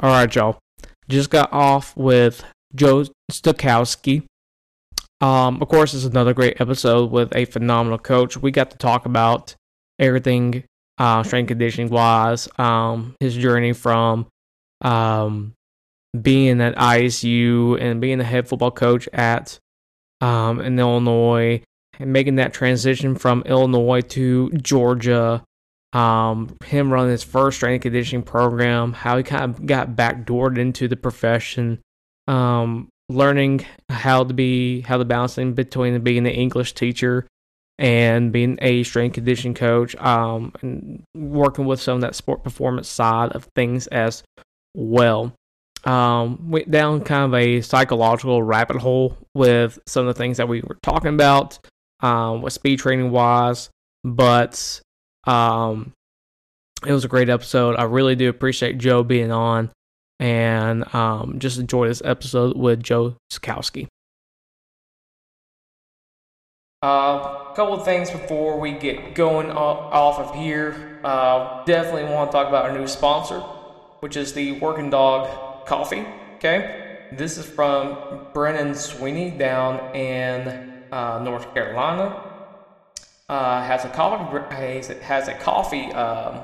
All 0.00 0.10
right, 0.10 0.34
y'all. 0.34 0.58
Just 1.08 1.30
got 1.30 1.52
off 1.52 1.96
with 1.96 2.44
Joe 2.74 3.04
Stokowski. 3.30 4.24
Um, 5.20 5.62
of 5.62 5.68
course, 5.68 5.94
it's 5.94 6.04
another 6.04 6.34
great 6.34 6.60
episode 6.60 7.10
with 7.10 7.34
a 7.36 7.44
phenomenal 7.44 7.98
coach. 7.98 8.36
We 8.36 8.50
got 8.50 8.70
to 8.72 8.76
talk 8.76 9.06
about 9.06 9.54
everything 9.98 10.64
uh, 10.98 11.22
strength 11.22 11.48
conditioning 11.48 11.90
wise, 11.90 12.48
um, 12.58 13.14
his 13.20 13.34
journey 13.36 13.72
from 13.72 14.26
um, 14.80 15.54
being 16.20 16.60
at 16.60 16.76
ISU 16.76 17.80
and 17.80 18.00
being 18.00 18.18
the 18.18 18.24
head 18.24 18.48
football 18.48 18.70
coach 18.70 19.08
at 19.12 19.58
um, 20.20 20.60
in 20.60 20.78
Illinois 20.78 21.62
and 21.98 22.12
making 22.12 22.36
that 22.36 22.52
transition 22.52 23.14
from 23.14 23.42
Illinois 23.46 24.00
to 24.00 24.50
Georgia 24.50 25.42
um, 25.92 26.56
him 26.64 26.92
running 26.92 27.10
his 27.10 27.22
first 27.22 27.58
strength 27.58 27.82
conditioning 27.82 28.22
program, 28.22 28.92
how 28.92 29.16
he 29.16 29.22
kind 29.22 29.44
of 29.44 29.66
got 29.66 29.90
backdoored 29.90 30.58
into 30.58 30.88
the 30.88 30.96
profession, 30.96 31.80
um, 32.28 32.88
learning 33.08 33.66
how 33.88 34.24
to 34.24 34.32
be 34.32 34.80
how 34.82 34.96
to 34.96 35.04
balance 35.04 35.36
in 35.38 35.52
between 35.52 36.00
being 36.00 36.26
an 36.26 36.32
English 36.32 36.72
teacher 36.74 37.26
and 37.78 38.32
being 38.32 38.58
a 38.62 38.82
strength 38.84 39.14
conditioning 39.14 39.54
coach, 39.54 39.94
um, 39.96 40.52
and 40.62 41.02
working 41.14 41.66
with 41.66 41.80
some 41.80 41.96
of 41.96 42.00
that 42.02 42.14
sport 42.14 42.42
performance 42.42 42.88
side 42.88 43.32
of 43.32 43.46
things 43.54 43.86
as 43.88 44.22
well. 44.74 45.32
Um, 45.84 46.48
went 46.48 46.70
down 46.70 47.00
kind 47.00 47.24
of 47.24 47.34
a 47.34 47.60
psychological 47.60 48.40
rabbit 48.42 48.76
hole 48.76 49.16
with 49.34 49.80
some 49.86 50.06
of 50.06 50.14
the 50.14 50.18
things 50.18 50.36
that 50.36 50.46
we 50.46 50.60
were 50.60 50.78
talking 50.82 51.12
about 51.12 51.58
um, 52.00 52.40
with 52.40 52.52
speed 52.52 52.78
training 52.78 53.10
wise, 53.10 53.68
but 54.04 54.80
um, 55.26 55.92
it 56.86 56.92
was 56.92 57.04
a 57.04 57.08
great 57.08 57.28
episode. 57.28 57.76
I 57.76 57.84
really 57.84 58.16
do 58.16 58.28
appreciate 58.28 58.78
Joe 58.78 59.02
being 59.02 59.30
on 59.30 59.70
and 60.18 60.92
um, 60.94 61.38
just 61.38 61.58
enjoy 61.58 61.88
this 61.88 62.02
episode 62.04 62.56
with 62.56 62.82
Joe 62.82 63.16
Stokowski. 63.32 63.86
A 66.82 66.86
uh, 66.86 67.54
couple 67.54 67.74
of 67.74 67.84
things 67.84 68.10
before 68.10 68.58
we 68.58 68.72
get 68.72 69.14
going 69.14 69.50
off 69.50 70.18
of 70.18 70.34
here. 70.34 71.00
Uh, 71.04 71.64
definitely 71.64 72.04
want 72.04 72.30
to 72.30 72.36
talk 72.36 72.48
about 72.48 72.64
our 72.64 72.76
new 72.76 72.88
sponsor, 72.88 73.38
which 74.00 74.16
is 74.16 74.32
the 74.32 74.52
Working 74.58 74.90
Dog 74.90 75.66
Coffee. 75.66 76.04
Okay, 76.36 77.06
this 77.12 77.38
is 77.38 77.46
from 77.46 78.26
Brennan 78.34 78.74
Sweeney 78.74 79.30
down 79.30 79.94
in 79.94 80.82
uh, 80.90 81.20
North 81.22 81.54
Carolina 81.54 82.31
uh, 83.28 83.62
has 83.62 83.84
a 83.84 83.88
coffee 83.88 84.94
has 85.02 85.28
a 85.28 85.34
coffee 85.34 85.86
um, 85.92 86.42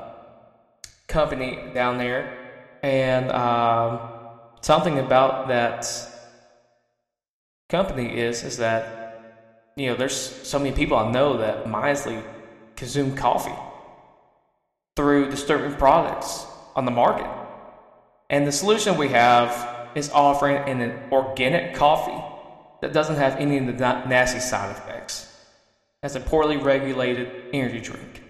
company 1.06 1.58
down 1.74 1.98
there, 1.98 2.78
and 2.82 3.30
um, 3.30 4.00
something 4.60 4.98
about 4.98 5.48
that 5.48 5.86
company 7.68 8.18
is 8.18 8.44
is 8.44 8.56
that 8.58 9.72
you 9.76 9.88
know 9.88 9.96
there's 9.96 10.16
so 10.16 10.58
many 10.58 10.74
people 10.74 10.96
I 10.96 11.10
know 11.10 11.38
that 11.38 11.68
mindlessly 11.68 12.22
consume 12.76 13.14
coffee 13.16 13.58
through 14.96 15.30
disturbing 15.30 15.76
products 15.76 16.46
on 16.74 16.84
the 16.84 16.90
market, 16.90 17.28
and 18.30 18.46
the 18.46 18.52
solution 18.52 18.96
we 18.96 19.08
have 19.08 19.88
is 19.94 20.10
offering 20.10 20.56
an 20.68 21.10
organic 21.10 21.74
coffee 21.74 22.24
that 22.80 22.92
doesn't 22.92 23.16
have 23.16 23.36
any 23.36 23.58
of 23.58 23.66
the 23.66 23.72
nasty 23.72 24.38
side 24.38 24.70
effects 24.70 25.27
as 26.02 26.14
a 26.14 26.20
poorly 26.20 26.56
regulated 26.56 27.28
energy 27.52 27.80
drink. 27.80 28.22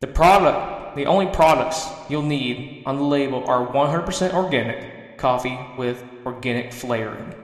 The 0.00 0.06
product, 0.08 0.96
the 0.96 1.06
only 1.06 1.26
products 1.26 1.88
you'll 2.08 2.22
need 2.22 2.82
on 2.84 2.96
the 2.96 3.04
label 3.04 3.44
are 3.48 3.66
100% 3.66 4.34
organic 4.34 5.16
coffee 5.16 5.58
with 5.78 6.04
organic 6.26 6.72
flavoring. 6.72 7.34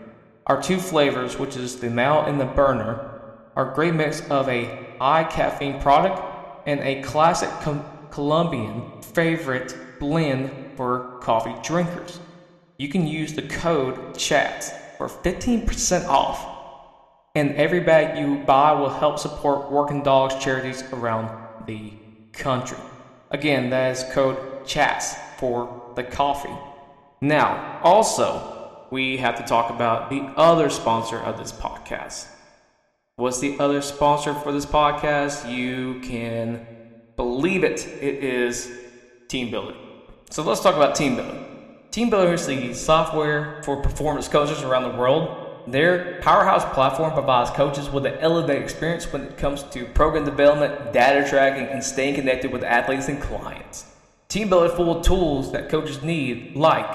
Our 0.46 0.62
two 0.62 0.78
flavors, 0.78 1.38
which 1.38 1.56
is 1.56 1.76
the 1.76 1.88
Mal 1.88 2.26
and 2.26 2.40
the 2.40 2.44
burner, 2.44 3.20
are 3.56 3.72
a 3.72 3.74
great 3.74 3.94
mix 3.94 4.20
of 4.28 4.48
a 4.48 4.64
high 4.98 5.24
caffeine 5.24 5.80
product 5.80 6.20
and 6.66 6.80
a 6.80 7.02
classic 7.02 7.50
com- 7.60 7.84
Colombian 8.10 9.00
favorite 9.00 9.74
blend 9.98 10.50
for 10.76 11.18
coffee 11.20 11.54
drinkers. 11.62 12.20
You 12.78 12.88
can 12.88 13.06
use 13.06 13.34
the 13.34 13.42
code 13.42 14.16
CHATS 14.16 14.72
for 14.96 15.08
15% 15.08 16.06
off 16.06 16.57
and 17.38 17.54
every 17.54 17.80
bag 17.80 18.18
you 18.18 18.38
buy 18.44 18.72
will 18.72 18.88
help 18.88 19.18
support 19.18 19.70
working 19.70 20.02
dogs 20.02 20.34
charities 20.42 20.82
around 20.92 21.30
the 21.66 21.92
country. 22.32 22.78
Again, 23.30 23.70
that 23.70 23.96
is 23.96 24.04
code 24.12 24.66
CHATS 24.66 25.14
for 25.38 25.92
the 25.94 26.02
coffee. 26.02 26.56
Now, 27.20 27.80
also, 27.84 28.86
we 28.90 29.18
have 29.18 29.36
to 29.36 29.44
talk 29.44 29.70
about 29.70 30.10
the 30.10 30.20
other 30.36 30.68
sponsor 30.68 31.18
of 31.18 31.38
this 31.38 31.52
podcast. 31.52 32.26
What's 33.16 33.38
the 33.38 33.58
other 33.60 33.82
sponsor 33.82 34.34
for 34.34 34.52
this 34.52 34.66
podcast? 34.66 35.52
You 35.52 36.00
can 36.00 36.66
believe 37.16 37.62
it, 37.62 37.86
it 38.00 38.24
is 38.24 38.70
TeamBuildr. 39.28 39.76
So 40.30 40.42
let's 40.42 40.60
talk 40.60 40.74
about 40.74 40.96
TeamBuildr. 40.96 41.90
Team 41.90 42.10
Builder 42.10 42.34
is 42.34 42.46
the 42.46 42.74
software 42.74 43.62
for 43.64 43.80
performance 43.80 44.28
coaches 44.28 44.62
around 44.62 44.82
the 44.82 44.98
world 44.98 45.47
their 45.72 46.20
powerhouse 46.22 46.64
platform 46.74 47.12
provides 47.12 47.50
coaches 47.50 47.90
with 47.90 48.06
an 48.06 48.14
elevated 48.20 48.62
experience 48.62 49.10
when 49.12 49.22
it 49.22 49.36
comes 49.36 49.62
to 49.64 49.84
program 49.86 50.24
development, 50.24 50.92
data 50.92 51.28
tracking, 51.28 51.66
and 51.66 51.82
staying 51.82 52.14
connected 52.14 52.52
with 52.52 52.62
athletes 52.64 53.08
and 53.08 53.20
clients. 53.20 53.84
TeamBuildr 54.28 54.70
is 54.70 54.74
full 54.74 54.98
of 54.98 55.04
tools 55.04 55.52
that 55.52 55.68
coaches 55.68 56.02
need, 56.02 56.54
like 56.54 56.86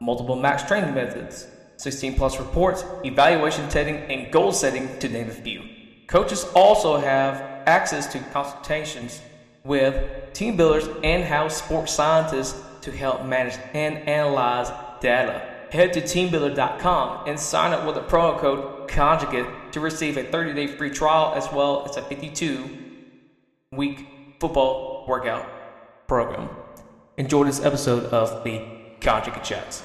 multiple 0.00 0.36
max 0.36 0.62
training 0.62 0.94
methods, 0.94 1.46
16 1.76 2.14
plus 2.14 2.38
reports, 2.38 2.84
evaluation 3.04 3.68
testing, 3.68 3.96
and 3.96 4.32
goal 4.32 4.52
setting, 4.52 4.98
to 4.98 5.08
name 5.08 5.28
a 5.28 5.32
few. 5.32 5.62
Coaches 6.06 6.46
also 6.54 6.98
have 6.98 7.36
access 7.66 8.06
to 8.08 8.18
consultations 8.32 9.20
with 9.64 9.94
TeamBuildr's 10.32 10.88
in-house 11.02 11.58
sports 11.58 11.92
scientists 11.92 12.60
to 12.80 12.90
help 12.90 13.26
manage 13.26 13.58
and 13.74 13.98
analyze 14.08 14.70
data 15.00 15.57
head 15.70 15.92
to 15.92 16.00
teambuildr.com 16.00 17.28
and 17.28 17.38
sign 17.38 17.72
up 17.72 17.86
with 17.86 17.96
a 17.96 18.02
promo 18.02 18.38
code 18.38 18.88
conjugate 18.88 19.46
to 19.72 19.80
receive 19.80 20.16
a 20.16 20.24
30 20.24 20.54
day 20.54 20.66
free 20.66 20.90
trial 20.90 21.34
as 21.34 21.50
well 21.52 21.86
as 21.88 21.96
a 21.96 22.02
52 22.02 22.68
week 23.72 24.06
football 24.40 25.04
workout 25.06 25.46
program. 26.06 26.48
Enjoy 27.16 27.44
this 27.44 27.62
episode 27.62 28.04
of 28.04 28.44
the 28.44 28.64
Conjugate 29.00 29.44
Chats. 29.44 29.82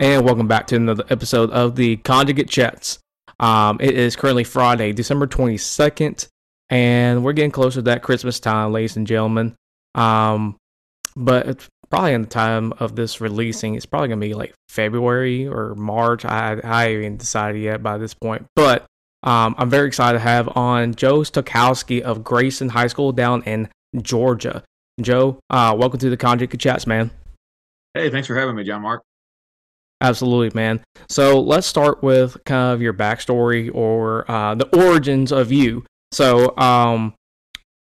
And 0.00 0.24
welcome 0.24 0.46
back 0.46 0.68
to 0.68 0.76
another 0.76 1.04
episode 1.10 1.50
of 1.50 1.74
the 1.74 1.96
Conjugate 1.98 2.48
Chats. 2.48 3.00
Um, 3.40 3.78
it 3.80 3.96
is 3.96 4.14
currently 4.14 4.44
Friday, 4.44 4.92
December 4.92 5.26
22nd, 5.26 6.28
and 6.70 7.24
we're 7.24 7.32
getting 7.32 7.50
closer 7.50 7.76
to 7.76 7.82
that 7.82 8.02
Christmas 8.02 8.38
time, 8.38 8.72
ladies 8.72 8.96
and 8.96 9.06
gentlemen. 9.06 9.56
Um, 9.96 10.56
but 11.16 11.48
it's 11.48 11.68
probably 11.90 12.12
in 12.12 12.22
the 12.22 12.28
time 12.28 12.72
of 12.78 12.94
this 12.94 13.20
releasing, 13.20 13.74
it's 13.74 13.86
probably 13.86 14.08
going 14.08 14.20
to 14.20 14.26
be 14.26 14.34
like 14.34 14.54
February 14.68 15.48
or 15.48 15.74
March. 15.74 16.24
I, 16.24 16.60
I 16.62 16.82
haven't 16.82 16.98
even 16.98 17.16
decided 17.16 17.60
yet 17.60 17.82
by 17.82 17.98
this 17.98 18.14
point. 18.14 18.46
But 18.54 18.86
um, 19.24 19.56
I'm 19.58 19.68
very 19.68 19.88
excited 19.88 20.18
to 20.18 20.22
have 20.22 20.56
on 20.56 20.94
Joe 20.94 21.20
Stokowski 21.20 22.02
of 22.02 22.22
Grayson 22.22 22.68
High 22.68 22.86
School 22.86 23.10
down 23.10 23.42
in 23.42 23.68
Georgia. 24.00 24.62
Joe, 25.00 25.40
uh, 25.50 25.74
welcome 25.76 25.98
to 26.00 26.10
the 26.10 26.16
Conjugate 26.16 26.60
Chats, 26.60 26.86
man. 26.86 27.10
Hey, 27.94 28.10
thanks 28.10 28.28
for 28.28 28.36
having 28.36 28.54
me, 28.54 28.62
John 28.62 28.82
Mark. 28.82 29.02
Absolutely, 30.00 30.50
man. 30.54 30.80
So 31.08 31.40
let's 31.40 31.66
start 31.66 32.02
with 32.02 32.36
kind 32.44 32.72
of 32.72 32.80
your 32.80 32.94
backstory 32.94 33.70
or 33.74 34.30
uh, 34.30 34.54
the 34.54 34.66
origins 34.76 35.32
of 35.32 35.50
you. 35.50 35.84
So, 36.12 36.56
um, 36.56 37.14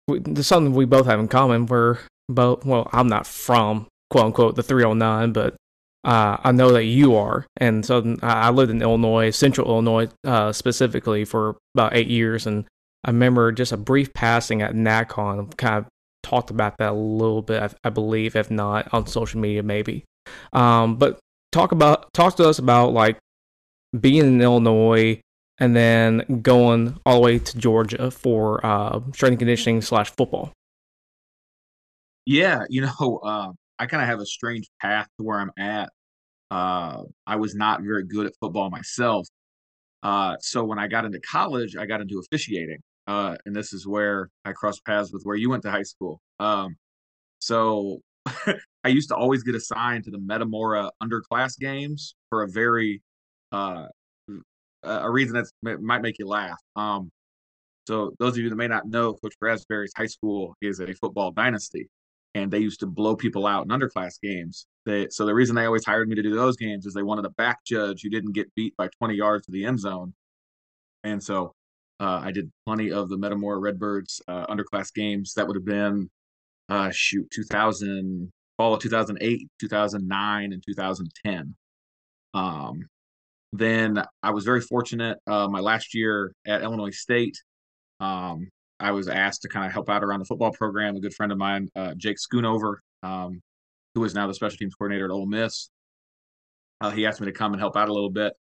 there's 0.08 0.48
something 0.48 0.74
we 0.74 0.86
both 0.86 1.06
have 1.06 1.20
in 1.20 1.28
common. 1.28 1.66
We're 1.66 1.98
both, 2.30 2.66
well, 2.66 2.90
I'm 2.94 3.08
not 3.08 3.28
from 3.28 3.88
quote 4.10 4.26
unquote 4.26 4.56
the 4.56 4.64
309, 4.64 5.34
but 5.34 5.56
uh, 6.04 6.38
I 6.42 6.52
know 6.54 6.72
that 6.72 6.86
you 6.86 7.16
are. 7.16 7.46
And 7.58 7.86
so 7.86 8.16
I 8.22 8.50
lived 8.52 8.72
in 8.72 8.82
Illinois, 8.82 9.32
central 9.32 9.68
Illinois 9.68 10.08
uh, 10.26 10.54
specifically, 10.54 11.26
for 11.26 11.58
about 11.76 11.96
eight 11.96 12.08
years. 12.08 12.48
And 12.48 12.66
I 13.04 13.12
remember 13.12 13.52
just 13.52 13.74
a 13.74 13.78
brief 13.78 14.14
passing 14.14 14.62
at 14.62 14.74
NACON, 14.74 15.58
kind 15.58 15.76
of 15.76 15.88
talked 16.24 16.50
about 16.50 16.78
that 16.78 16.92
a 16.92 16.96
little 16.96 17.42
bit, 17.42 17.74
I, 17.84 17.90
believe, 17.90 18.36
if 18.36 18.50
not 18.50 18.88
on 18.94 19.08
social 19.08 19.42
media, 19.42 19.64
maybe. 19.64 20.06
Um, 20.54 20.96
but 20.96 21.20
talk 21.58 21.72
about 21.72 22.14
talk 22.14 22.36
to 22.36 22.48
us 22.48 22.60
about 22.60 22.94
like 22.94 23.18
being 24.00 24.22
in 24.22 24.42
Illinois 24.42 25.20
and 25.60 25.76
then 25.76 26.42
going 26.44 27.00
all 27.06 27.16
the 27.16 27.22
way 27.22 27.40
to 27.40 27.58
Georgia 27.58 28.12
for 28.12 28.64
uh, 28.64 29.00
strength 29.14 29.40
conditioning 29.40 29.82
slash 29.82 30.12
football. 30.12 30.54
Yeah, 32.26 32.66
you 32.70 32.82
know, 32.82 33.20
uh, 33.24 33.52
I 33.80 33.88
kind 33.88 34.04
of 34.04 34.10
have 34.10 34.20
a 34.20 34.26
strange 34.26 34.68
path 34.82 35.08
to 35.18 35.24
where 35.24 35.40
I'm 35.40 35.52
at. 35.58 35.90
Uh, 36.52 37.04
I 37.26 37.36
was 37.38 37.56
not 37.56 37.82
very 37.82 38.04
good 38.04 38.28
at 38.28 38.34
football 38.40 38.70
myself. 38.70 39.28
Uh, 40.04 40.38
so 40.40 40.64
when 40.64 40.78
I 40.78 40.88
got 40.88 41.06
into 41.06 41.20
college, 41.20 41.76
I 41.76 41.86
got 41.86 42.02
into 42.02 42.20
officiating. 42.20 42.80
Uh, 43.08 43.36
and 43.46 43.56
this 43.56 43.74
is 43.74 43.88
where 43.88 44.30
I 44.46 44.52
crossed 44.52 44.86
paths 44.86 45.12
with 45.12 45.24
where 45.24 45.36
you 45.36 45.50
went 45.50 45.64
to 45.64 45.72
high 45.72 45.84
school. 45.84 46.20
Um, 46.40 46.76
so 47.40 48.02
I 48.84 48.90
used 48.90 49.10
to 49.10 49.16
always 49.16 49.44
get 49.44 49.56
assigned 49.56 50.06
to 50.06 50.12
the 50.12 50.20
Metamora 50.20 50.92
underclass 51.02 51.58
games 51.58 52.16
for 52.30 52.44
a 52.44 52.48
very 52.48 53.02
uh, 53.52 53.88
a 54.84 55.10
reason 55.10 55.44
that 55.64 55.82
might 55.82 56.02
make 56.02 56.20
you 56.20 56.28
laugh. 56.28 56.60
Um, 56.76 57.12
so 57.88 58.14
those 58.20 58.34
of 58.34 58.40
you 58.40 58.50
that 58.50 58.56
may 58.56 58.68
not 58.68 58.88
know, 58.88 59.14
Coach 59.14 59.36
Raspberry's 59.42 59.94
high 59.96 60.08
school 60.08 60.56
is 60.62 60.80
a 60.80 60.94
football 60.94 61.32
dynasty, 61.32 61.90
and 62.36 62.52
they 62.52 62.60
used 62.60 62.82
to 62.82 62.86
blow 62.86 63.16
people 63.16 63.48
out 63.48 63.64
in 63.64 63.70
underclass 63.70 64.20
games. 64.22 64.68
They, 64.86 65.08
so 65.10 65.26
the 65.26 65.34
reason 65.34 65.56
they 65.56 65.66
always 65.66 65.86
hired 65.86 66.10
me 66.10 66.16
to 66.16 66.22
do 66.22 66.36
those 66.36 66.58
games 66.58 66.86
is 66.86 66.94
they 66.94 67.04
wanted 67.04 67.26
a 67.26 67.32
back 67.32 67.64
judge 67.66 68.02
who 68.04 68.10
didn't 68.10 68.34
get 68.34 68.54
beat 68.56 68.76
by 68.78 68.90
20 69.00 69.16
yards 69.16 69.46
to 69.46 69.52
the 69.52 69.66
end 69.66 69.80
zone. 69.80 70.14
And 71.04 71.24
so 71.24 71.54
uh, 72.00 72.22
I 72.24 72.32
did 72.32 72.52
plenty 72.66 72.92
of 72.92 73.10
the 73.10 73.18
Metamora 73.18 73.60
Redbirds 73.60 74.22
uh, 74.28 74.46
underclass 74.48 74.94
games. 74.94 75.34
That 75.34 75.48
would 75.48 75.56
have 75.56 75.66
been 75.66 76.10
uh, 76.70 76.90
shoot 76.92 77.30
2000 77.32 78.32
fall 78.58 78.74
of 78.74 78.82
2008, 78.82 79.48
2009, 79.60 80.54
and 80.54 80.64
2010. 80.66 81.56
Um, 82.34 82.86
then 83.54 84.04
I 84.22 84.32
was 84.32 84.44
very 84.44 84.62
fortunate. 84.62 85.18
Uh, 85.28 85.48
my 85.48 85.60
last 85.60 85.94
year 85.94 86.34
at 86.46 86.62
Illinois 86.62 86.96
State, 86.96 87.38
um, 88.00 88.48
I 88.80 88.92
was 88.92 89.08
asked 89.08 89.42
to 89.44 89.48
kind 89.48 89.66
of 89.66 89.72
help 89.72 89.90
out 89.90 90.04
around 90.04 90.20
the 90.20 90.26
football 90.26 90.52
program. 90.52 90.96
A 90.96 91.00
good 91.00 91.14
friend 91.14 91.32
of 91.32 91.38
mine, 91.38 91.70
uh, 91.76 91.94
Jake 91.96 92.18
Schoonover, 92.18 92.76
um, 93.04 93.42
who 93.96 94.04
is 94.04 94.14
now 94.14 94.28
the 94.28 94.34
special 94.34 94.58
teams 94.58 94.76
coordinator 94.76 95.06
at 95.06 95.12
Ole 95.12 95.26
Miss, 95.26 95.70
uh, 96.82 96.92
he 96.92 97.06
asked 97.06 97.22
me 97.22 97.26
to 97.26 97.32
come 97.32 97.54
and 97.54 97.62
help 97.62 97.76
out 97.76 97.90
a 97.90 97.94
little 97.94 98.12
bit. 98.12 98.34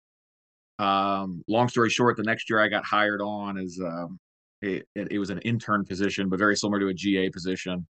Um, 0.79 1.41
long 1.47 1.69
story 1.69 1.89
short, 1.89 2.17
the 2.17 2.23
next 2.23 2.49
year 2.49 2.59
I 2.59 2.67
got 2.67 2.85
hired 2.85 3.21
on 3.21 3.57
as 3.57 3.79
um, 3.83 4.19
it, 4.61 4.85
it, 4.93 5.07
it, 5.11 5.19
was 5.19 5.31
an 5.31 5.39
intern 5.39 5.85
position, 5.85 6.29
but 6.29 6.37
very 6.37 6.55
similar 6.55 6.79
to 6.79 6.87
a 6.89 6.93
GA 6.93 7.29
position, 7.31 7.87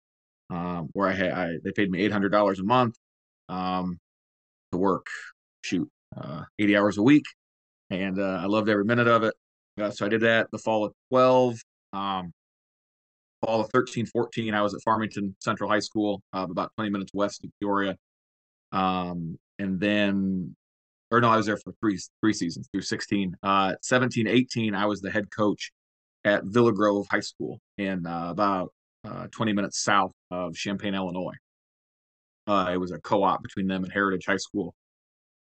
um, 0.49 0.89
where 0.93 1.07
I 1.07 1.13
had 1.13 1.31
I, 1.31 1.53
they 1.63 1.71
paid 1.71 1.91
me 1.91 2.01
eight 2.01 2.11
hundred 2.11 2.29
dollars 2.29 2.59
a 2.59 2.63
month 2.63 2.95
um, 3.49 3.99
to 4.71 4.77
work. 4.77 5.07
Shoot, 5.63 5.89
uh, 6.15 6.43
80 6.59 6.77
hours 6.77 6.97
a 6.99 7.01
week, 7.01 7.25
and 7.89 8.19
uh, 8.19 8.39
I 8.41 8.45
loved 8.45 8.69
every 8.69 8.85
minute 8.85 9.07
of 9.07 9.23
it. 9.23 9.33
Uh, 9.81 9.89
so 9.89 10.05
I 10.05 10.09
did 10.09 10.21
that 10.21 10.47
the 10.51 10.59
fall 10.59 10.85
of 10.85 10.93
12. 11.09 11.59
Um, 11.93 12.31
fall 13.45 13.61
of 13.61 13.69
13, 13.71 14.05
14, 14.05 14.53
I 14.53 14.61
was 14.61 14.73
at 14.73 14.81
Farmington 14.83 15.35
Central 15.39 15.69
High 15.69 15.79
School, 15.79 16.21
uh, 16.33 16.47
about 16.49 16.71
20 16.77 16.91
minutes 16.91 17.11
west 17.13 17.43
of 17.43 17.51
Peoria. 17.59 17.95
Um, 18.71 19.37
and 19.59 19.79
then, 19.79 20.55
or 21.11 21.21
no, 21.21 21.29
I 21.29 21.37
was 21.37 21.45
there 21.45 21.57
for 21.57 21.73
three 21.79 21.99
three 22.21 22.33
seasons 22.33 22.67
through 22.71 22.81
16. 22.81 23.35
Uh, 23.43 23.75
17, 23.81 24.27
18, 24.27 24.75
I 24.75 24.85
was 24.85 25.01
the 25.01 25.11
head 25.11 25.29
coach 25.31 25.71
at 26.23 26.43
Villa 26.45 26.73
Grove 26.73 27.07
High 27.09 27.19
School 27.19 27.59
in 27.77 28.05
uh, 28.05 28.29
about 28.29 28.73
uh, 29.05 29.27
20 29.31 29.53
minutes 29.53 29.83
south 29.83 30.11
of 30.31 30.55
Champaign, 30.55 30.95
Illinois. 30.95 31.35
Uh, 32.47 32.69
it 32.73 32.77
was 32.77 32.91
a 32.91 32.99
co-op 32.99 33.41
between 33.41 33.67
them 33.67 33.83
and 33.83 33.91
Heritage 33.91 34.25
High 34.25 34.37
School. 34.37 34.75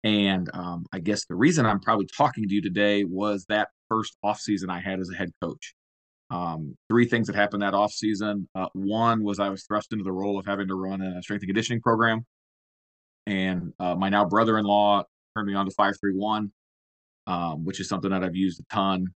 And 0.04 0.50
um, 0.54 0.86
I 0.92 1.00
guess 1.00 1.26
the 1.26 1.36
reason 1.36 1.66
I'm 1.66 1.80
probably 1.80 2.08
talking 2.18 2.48
to 2.48 2.54
you 2.54 2.62
today 2.62 3.04
was 3.04 3.46
that 3.50 3.70
first 3.88 4.18
offseason 4.26 4.70
I 4.70 4.80
had 4.80 5.00
as 5.00 5.10
a 5.10 5.16
head 5.16 5.32
coach. 5.42 5.74
Um, 6.32 6.76
three 6.90 7.06
things 7.06 7.28
that 7.28 7.36
happened 7.36 7.62
that 7.62 7.74
offseason. 7.74 8.48
Uh, 8.56 8.68
one 8.74 9.24
was 9.24 9.40
I 9.40 9.50
was 9.50 9.64
thrust 9.64 9.92
into 9.92 10.04
the 10.04 10.14
role 10.14 10.40
of 10.40 10.46
having 10.46 10.68
to 10.70 10.76
run 10.76 11.02
a 11.02 11.22
strength 11.22 11.42
and 11.42 11.50
conditioning 11.50 11.82
program. 11.82 12.26
And 13.28 13.74
uh, 13.80 13.96
my 13.96 14.10
now 14.10 14.26
brother 14.26 14.58
in 14.58 14.66
law 14.66 15.04
turned 15.36 15.48
me 15.48 15.54
on 15.54 15.66
to 15.66 15.72
531, 15.72 16.52
um, 17.28 17.66
which 17.66 17.80
is 17.80 17.90
something 17.90 18.10
that 18.12 18.24
I've 18.24 18.36
used 18.36 18.60
a 18.62 18.74
ton. 18.74 19.08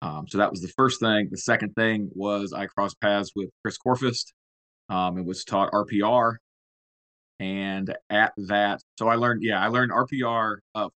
Um, 0.00 0.26
so 0.28 0.38
that 0.38 0.50
was 0.50 0.60
the 0.60 0.68
first 0.68 1.00
thing. 1.00 1.28
The 1.30 1.38
second 1.38 1.74
thing 1.74 2.10
was 2.14 2.52
I 2.52 2.66
crossed 2.66 3.00
paths 3.00 3.32
with 3.34 3.50
Chris 3.62 3.78
Korfist 3.78 4.32
um, 4.88 5.16
and 5.16 5.26
was 5.26 5.44
taught 5.44 5.72
RPR 5.72 6.36
and 7.40 7.94
at 8.10 8.32
that, 8.36 8.82
so 8.98 9.08
I 9.08 9.14
learned, 9.14 9.42
yeah, 9.42 9.62
I 9.62 9.68
learned 9.68 9.92
RPR 9.92 10.56
uh, 10.74 10.88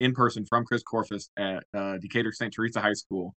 in 0.00 0.12
person 0.12 0.44
from 0.44 0.64
Chris 0.64 0.82
Korfist 0.82 1.28
at 1.38 1.64
uh, 1.74 1.96
Decatur 1.98 2.32
St. 2.32 2.52
Teresa 2.52 2.80
High 2.80 2.92
School. 2.92 3.34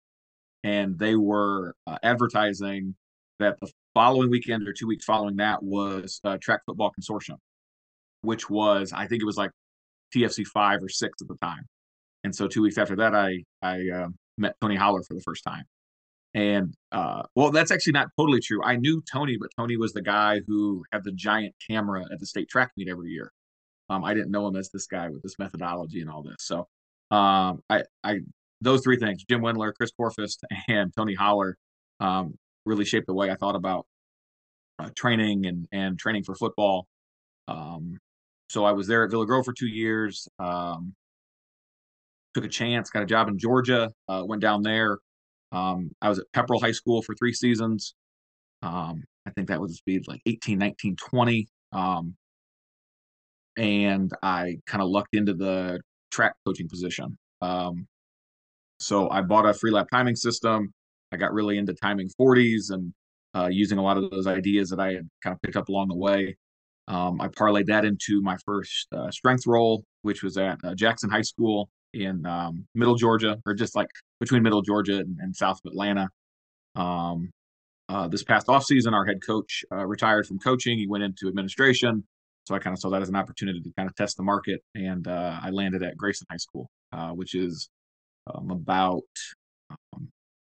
And 0.63 0.97
they 0.97 1.15
were 1.15 1.75
uh, 1.85 1.97
advertising 2.01 2.95
that 3.39 3.59
the 3.61 3.71
following 3.93 4.31
weekend 4.31 4.67
or 4.67 4.73
two 4.73 4.87
weeks 4.87 5.05
following 5.05 5.35
that 5.35 5.61
was 5.61 6.19
uh, 6.23 6.37
Track 6.41 6.61
Football 6.65 6.91
Consortium, 6.99 7.37
which 8.21 8.49
was, 8.49 8.91
I 8.91 9.05
think 9.05 9.21
it 9.21 9.25
was 9.25 9.37
like 9.37 9.51
TFC 10.15 10.45
five 10.47 10.81
or 10.81 10.89
six 10.89 11.21
at 11.21 11.27
the 11.27 11.37
time. 11.41 11.67
And 12.23 12.35
so 12.35 12.47
two 12.47 12.63
weeks 12.63 12.79
after 12.79 12.95
that, 12.95 13.13
I 13.13 13.43
I 13.61 13.87
uh, 13.93 14.07
met 14.37 14.55
Tony 14.61 14.75
Holler 14.75 15.03
for 15.03 15.13
the 15.13 15.21
first 15.21 15.43
time. 15.43 15.65
And 16.33 16.75
uh, 16.91 17.23
well, 17.35 17.51
that's 17.51 17.71
actually 17.71 17.93
not 17.93 18.09
totally 18.17 18.39
true. 18.39 18.63
I 18.63 18.75
knew 18.75 19.01
Tony, 19.11 19.37
but 19.39 19.49
Tony 19.57 19.77
was 19.77 19.93
the 19.93 20.01
guy 20.01 20.41
who 20.45 20.83
had 20.91 21.03
the 21.03 21.11
giant 21.11 21.55
camera 21.67 22.05
at 22.11 22.19
the 22.19 22.25
state 22.25 22.49
track 22.49 22.71
meet 22.77 22.89
every 22.89 23.09
year. 23.09 23.31
Um, 23.89 24.03
I 24.03 24.13
didn't 24.13 24.31
know 24.31 24.47
him 24.47 24.55
as 24.55 24.69
this 24.69 24.85
guy 24.85 25.09
with 25.09 25.23
this 25.23 25.39
methodology 25.39 26.01
and 26.01 26.09
all 26.09 26.21
this. 26.21 26.35
So 26.39 26.67
um, 27.09 27.61
I, 27.69 27.83
I, 28.03 28.19
those 28.61 28.83
three 28.83 28.97
things: 28.97 29.23
Jim 29.23 29.41
Wendler, 29.41 29.73
Chris 29.73 29.91
Korfist, 29.99 30.39
and 30.67 30.93
Tony 30.95 31.15
Holler, 31.15 31.57
um, 31.99 32.35
really 32.65 32.85
shaped 32.85 33.07
the 33.07 33.13
way 33.13 33.31
I 33.31 33.35
thought 33.35 33.55
about 33.55 33.85
uh, 34.79 34.89
training 34.95 35.45
and 35.45 35.67
and 35.71 35.97
training 35.97 36.23
for 36.23 36.35
football. 36.35 36.87
Um, 37.47 37.97
so 38.49 38.65
I 38.65 38.73
was 38.73 38.87
there 38.87 39.03
at 39.03 39.11
Villa 39.11 39.25
Grove 39.25 39.45
for 39.45 39.53
two 39.53 39.67
years. 39.67 40.27
Took 42.37 42.45
a 42.45 42.49
chance, 42.49 42.91
got 42.91 43.03
a 43.03 43.07
job 43.07 43.27
in 43.29 43.39
Georgia, 43.39 43.91
uh, 44.07 44.23
went 44.25 44.41
down 44.41 44.61
there, 44.61 44.99
um, 45.51 45.91
I 46.01 46.09
was 46.09 46.19
at 46.19 46.25
Pepperell 46.35 46.61
High 46.61 46.71
School 46.71 47.01
for 47.01 47.15
three 47.15 47.33
seasons. 47.33 47.95
Um, 48.61 49.03
I 49.25 49.31
think 49.31 49.47
that 49.47 49.61
was 49.61 49.81
be 49.85 50.01
like 50.07 50.21
18, 50.25 50.57
19, 50.57 50.95
20. 50.95 51.47
Um, 51.71 52.15
and 53.57 54.11
I 54.21 54.57
kind 54.67 54.81
of 54.81 54.89
lucked 54.89 55.15
into 55.15 55.33
the 55.33 55.79
track 56.11 56.35
coaching 56.45 56.67
position. 56.67 57.17
Um, 57.41 57.87
so 58.79 59.09
I 59.09 59.21
bought 59.21 59.45
a 59.45 59.49
Freelap 59.49 59.87
timing 59.91 60.15
system. 60.15 60.71
I 61.11 61.17
got 61.17 61.33
really 61.33 61.57
into 61.57 61.73
timing 61.73 62.09
40s 62.19 62.71
and 62.71 62.93
uh, 63.35 63.47
using 63.47 63.77
a 63.77 63.83
lot 63.83 63.97
of 63.97 64.09
those 64.11 64.27
ideas 64.27 64.69
that 64.69 64.79
I 64.79 64.93
had 64.93 65.09
kind 65.23 65.33
of 65.33 65.41
picked 65.41 65.55
up 65.55 65.69
along 65.69 65.87
the 65.87 65.95
way. 65.95 66.37
Um, 66.87 67.19
I 67.19 67.27
parlayed 67.27 67.65
that 67.67 67.85
into 67.85 68.21
my 68.21 68.37
first 68.45 68.87
uh, 68.93 69.11
strength 69.11 69.45
role, 69.45 69.83
which 70.03 70.23
was 70.23 70.37
at 70.37 70.57
uh, 70.63 70.73
Jackson 70.75 71.09
High 71.09 71.21
School 71.21 71.69
in 71.93 72.25
um, 72.25 72.65
Middle 72.75 72.95
Georgia, 72.95 73.39
or 73.45 73.53
just 73.53 73.75
like 73.75 73.89
between 74.19 74.43
Middle 74.43 74.61
Georgia 74.61 74.97
and, 74.97 75.17
and 75.19 75.35
South 75.35 75.59
of 75.65 75.71
Atlanta. 75.71 76.09
Um, 76.75 77.29
uh, 77.89 78.07
this 78.07 78.23
past 78.23 78.49
off 78.49 78.65
season, 78.65 78.93
our 78.93 79.05
head 79.05 79.19
coach 79.25 79.63
uh, 79.71 79.85
retired 79.85 80.27
from 80.27 80.39
coaching. 80.39 80.77
He 80.77 80.87
went 80.87 81.03
into 81.03 81.27
administration, 81.27 82.03
so 82.45 82.53
I 82.53 82.59
kind 82.59 82.73
of 82.73 82.79
saw 82.79 82.89
that 82.89 83.01
as 83.01 83.09
an 83.09 83.15
opportunity 83.15 83.61
to 83.61 83.71
kind 83.77 83.89
of 83.89 83.95
test 83.95 84.17
the 84.17 84.23
market, 84.23 84.61
and 84.75 85.07
uh, 85.07 85.39
I 85.41 85.49
landed 85.51 85.83
at 85.83 85.95
Grayson 85.97 86.27
High 86.29 86.37
School, 86.37 86.69
uh, 86.91 87.11
which 87.11 87.33
is 87.33 87.69
um, 88.33 88.51
about 88.51 89.03
um, 89.69 90.09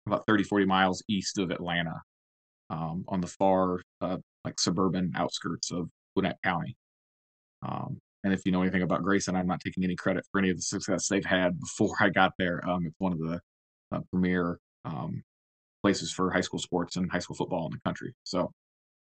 about 0.07 0.27
30, 0.27 0.45
40 0.45 0.67
miles 0.67 1.03
east 1.09 1.39
of 1.39 1.51
Atlanta, 1.51 2.03
um, 2.71 3.05
on 3.09 3.21
the 3.21 3.27
far 3.27 3.81
uh, 4.01 4.17
like 4.45 4.59
suburban 4.59 5.13
outskirts 5.17 5.71
of 5.71 5.89
Gwinnett 6.15 6.39
County. 6.43 6.77
And 8.23 8.33
if 8.33 8.45
you 8.45 8.53
know 8.53 8.63
anything 8.63 8.83
about 8.83 9.03
Grayson, 9.03 9.35
I'm 9.35 9.47
not 9.47 9.61
taking 9.61 9.85
any 9.85 9.97
credit 9.97 10.25
for 10.31 10.39
any 10.39 10.51
of 10.51 10.57
the 10.57 10.63
success 10.63 11.09
they've 11.09 11.25
had 11.25 11.59
before 11.59 11.95
I 12.01 12.11
got 12.11 12.33
there. 12.39 12.67
Um, 12.69 12.87
it's 12.87 12.97
one 12.99 13.13
of 13.13 13.19
the 13.19 13.41
uh, 13.93 14.01
premier 14.11 14.59
um, 14.85 15.23
places 15.83 16.13
for 16.13 16.31
high 16.31 16.41
school 16.43 16.59
sports 16.59 16.97
and 16.97 17.11
high 17.11 17.19
school 17.19 17.37
football 17.37 17.67
in 17.67 17.73
the 17.73 17.81
country. 17.85 18.15
So, 18.25 18.53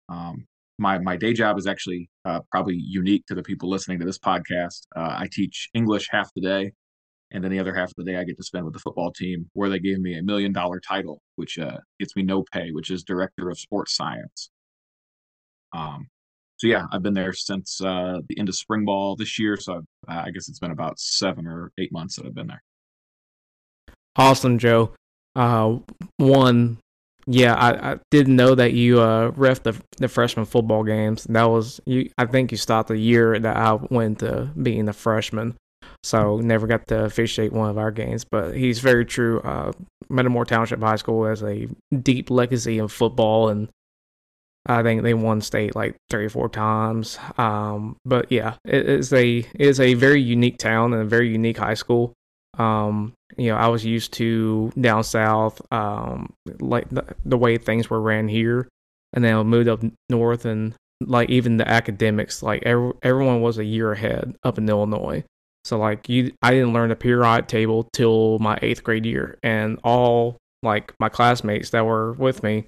um, 0.09 0.45
my 0.77 0.97
my 0.99 1.15
day 1.15 1.33
job 1.33 1.57
is 1.57 1.67
actually 1.67 2.09
uh, 2.25 2.41
probably 2.51 2.75
unique 2.75 3.25
to 3.27 3.35
the 3.35 3.43
people 3.43 3.69
listening 3.69 3.99
to 3.99 4.05
this 4.05 4.19
podcast. 4.19 4.81
Uh, 4.95 5.15
I 5.19 5.29
teach 5.31 5.69
English 5.73 6.09
half 6.11 6.29
the 6.35 6.41
day, 6.41 6.73
and 7.31 7.43
then 7.43 7.51
the 7.51 7.59
other 7.59 7.73
half 7.73 7.89
of 7.89 7.95
the 7.97 8.03
day 8.03 8.17
I 8.17 8.25
get 8.25 8.37
to 8.37 8.43
spend 8.43 8.65
with 8.65 8.73
the 8.73 8.79
football 8.79 9.11
team, 9.11 9.49
where 9.53 9.69
they 9.69 9.79
gave 9.79 9.99
me 9.99 10.17
a 10.17 10.23
million 10.23 10.51
dollar 10.51 10.81
title, 10.81 11.21
which 11.37 11.57
uh, 11.57 11.77
gets 11.99 12.15
me 12.15 12.23
no 12.23 12.43
pay, 12.51 12.71
which 12.71 12.91
is 12.91 13.03
director 13.03 13.49
of 13.49 13.57
sports 13.57 13.95
science. 13.95 14.49
Um, 15.73 16.07
so 16.57 16.67
yeah, 16.67 16.85
I've 16.91 17.03
been 17.03 17.13
there 17.13 17.33
since 17.33 17.81
uh, 17.81 18.19
the 18.27 18.39
end 18.39 18.49
of 18.49 18.55
spring 18.55 18.85
ball 18.85 19.15
this 19.15 19.37
year. 19.37 19.57
So 19.57 19.83
uh, 20.07 20.23
I 20.25 20.31
guess 20.31 20.47
it's 20.47 20.59
been 20.59 20.71
about 20.71 20.99
seven 20.99 21.47
or 21.47 21.71
eight 21.77 21.91
months 21.91 22.15
that 22.15 22.25
I've 22.25 22.35
been 22.35 22.47
there. 22.47 22.63
Awesome, 24.15 24.57
Joe. 24.57 24.93
Uh, 25.35 25.79
one, 26.17 26.77
yeah, 27.27 27.55
I, 27.55 27.91
I, 27.91 27.99
didn't 28.09 28.37
know 28.37 28.55
that 28.55 28.71
you 28.71 29.01
uh, 29.01 29.31
ref 29.35 29.63
the 29.63 29.75
the 29.97 30.07
freshman 30.07 30.45
football 30.45 30.83
games. 30.85 31.25
That 31.25 31.45
was 31.45 31.81
you. 31.85 32.09
I 32.17 32.25
think 32.25 32.51
you 32.51 32.57
stopped 32.57 32.87
the 32.87 32.97
year 32.97 33.37
that 33.37 33.57
I 33.57 33.73
went 33.73 34.19
to 34.19 34.49
being 34.61 34.87
a 34.87 34.93
freshman, 34.93 35.55
so 36.03 36.37
never 36.37 36.67
got 36.67 36.87
to 36.87 37.03
officiate 37.03 37.51
one 37.51 37.69
of 37.69 37.77
our 37.77 37.91
games. 37.91 38.23
But 38.23 38.55
he's 38.55 38.79
very 38.79 39.05
true. 39.05 39.41
Uh, 39.41 39.73
Metamora 40.09 40.45
Township 40.45 40.79
High 40.79 40.95
School 40.95 41.25
has 41.25 41.43
a 41.43 41.67
deep 42.01 42.29
legacy 42.29 42.77
in 42.77 42.87
football, 42.87 43.49
and 43.49 43.67
I 44.65 44.81
think 44.81 45.03
they 45.03 45.13
won 45.13 45.41
state 45.41 45.75
like 45.75 45.95
three 46.09 46.25
or 46.25 46.29
four 46.29 46.49
times. 46.49 47.19
Um, 47.37 47.97
but 48.05 48.31
yeah, 48.31 48.55
it 48.65 48.87
is 48.89 49.13
a 49.13 49.39
it 49.39 49.47
is 49.55 49.79
a 49.79 49.93
very 49.93 50.21
unique 50.21 50.57
town 50.57 50.93
and 50.93 51.01
a 51.01 51.05
very 51.05 51.29
unique 51.29 51.57
high 51.57 51.75
school. 51.75 52.13
Um, 52.57 53.13
you 53.37 53.51
know, 53.51 53.57
I 53.57 53.67
was 53.67 53.85
used 53.85 54.13
to 54.13 54.71
down 54.79 55.03
south, 55.03 55.61
um, 55.71 56.33
like 56.59 56.89
the, 56.89 57.05
the 57.25 57.37
way 57.37 57.57
things 57.57 57.89
were 57.89 58.01
ran 58.01 58.27
here, 58.27 58.69
and 59.13 59.23
then 59.23 59.35
I 59.35 59.43
moved 59.43 59.67
up 59.67 59.83
north, 60.09 60.45
and 60.45 60.73
like 61.01 61.29
even 61.29 61.57
the 61.57 61.67
academics, 61.67 62.41
like 62.41 62.63
every, 62.63 62.93
everyone 63.03 63.41
was 63.41 63.57
a 63.57 63.65
year 63.65 63.91
ahead 63.91 64.35
up 64.43 64.57
in 64.57 64.69
Illinois. 64.69 65.23
So 65.65 65.77
like 65.77 66.07
you, 66.07 66.31
I 66.41 66.51
didn't 66.51 66.73
learn 66.73 66.89
the 66.89 66.95
periodic 66.95 67.47
table 67.47 67.89
till 67.91 68.39
my 68.39 68.57
eighth 68.61 68.83
grade 68.83 69.05
year, 69.05 69.37
and 69.43 69.79
all 69.83 70.37
like 70.63 70.93
my 70.99 71.09
classmates 71.09 71.71
that 71.71 71.85
were 71.85 72.13
with 72.13 72.41
me 72.41 72.65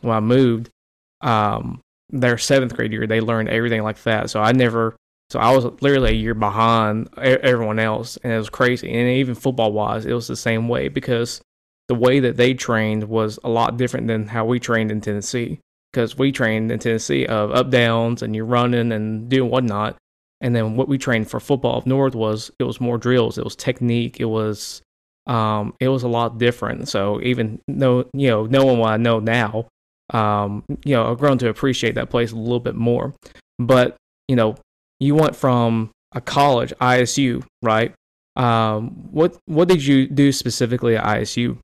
when 0.00 0.16
I 0.16 0.20
moved, 0.20 0.70
um, 1.20 1.80
their 2.10 2.38
seventh 2.38 2.74
grade 2.74 2.92
year, 2.92 3.06
they 3.06 3.20
learned 3.20 3.48
everything 3.48 3.82
like 3.82 4.02
that. 4.04 4.30
So 4.30 4.40
I 4.40 4.52
never 4.52 4.96
so 5.30 5.38
I 5.38 5.54
was 5.54 5.64
literally 5.82 6.10
a 6.10 6.14
year 6.14 6.34
behind 6.34 7.10
everyone 7.18 7.78
else, 7.78 8.16
and 8.22 8.32
it 8.32 8.38
was 8.38 8.48
crazy. 8.48 8.90
And 8.90 9.08
even 9.08 9.34
football 9.34 9.72
wise, 9.72 10.06
it 10.06 10.14
was 10.14 10.26
the 10.26 10.36
same 10.36 10.68
way 10.68 10.88
because 10.88 11.42
the 11.88 11.94
way 11.94 12.20
that 12.20 12.36
they 12.36 12.54
trained 12.54 13.04
was 13.04 13.38
a 13.44 13.48
lot 13.48 13.76
different 13.76 14.06
than 14.06 14.26
how 14.26 14.46
we 14.46 14.58
trained 14.58 14.90
in 14.90 15.00
Tennessee. 15.00 15.60
Because 15.92 16.16
we 16.16 16.32
trained 16.32 16.70
in 16.70 16.78
Tennessee 16.78 17.26
of 17.26 17.50
up 17.50 17.70
downs 17.70 18.22
and 18.22 18.34
you're 18.34 18.44
running 18.44 18.92
and 18.92 19.28
doing 19.28 19.50
whatnot. 19.50 19.96
And 20.40 20.54
then 20.54 20.76
what 20.76 20.88
we 20.88 20.98
trained 20.98 21.30
for 21.30 21.40
football 21.40 21.78
up 21.78 21.86
north 21.86 22.14
was 22.14 22.50
it 22.58 22.64
was 22.64 22.80
more 22.80 22.98
drills, 22.98 23.38
it 23.38 23.44
was 23.44 23.56
technique, 23.56 24.20
it 24.20 24.26
was 24.26 24.82
um, 25.26 25.74
it 25.80 25.88
was 25.88 26.02
a 26.04 26.08
lot 26.08 26.38
different. 26.38 26.88
So 26.88 27.20
even 27.22 27.60
though 27.68 28.06
you 28.14 28.28
know 28.28 28.46
knowing 28.46 28.78
what 28.78 28.92
I 28.92 28.96
know 28.96 29.18
now, 29.18 29.66
um, 30.10 30.64
you 30.84 30.94
know 30.94 31.10
I've 31.10 31.18
grown 31.18 31.38
to 31.38 31.48
appreciate 31.48 31.94
that 31.94 32.10
place 32.10 32.32
a 32.32 32.36
little 32.36 32.60
bit 32.60 32.74
more. 32.74 33.14
But 33.58 33.96
you 34.28 34.36
know 34.36 34.56
you 35.00 35.14
went 35.14 35.36
from 35.36 35.90
a 36.12 36.20
college, 36.20 36.72
ISU, 36.80 37.44
right? 37.62 37.94
Um, 38.36 38.90
what 39.10 39.36
what 39.46 39.68
did 39.68 39.84
you 39.84 40.06
do 40.06 40.32
specifically 40.32 40.96
at 40.96 41.04
ISU? 41.04 41.58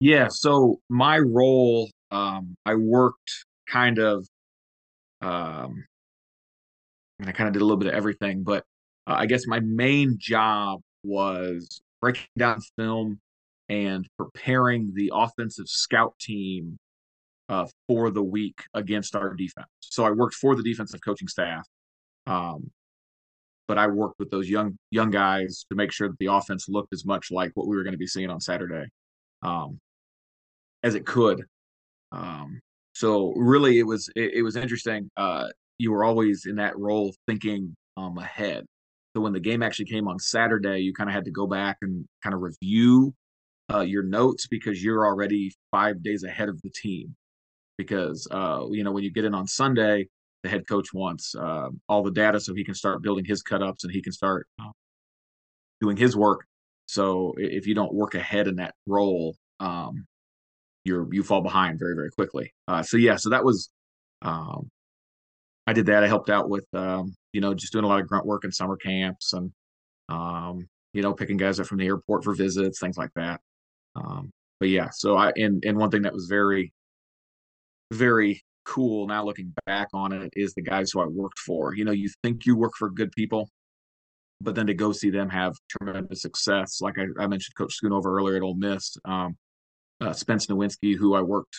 Yeah, 0.00 0.28
so 0.30 0.80
my 0.88 1.18
role, 1.18 1.90
um, 2.10 2.54
I 2.64 2.74
worked 2.74 3.44
kind 3.68 3.98
of, 3.98 4.26
um, 5.20 5.84
and 7.18 7.28
I 7.28 7.32
kind 7.32 7.48
of 7.48 7.52
did 7.52 7.60
a 7.60 7.64
little 7.64 7.76
bit 7.76 7.88
of 7.88 7.94
everything, 7.94 8.42
but 8.42 8.64
uh, 9.06 9.16
I 9.18 9.26
guess 9.26 9.46
my 9.46 9.60
main 9.60 10.16
job 10.18 10.80
was 11.04 11.82
breaking 12.00 12.28
down 12.38 12.60
film 12.78 13.20
and 13.70 14.06
preparing 14.18 14.92
the 14.94 15.12
offensive 15.14 15.68
scout 15.68 16.12
team 16.20 16.76
uh, 17.48 17.66
for 17.88 18.10
the 18.10 18.22
week 18.22 18.64
against 18.74 19.14
our 19.14 19.32
defense. 19.32 19.68
So 19.78 20.04
I 20.04 20.10
worked 20.10 20.34
for 20.34 20.56
the 20.56 20.62
defensive 20.62 21.00
coaching 21.02 21.28
staff, 21.28 21.66
um, 22.26 22.70
but 23.68 23.78
I 23.78 23.86
worked 23.86 24.18
with 24.18 24.30
those 24.30 24.50
young 24.50 24.76
young 24.90 25.10
guys 25.10 25.64
to 25.70 25.76
make 25.76 25.92
sure 25.92 26.08
that 26.08 26.18
the 26.18 26.26
offense 26.26 26.68
looked 26.68 26.92
as 26.92 27.06
much 27.06 27.30
like 27.30 27.52
what 27.54 27.68
we 27.68 27.76
were 27.76 27.84
going 27.84 27.92
to 27.92 27.98
be 27.98 28.08
seeing 28.08 28.28
on 28.28 28.40
Saturday 28.40 28.86
um, 29.42 29.78
as 30.82 30.96
it 30.96 31.06
could. 31.06 31.44
Um, 32.10 32.60
so 32.94 33.32
really, 33.36 33.78
it 33.78 33.86
was 33.86 34.10
it, 34.16 34.34
it 34.34 34.42
was 34.42 34.56
interesting. 34.56 35.08
Uh, 35.16 35.46
you 35.78 35.92
were 35.92 36.04
always 36.04 36.46
in 36.46 36.56
that 36.56 36.76
role 36.76 37.14
thinking 37.28 37.74
um, 37.96 38.18
ahead. 38.18 38.66
So 39.14 39.22
when 39.22 39.32
the 39.32 39.40
game 39.40 39.62
actually 39.62 39.86
came 39.86 40.08
on 40.08 40.18
Saturday, 40.18 40.80
you 40.80 40.92
kind 40.92 41.08
of 41.08 41.14
had 41.14 41.24
to 41.24 41.30
go 41.30 41.46
back 41.46 41.78
and 41.82 42.04
kind 42.22 42.34
of 42.34 42.42
review 42.42 43.14
uh, 43.72 43.80
your 43.80 44.02
notes 44.02 44.46
because 44.46 44.82
you're 44.82 45.06
already 45.06 45.52
five 45.70 46.02
days 46.02 46.24
ahead 46.24 46.48
of 46.48 46.60
the 46.62 46.70
team 46.70 47.14
because 47.78 48.26
uh, 48.30 48.66
you 48.70 48.84
know 48.84 48.92
when 48.92 49.04
you 49.04 49.10
get 49.10 49.24
in 49.24 49.34
on 49.34 49.46
Sunday, 49.46 50.06
the 50.42 50.48
head 50.48 50.66
coach 50.68 50.92
wants 50.92 51.34
uh, 51.34 51.68
all 51.88 52.02
the 52.02 52.10
data 52.10 52.40
so 52.40 52.54
he 52.54 52.64
can 52.64 52.74
start 52.74 53.02
building 53.02 53.24
his 53.24 53.42
cutups 53.42 53.84
and 53.84 53.92
he 53.92 54.02
can 54.02 54.12
start 54.12 54.46
uh, 54.60 54.70
doing 55.80 55.96
his 55.96 56.16
work. 56.16 56.44
So 56.86 57.34
if 57.36 57.66
you 57.66 57.74
don't 57.74 57.94
work 57.94 58.14
ahead 58.14 58.48
in 58.48 58.56
that 58.56 58.74
role, 58.86 59.36
um, 59.60 60.06
you're 60.84 61.12
you 61.12 61.22
fall 61.22 61.40
behind 61.40 61.78
very 61.78 61.94
very 61.94 62.10
quickly. 62.10 62.52
Uh, 62.68 62.82
so 62.82 62.96
yeah, 62.96 63.16
so 63.16 63.30
that 63.30 63.44
was 63.44 63.70
um, 64.22 64.68
I 65.66 65.72
did 65.72 65.86
that. 65.86 66.02
I 66.02 66.08
helped 66.08 66.30
out 66.30 66.48
with 66.48 66.66
um, 66.74 67.14
you 67.32 67.40
know 67.40 67.54
just 67.54 67.72
doing 67.72 67.84
a 67.84 67.88
lot 67.88 68.00
of 68.00 68.08
grunt 68.08 68.26
work 68.26 68.44
in 68.44 68.52
summer 68.52 68.76
camps 68.76 69.32
and 69.32 69.52
um, 70.08 70.68
you 70.92 71.02
know 71.02 71.14
picking 71.14 71.36
guys 71.36 71.60
up 71.60 71.66
from 71.66 71.78
the 71.78 71.86
airport 71.86 72.24
for 72.24 72.34
visits, 72.34 72.80
things 72.80 72.98
like 72.98 73.10
that. 73.14 73.40
Um, 73.96 74.30
but 74.58 74.68
yeah, 74.68 74.88
so 74.90 75.16
I 75.16 75.32
and 75.36 75.64
and 75.64 75.78
one 75.78 75.90
thing 75.90 76.02
that 76.02 76.12
was 76.12 76.26
very 76.26 76.72
very 77.92 78.42
cool 78.64 79.06
now 79.08 79.24
looking 79.24 79.52
back 79.66 79.88
on 79.92 80.12
it 80.12 80.32
is 80.36 80.54
the 80.54 80.62
guys 80.62 80.90
who 80.92 81.00
I 81.00 81.06
worked 81.06 81.38
for. 81.38 81.74
You 81.74 81.84
know, 81.84 81.92
you 81.92 82.08
think 82.22 82.46
you 82.46 82.56
work 82.56 82.72
for 82.78 82.90
good 82.90 83.10
people, 83.12 83.48
but 84.40 84.54
then 84.54 84.66
to 84.68 84.74
go 84.74 84.92
see 84.92 85.10
them 85.10 85.28
have 85.30 85.54
tremendous 85.68 86.22
success, 86.22 86.80
like 86.80 86.96
I, 86.98 87.06
I 87.22 87.26
mentioned 87.26 87.54
Coach 87.56 87.76
Schoonover 87.82 88.06
earlier 88.06 88.36
at 88.36 88.42
Ole 88.42 88.54
Miss, 88.54 88.96
um, 89.04 89.36
uh, 90.00 90.12
Spence 90.12 90.46
Nowinski, 90.46 90.96
who 90.96 91.14
I 91.14 91.22
worked, 91.22 91.56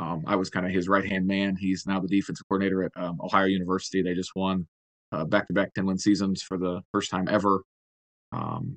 um, 0.00 0.24
I 0.26 0.36
was 0.36 0.50
kind 0.50 0.66
of 0.66 0.72
his 0.72 0.88
right 0.88 1.04
hand 1.04 1.26
man. 1.26 1.56
He's 1.56 1.86
now 1.86 2.00
the 2.00 2.08
defensive 2.08 2.46
coordinator 2.48 2.84
at 2.84 2.92
um, 2.96 3.18
Ohio 3.22 3.46
University. 3.46 4.02
They 4.02 4.14
just 4.14 4.32
won 4.36 4.66
back 5.28 5.46
to 5.46 5.54
back 5.54 5.72
10 5.74 5.86
win 5.86 5.98
seasons 5.98 6.42
for 6.42 6.58
the 6.58 6.82
first 6.92 7.10
time 7.10 7.28
ever. 7.28 7.62
Um, 8.32 8.76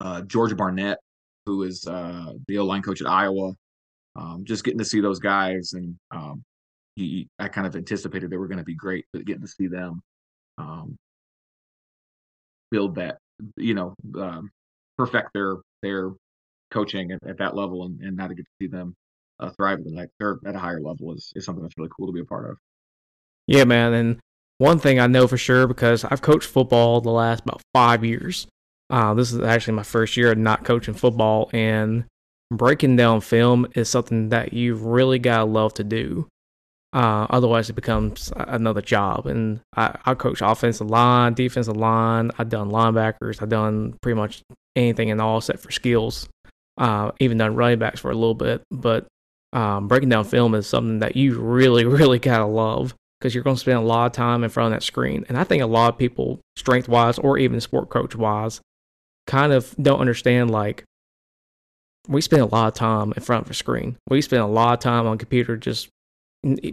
uh, 0.00 0.22
George 0.22 0.56
Barnett, 0.56 0.98
who 1.46 1.62
is 1.62 1.86
uh, 1.86 2.32
the 2.48 2.58
O 2.58 2.64
line 2.64 2.82
coach 2.82 3.00
at 3.00 3.08
Iowa, 3.08 3.54
um, 4.16 4.44
just 4.44 4.64
getting 4.64 4.78
to 4.78 4.84
see 4.84 5.00
those 5.00 5.18
guys 5.18 5.72
and 5.72 5.96
um, 6.10 6.42
he, 6.96 7.28
I 7.38 7.48
kind 7.48 7.66
of 7.66 7.74
anticipated 7.76 8.30
they 8.30 8.36
were 8.36 8.48
going 8.48 8.58
to 8.58 8.64
be 8.64 8.74
great, 8.74 9.04
but 9.12 9.24
getting 9.24 9.42
to 9.42 9.48
see 9.48 9.66
them 9.66 10.00
um, 10.58 10.96
build 12.70 12.94
that, 12.96 13.18
you 13.56 13.74
know, 13.74 13.94
um, 14.18 14.50
perfect 14.96 15.30
their 15.34 15.56
their 15.82 16.12
coaching 16.70 17.12
at, 17.12 17.18
at 17.28 17.38
that 17.38 17.56
level, 17.56 17.84
and, 17.84 18.00
and 18.00 18.16
now 18.16 18.28
to 18.28 18.34
get 18.34 18.44
to 18.44 18.50
see 18.60 18.68
them 18.68 18.94
uh, 19.40 19.50
thrive 19.50 19.80
at, 19.80 19.92
like, 19.92 20.08
they're 20.18 20.38
at 20.46 20.54
a 20.54 20.58
higher 20.58 20.80
level 20.80 21.12
is, 21.12 21.32
is 21.34 21.44
something 21.44 21.62
that's 21.62 21.76
really 21.76 21.90
cool 21.96 22.06
to 22.06 22.12
be 22.12 22.20
a 22.20 22.24
part 22.24 22.48
of. 22.48 22.56
Yeah, 23.46 23.64
man. 23.64 23.92
And 23.92 24.20
one 24.58 24.78
thing 24.78 25.00
I 25.00 25.06
know 25.06 25.26
for 25.26 25.36
sure 25.36 25.66
because 25.66 26.04
I've 26.04 26.22
coached 26.22 26.48
football 26.48 27.00
the 27.00 27.10
last 27.10 27.42
about 27.42 27.60
five 27.72 28.04
years. 28.04 28.46
Uh, 28.90 29.14
this 29.14 29.32
is 29.32 29.40
actually 29.40 29.74
my 29.74 29.82
first 29.82 30.16
year 30.16 30.32
of 30.32 30.38
not 30.38 30.64
coaching 30.64 30.94
football, 30.94 31.50
and 31.52 32.04
breaking 32.50 32.96
down 32.96 33.20
film 33.20 33.66
is 33.74 33.88
something 33.88 34.28
that 34.28 34.52
you 34.52 34.74
really 34.74 35.18
gotta 35.18 35.44
love 35.44 35.74
to 35.74 35.84
do. 35.84 36.28
Uh, 36.92 37.26
otherwise, 37.30 37.68
it 37.68 37.72
becomes 37.72 38.32
another 38.36 38.80
job. 38.80 39.26
And 39.26 39.60
I, 39.76 39.98
I 40.04 40.14
coach 40.14 40.40
offensive 40.40 40.88
line, 40.88 41.34
defensive 41.34 41.76
line. 41.76 42.30
I've 42.38 42.48
done 42.48 42.70
linebackers. 42.70 43.42
I've 43.42 43.48
done 43.48 43.98
pretty 44.00 44.16
much 44.16 44.42
anything 44.76 45.10
and 45.10 45.20
all 45.20 45.40
set 45.40 45.58
for 45.58 45.72
skills. 45.72 46.28
Uh, 46.78 47.10
even 47.18 47.38
done 47.38 47.56
running 47.56 47.80
backs 47.80 47.98
for 47.98 48.12
a 48.12 48.14
little 48.14 48.34
bit. 48.34 48.62
But 48.70 49.08
um, 49.52 49.88
breaking 49.88 50.08
down 50.08 50.24
film 50.24 50.54
is 50.54 50.68
something 50.68 51.00
that 51.00 51.16
you 51.16 51.40
really, 51.40 51.84
really 51.84 52.20
gotta 52.20 52.46
love 52.46 52.94
because 53.18 53.34
you're 53.34 53.44
going 53.44 53.56
to 53.56 53.60
spend 53.60 53.78
a 53.78 53.80
lot 53.80 54.04
of 54.04 54.12
time 54.12 54.44
in 54.44 54.50
front 54.50 54.74
of 54.74 54.78
that 54.78 54.84
screen. 54.84 55.24
And 55.28 55.38
I 55.38 55.44
think 55.44 55.62
a 55.62 55.66
lot 55.66 55.92
of 55.92 55.98
people, 55.98 56.40
strength 56.56 56.88
wise 56.88 57.18
or 57.18 57.38
even 57.38 57.58
sport 57.58 57.88
coach 57.88 58.14
wise, 58.14 58.60
kind 59.26 59.52
of 59.52 59.74
don't 59.80 60.00
understand 60.00 60.50
like 60.50 60.84
we 62.08 62.20
spend 62.20 62.42
a 62.42 62.46
lot 62.46 62.68
of 62.68 62.74
time 62.74 63.12
in 63.16 63.22
front 63.22 63.46
of 63.46 63.50
a 63.50 63.54
screen. 63.54 63.96
We 64.08 64.20
spend 64.20 64.42
a 64.42 64.46
lot 64.46 64.74
of 64.74 64.80
time 64.80 65.06
on 65.06 65.18
computer 65.18 65.56
just 65.56 65.88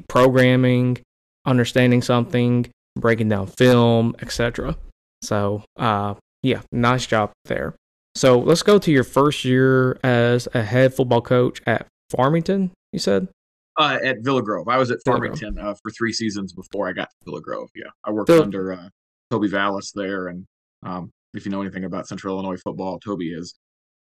programming, 0.10 0.98
understanding 1.46 2.01
something, 2.01 2.67
breaking 2.98 3.29
down 3.29 3.48
film, 3.48 4.15
etc. 4.22 4.75
So, 5.22 5.63
uh, 5.77 6.15
yeah, 6.43 6.62
nice 6.72 7.05
job 7.05 7.31
there. 7.46 7.75
So 8.15 8.39
let's 8.39 8.63
go 8.63 8.77
to 8.77 8.91
your 8.91 9.05
first 9.05 9.46
year 9.46 9.98
as 10.03 10.48
a 10.53 10.63
head 10.63 10.93
football 10.93 11.22
coach 11.22 11.62
at 11.65 11.88
Farmington. 12.10 12.72
You 12.91 13.00
said 13.00 13.29
uh, 13.77 14.00
at 14.03 14.17
Villa 14.22 14.41
Grove. 14.41 14.67
I 14.67 14.77
was 14.77 14.91
at 14.91 15.00
Farmington 15.05 15.58
uh, 15.58 15.75
for 15.81 15.91
three 15.91 16.12
seasons 16.12 16.51
before 16.53 16.89
I 16.89 16.93
got 16.93 17.10
to 17.10 17.15
Villa 17.25 17.41
Grove. 17.41 17.70
Yeah, 17.74 17.89
I 18.03 18.12
worked 18.12 18.29
under 18.29 18.74
uh, 18.74 18.89
Toby 19.29 19.48
Vallis 19.48 19.93
there, 19.93 20.27
and 20.27 20.46
um, 20.84 21.10
if 21.33 21.45
you 21.45 21.51
know 21.51 21.61
anything 21.61 21.85
about 21.85 22.07
Central 22.07 22.35
Illinois 22.35 22.59
football, 22.61 23.00
Toby 23.00 23.33
is 23.33 23.55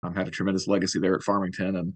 um, 0.04 0.16
had 0.16 0.28
a 0.28 0.32
tremendous 0.32 0.68
legacy 0.68 1.00
there 1.00 1.16
at 1.16 1.24
Farmington, 1.24 1.76
and 1.76 1.94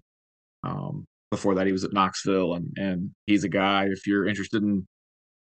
um, 0.62 1.06
before 1.30 1.54
that 1.56 1.66
he 1.66 1.72
was 1.72 1.84
at 1.84 1.92
Knoxville, 1.92 2.54
and 2.54 2.72
and 2.76 3.10
he's 3.26 3.44
a 3.44 3.48
guy 3.48 3.86
if 3.90 4.06
you're 4.06 4.26
interested 4.26 4.62
in 4.62 4.86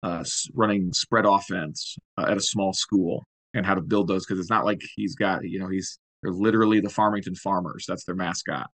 uh, 0.03 0.23
running 0.53 0.93
spread 0.93 1.25
offense 1.25 1.97
uh, 2.17 2.25
at 2.29 2.37
a 2.37 2.41
small 2.41 2.73
school 2.73 3.25
and 3.53 3.65
how 3.65 3.73
to 3.73 3.81
build 3.81 4.07
those 4.07 4.25
because 4.25 4.39
it's 4.39 4.49
not 4.49 4.65
like 4.65 4.81
he's 4.95 5.15
got 5.15 5.43
you 5.43 5.59
know 5.59 5.67
he's 5.67 5.99
they're 6.21 6.31
literally 6.31 6.79
the 6.79 6.89
Farmington 6.89 7.35
Farmers 7.35 7.85
that's 7.87 8.05
their 8.05 8.15
mascot. 8.15 8.69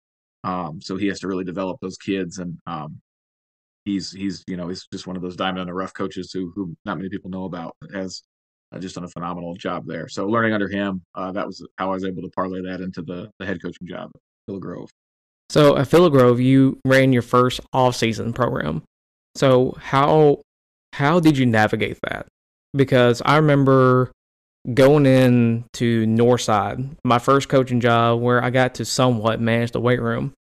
Um, 0.43 0.79
so 0.81 0.95
he 0.95 1.07
has 1.07 1.19
to 1.19 1.27
really 1.27 1.43
develop 1.43 1.79
those 1.81 1.97
kids, 1.97 2.37
and 2.39 2.57
um, 2.65 3.01
he's 3.85 4.11
he's 4.11 4.43
you 4.47 4.57
know 4.57 4.69
he's 4.69 4.87
just 4.91 5.07
one 5.07 5.15
of 5.15 5.21
those 5.21 5.35
diamond 5.35 5.61
in 5.61 5.67
the 5.67 5.73
rough 5.73 5.93
coaches 5.93 6.31
who 6.33 6.51
who 6.55 6.75
not 6.85 6.97
many 6.97 7.09
people 7.09 7.29
know 7.29 7.45
about, 7.45 7.75
has 7.93 8.23
uh, 8.71 8.79
just 8.79 8.95
done 8.95 9.03
a 9.03 9.09
phenomenal 9.09 9.55
job 9.55 9.85
there. 9.87 10.07
So 10.07 10.27
learning 10.27 10.53
under 10.53 10.67
him, 10.67 11.01
uh, 11.15 11.31
that 11.31 11.45
was 11.45 11.65
how 11.77 11.91
I 11.91 11.93
was 11.93 12.05
able 12.05 12.21
to 12.21 12.29
parlay 12.29 12.61
that 12.61 12.81
into 12.81 13.01
the 13.01 13.29
the 13.39 13.45
head 13.45 13.61
coaching 13.61 13.87
job 13.87 14.11
at 14.15 14.21
Phil. 14.47 14.87
So 15.49 15.77
at 15.77 15.87
Villa 15.87 16.09
Grove, 16.09 16.39
you 16.39 16.79
ran 16.85 17.11
your 17.11 17.23
first 17.23 17.59
off-season 17.73 18.33
program. 18.33 18.83
So 19.35 19.75
how 19.79 20.41
how 20.93 21.19
did 21.19 21.37
you 21.37 21.45
navigate 21.45 21.97
that? 22.03 22.27
Because 22.75 23.21
I 23.25 23.37
remember 23.37 24.11
going 24.73 25.05
in 25.05 25.65
to 25.73 26.05
Northside, 26.05 26.95
my 27.03 27.17
first 27.17 27.49
coaching 27.49 27.79
job, 27.79 28.21
where 28.21 28.43
I 28.43 28.49
got 28.49 28.75
to 28.75 28.85
somewhat 28.85 29.39
manage 29.39 29.71
the 29.71 29.81
weight 29.81 30.01
room, 30.01 30.33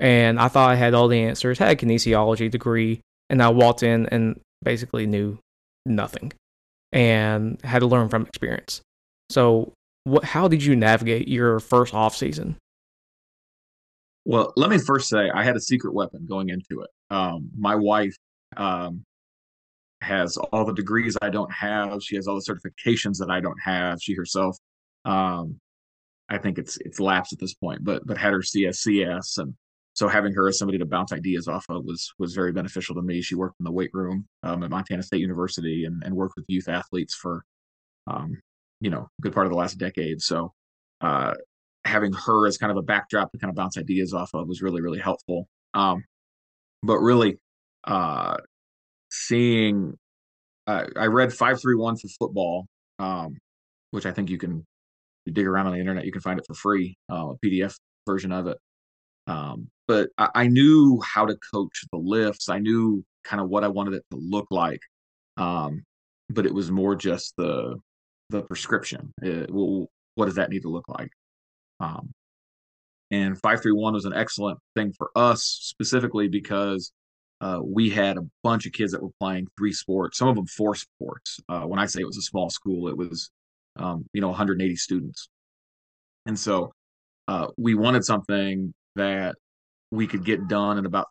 and 0.00 0.40
I 0.40 0.48
thought 0.48 0.70
I 0.70 0.74
had 0.74 0.94
all 0.94 1.08
the 1.08 1.20
answers. 1.20 1.58
Had 1.58 1.70
a 1.70 1.76
kinesiology 1.76 2.50
degree, 2.50 3.00
and 3.30 3.42
I 3.42 3.50
walked 3.50 3.82
in 3.82 4.06
and 4.06 4.40
basically 4.64 5.06
knew 5.06 5.38
nothing, 5.84 6.32
and 6.92 7.60
had 7.62 7.80
to 7.80 7.86
learn 7.86 8.08
from 8.08 8.26
experience. 8.26 8.80
So, 9.30 9.72
what? 10.04 10.24
How 10.24 10.48
did 10.48 10.62
you 10.64 10.76
navigate 10.76 11.28
your 11.28 11.60
first 11.60 11.94
off 11.94 12.16
season? 12.16 12.56
Well, 14.24 14.52
let 14.56 14.70
me 14.70 14.78
first 14.78 15.08
say 15.08 15.30
I 15.30 15.44
had 15.44 15.56
a 15.56 15.60
secret 15.60 15.94
weapon 15.94 16.26
going 16.28 16.48
into 16.48 16.82
it. 16.82 16.90
Um, 17.10 17.48
my 17.56 17.76
wife 17.76 18.16
um, 18.56 19.04
has 20.00 20.36
all 20.36 20.64
the 20.64 20.74
degrees 20.74 21.16
I 21.22 21.30
don't 21.30 21.52
have. 21.52 22.02
She 22.02 22.16
has 22.16 22.26
all 22.26 22.34
the 22.34 22.42
certifications 22.42 23.18
that 23.18 23.30
I 23.30 23.40
don't 23.40 23.60
have. 23.62 23.98
She 24.02 24.14
herself, 24.14 24.58
um, 25.04 25.60
I 26.28 26.38
think 26.38 26.58
it's 26.58 26.76
it's 26.78 26.98
lapsed 27.00 27.32
at 27.32 27.38
this 27.38 27.54
point, 27.54 27.84
but 27.84 28.06
but 28.06 28.18
had 28.18 28.32
her 28.32 28.40
CSCS, 28.40 29.38
and 29.38 29.54
so 29.96 30.08
having 30.08 30.34
her 30.34 30.46
as 30.46 30.58
somebody 30.58 30.76
to 30.76 30.84
bounce 30.84 31.10
ideas 31.10 31.48
off 31.48 31.64
of 31.70 31.86
was 31.86 32.12
was 32.18 32.34
very 32.34 32.52
beneficial 32.52 32.94
to 32.94 33.02
me. 33.02 33.22
She 33.22 33.34
worked 33.34 33.56
in 33.58 33.64
the 33.64 33.72
weight 33.72 33.90
room 33.94 34.26
um, 34.42 34.62
at 34.62 34.68
Montana 34.68 35.02
State 35.02 35.20
University 35.20 35.86
and, 35.86 36.02
and 36.04 36.14
worked 36.14 36.34
with 36.36 36.44
youth 36.48 36.68
athletes 36.68 37.14
for, 37.14 37.44
um, 38.06 38.38
you 38.80 38.90
know, 38.90 39.08
a 39.18 39.22
good 39.22 39.32
part 39.32 39.46
of 39.46 39.52
the 39.52 39.58
last 39.58 39.78
decade. 39.78 40.20
So 40.20 40.52
uh, 41.00 41.32
having 41.86 42.12
her 42.12 42.46
as 42.46 42.58
kind 42.58 42.70
of 42.70 42.76
a 42.76 42.82
backdrop 42.82 43.32
to 43.32 43.38
kind 43.38 43.48
of 43.48 43.56
bounce 43.56 43.78
ideas 43.78 44.12
off 44.12 44.28
of 44.34 44.46
was 44.46 44.60
really 44.60 44.82
really 44.82 44.98
helpful. 44.98 45.48
Um, 45.72 46.04
but 46.82 46.98
really, 46.98 47.38
uh, 47.84 48.36
seeing 49.10 49.94
uh, 50.66 50.84
I 50.94 51.06
read 51.06 51.32
five 51.32 51.58
three 51.58 51.74
one 51.74 51.96
for 51.96 52.08
football, 52.08 52.66
um, 52.98 53.38
which 53.92 54.04
I 54.04 54.12
think 54.12 54.28
you 54.28 54.36
can 54.36 54.66
dig 55.24 55.46
around 55.46 55.68
on 55.68 55.72
the 55.72 55.80
internet. 55.80 56.04
You 56.04 56.12
can 56.12 56.20
find 56.20 56.38
it 56.38 56.44
for 56.46 56.52
free, 56.54 56.98
uh, 57.10 57.30
a 57.30 57.34
PDF 57.42 57.76
version 58.06 58.30
of 58.30 58.46
it. 58.46 58.58
But 59.88 60.10
I, 60.18 60.28
I, 60.34 60.46
knew 60.48 61.00
how 61.00 61.26
to 61.26 61.36
coach 61.52 61.84
the 61.92 61.98
lifts. 61.98 62.48
I 62.48 62.58
knew 62.58 63.04
kind 63.24 63.40
of 63.40 63.48
what 63.48 63.64
I 63.64 63.68
wanted 63.68 63.94
it 63.94 64.04
to 64.10 64.18
look 64.18 64.46
like. 64.50 64.80
Um, 65.36 65.84
but 66.28 66.46
it 66.46 66.54
was 66.54 66.70
more 66.70 66.96
just 66.96 67.34
the 67.36 67.76
the 68.30 68.42
prescription. 68.42 69.12
It, 69.22 69.52
well, 69.52 69.88
what 70.16 70.26
does 70.26 70.34
that 70.36 70.50
need 70.50 70.62
to 70.62 70.68
look 70.68 70.88
like? 70.88 71.10
Um, 71.78 72.12
and 73.10 73.38
five 73.40 73.62
three 73.62 73.72
one 73.72 73.94
was 73.94 74.04
an 74.04 74.14
excellent 74.14 74.58
thing 74.74 74.92
for 74.92 75.10
us 75.14 75.44
specifically 75.44 76.28
because 76.28 76.92
uh, 77.40 77.60
we 77.62 77.90
had 77.90 78.16
a 78.16 78.26
bunch 78.42 78.66
of 78.66 78.72
kids 78.72 78.92
that 78.92 79.02
were 79.02 79.10
playing 79.20 79.46
three 79.58 79.72
sports, 79.72 80.18
some 80.18 80.28
of 80.28 80.36
them 80.36 80.46
four 80.46 80.74
sports. 80.74 81.38
Uh, 81.48 81.62
when 81.62 81.78
I 81.78 81.86
say 81.86 82.00
it 82.00 82.06
was 82.06 82.16
a 82.16 82.22
small 82.22 82.48
school, 82.48 82.88
it 82.88 82.96
was, 82.96 83.30
um, 83.76 84.06
you 84.12 84.20
know, 84.20 84.28
180 84.28 84.74
students. 84.76 85.28
And 86.24 86.38
so 86.38 86.72
uh, 87.28 87.48
we 87.58 87.74
wanted 87.74 88.04
something 88.04 88.72
that 88.96 89.36
we 89.90 90.06
could 90.06 90.24
get 90.24 90.48
done 90.48 90.78
in 90.78 90.86
about, 90.86 91.06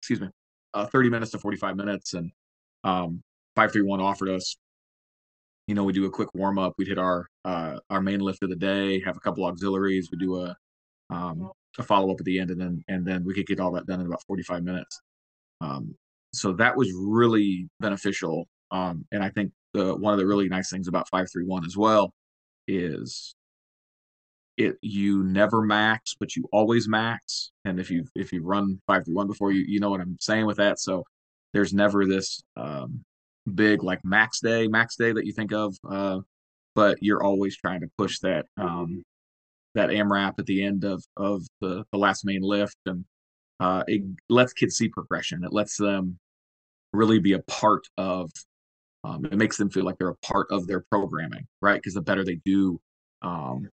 excuse 0.00 0.20
me, 0.20 0.28
uh, 0.72 0.86
30 0.86 1.10
minutes 1.10 1.32
to 1.32 1.38
45 1.38 1.76
minutes. 1.76 2.14
And 2.14 2.30
um, 2.82 3.22
531 3.56 4.00
offered 4.00 4.30
us, 4.30 4.56
you 5.66 5.74
know, 5.74 5.84
we 5.84 5.92
do 5.92 6.04
a 6.06 6.10
quick 6.10 6.28
warm 6.34 6.58
up. 6.58 6.74
We'd 6.76 6.88
hit 6.88 6.98
our 6.98 7.26
uh, 7.44 7.78
our 7.88 8.00
main 8.00 8.20
lift 8.20 8.42
of 8.42 8.50
the 8.50 8.56
day, 8.56 9.00
have 9.00 9.16
a 9.16 9.20
couple 9.20 9.44
auxiliaries. 9.46 10.10
We 10.12 10.18
do 10.18 10.42
a 10.42 10.56
um, 11.10 11.50
a 11.78 11.82
follow 11.82 12.12
up 12.12 12.20
at 12.20 12.26
the 12.26 12.38
end, 12.38 12.50
and 12.50 12.60
then 12.60 12.84
and 12.88 13.06
then 13.06 13.24
we 13.24 13.34
could 13.34 13.46
get 13.46 13.60
all 13.60 13.72
that 13.72 13.86
done 13.86 14.00
in 14.00 14.06
about 14.06 14.22
45 14.26 14.62
minutes. 14.62 15.00
Um, 15.60 15.94
so 16.34 16.52
that 16.54 16.76
was 16.76 16.92
really 16.94 17.68
beneficial. 17.80 18.46
Um, 18.70 19.06
and 19.12 19.22
I 19.22 19.30
think 19.30 19.52
the, 19.72 19.94
one 19.94 20.12
of 20.12 20.18
the 20.18 20.26
really 20.26 20.48
nice 20.48 20.70
things 20.70 20.88
about 20.88 21.08
531 21.08 21.64
as 21.64 21.76
well 21.76 22.12
is 22.66 23.34
it 24.56 24.76
you 24.82 25.24
never 25.24 25.62
max, 25.62 26.14
but 26.18 26.36
you 26.36 26.44
always 26.52 26.88
max. 26.88 27.52
And 27.64 27.80
if 27.80 27.90
you 27.90 28.04
if 28.14 28.32
you 28.32 28.42
run 28.42 28.80
531 28.86 29.26
before 29.26 29.52
you 29.52 29.64
you 29.66 29.80
know 29.80 29.90
what 29.90 30.00
I'm 30.00 30.16
saying 30.20 30.46
with 30.46 30.58
that. 30.58 30.78
So 30.78 31.04
there's 31.52 31.72
never 31.72 32.06
this 32.06 32.42
um, 32.56 33.04
big 33.54 33.82
like 33.82 34.00
max 34.04 34.40
day, 34.40 34.66
max 34.68 34.96
day 34.96 35.12
that 35.12 35.26
you 35.26 35.32
think 35.32 35.52
of. 35.52 35.76
Uh, 35.88 36.20
but 36.74 36.98
you're 37.00 37.22
always 37.22 37.56
trying 37.56 37.80
to 37.80 37.88
push 37.96 38.18
that 38.20 38.46
um, 38.56 39.04
that 39.74 39.90
AMRAP 39.90 40.34
at 40.38 40.46
the 40.46 40.64
end 40.64 40.84
of 40.84 41.04
of 41.16 41.42
the 41.60 41.84
the 41.92 41.98
last 41.98 42.24
main 42.24 42.42
lift 42.42 42.78
and 42.86 43.04
uh, 43.60 43.84
it 43.86 44.02
lets 44.28 44.52
kids 44.52 44.76
see 44.76 44.88
progression. 44.88 45.44
It 45.44 45.52
lets 45.52 45.76
them 45.76 46.18
really 46.92 47.18
be 47.18 47.32
a 47.34 47.42
part 47.42 47.86
of. 47.96 48.30
Um, 49.04 49.24
it 49.26 49.36
makes 49.36 49.58
them 49.58 49.70
feel 49.70 49.84
like 49.84 49.98
they're 49.98 50.08
a 50.08 50.16
part 50.16 50.46
of 50.50 50.66
their 50.66 50.84
programming, 50.90 51.46
right? 51.60 51.76
Because 51.76 51.94
the 51.94 52.00
better 52.00 52.24
they 52.24 52.40
do, 52.44 52.80
um, 53.22 53.68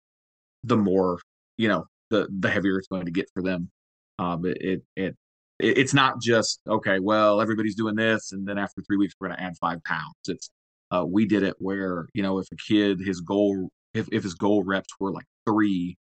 the 0.63 0.77
more 0.77 1.19
you 1.57 1.67
know, 1.67 1.85
the 2.09 2.27
the 2.39 2.49
heavier 2.49 2.77
it's 2.77 2.87
going 2.87 3.05
to 3.05 3.11
get 3.11 3.29
for 3.33 3.43
them. 3.43 3.69
Um, 4.17 4.45
it, 4.45 4.57
it 4.61 4.83
it 4.95 5.17
it's 5.59 5.93
not 5.93 6.21
just 6.21 6.61
okay. 6.67 6.99
Well, 6.99 7.41
everybody's 7.41 7.75
doing 7.75 7.95
this, 7.95 8.31
and 8.31 8.47
then 8.47 8.57
after 8.57 8.81
three 8.81 8.97
weeks, 8.97 9.13
we're 9.19 9.27
going 9.27 9.37
to 9.37 9.43
add 9.43 9.57
five 9.59 9.83
pounds. 9.83 10.15
It's 10.27 10.49
uh, 10.91 11.05
we 11.05 11.25
did 11.25 11.43
it 11.43 11.55
where 11.59 12.07
you 12.13 12.23
know 12.23 12.39
if 12.39 12.47
a 12.51 12.55
kid 12.55 12.99
his 12.99 13.21
goal 13.21 13.69
if 13.93 14.07
if 14.11 14.23
his 14.23 14.35
goal 14.35 14.63
reps 14.63 14.89
were 14.99 15.11
like 15.11 15.25
three, 15.45 15.97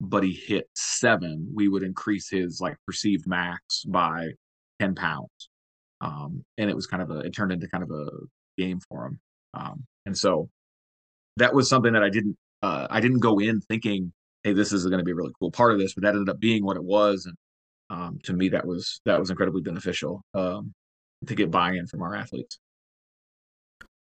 but 0.00 0.22
he 0.22 0.32
hit 0.32 0.68
seven, 0.74 1.50
we 1.54 1.68
would 1.68 1.82
increase 1.82 2.30
his 2.30 2.60
like 2.60 2.76
perceived 2.86 3.26
max 3.26 3.84
by 3.84 4.28
10 4.80 4.94
pounds. 4.94 5.48
Um, 6.00 6.44
and 6.56 6.70
it 6.70 6.76
was 6.76 6.86
kind 6.86 7.02
of 7.02 7.10
a, 7.10 7.20
it 7.20 7.34
turned 7.34 7.52
into 7.52 7.68
kind 7.68 7.82
of 7.82 7.90
a 7.90 8.06
game 8.56 8.80
for 8.88 9.06
him. 9.06 9.20
Um, 9.54 9.84
and 10.06 10.16
so 10.16 10.48
that 11.36 11.54
was 11.54 11.68
something 11.68 11.92
that 11.92 12.04
I 12.04 12.10
didn't, 12.10 12.36
uh, 12.62 12.86
I 12.90 13.00
didn't 13.00 13.20
go 13.20 13.38
in 13.38 13.60
thinking, 13.60 14.12
Hey, 14.44 14.52
this 14.52 14.72
is 14.72 14.86
going 14.86 14.98
to 14.98 15.04
be 15.04 15.12
a 15.12 15.14
really 15.14 15.32
cool 15.38 15.50
part 15.50 15.72
of 15.72 15.78
this, 15.78 15.94
but 15.94 16.04
that 16.04 16.14
ended 16.14 16.28
up 16.28 16.38
being 16.38 16.64
what 16.64 16.76
it 16.76 16.84
was. 16.84 17.26
And, 17.26 17.36
um, 17.90 18.18
to 18.24 18.32
me, 18.32 18.50
that 18.50 18.66
was, 18.66 19.00
that 19.04 19.18
was 19.18 19.30
incredibly 19.30 19.62
beneficial, 19.62 20.22
um, 20.34 20.72
to 21.26 21.34
get 21.34 21.50
buy-in 21.50 21.86
from 21.86 22.02
our 22.02 22.14
athletes. 22.14 22.58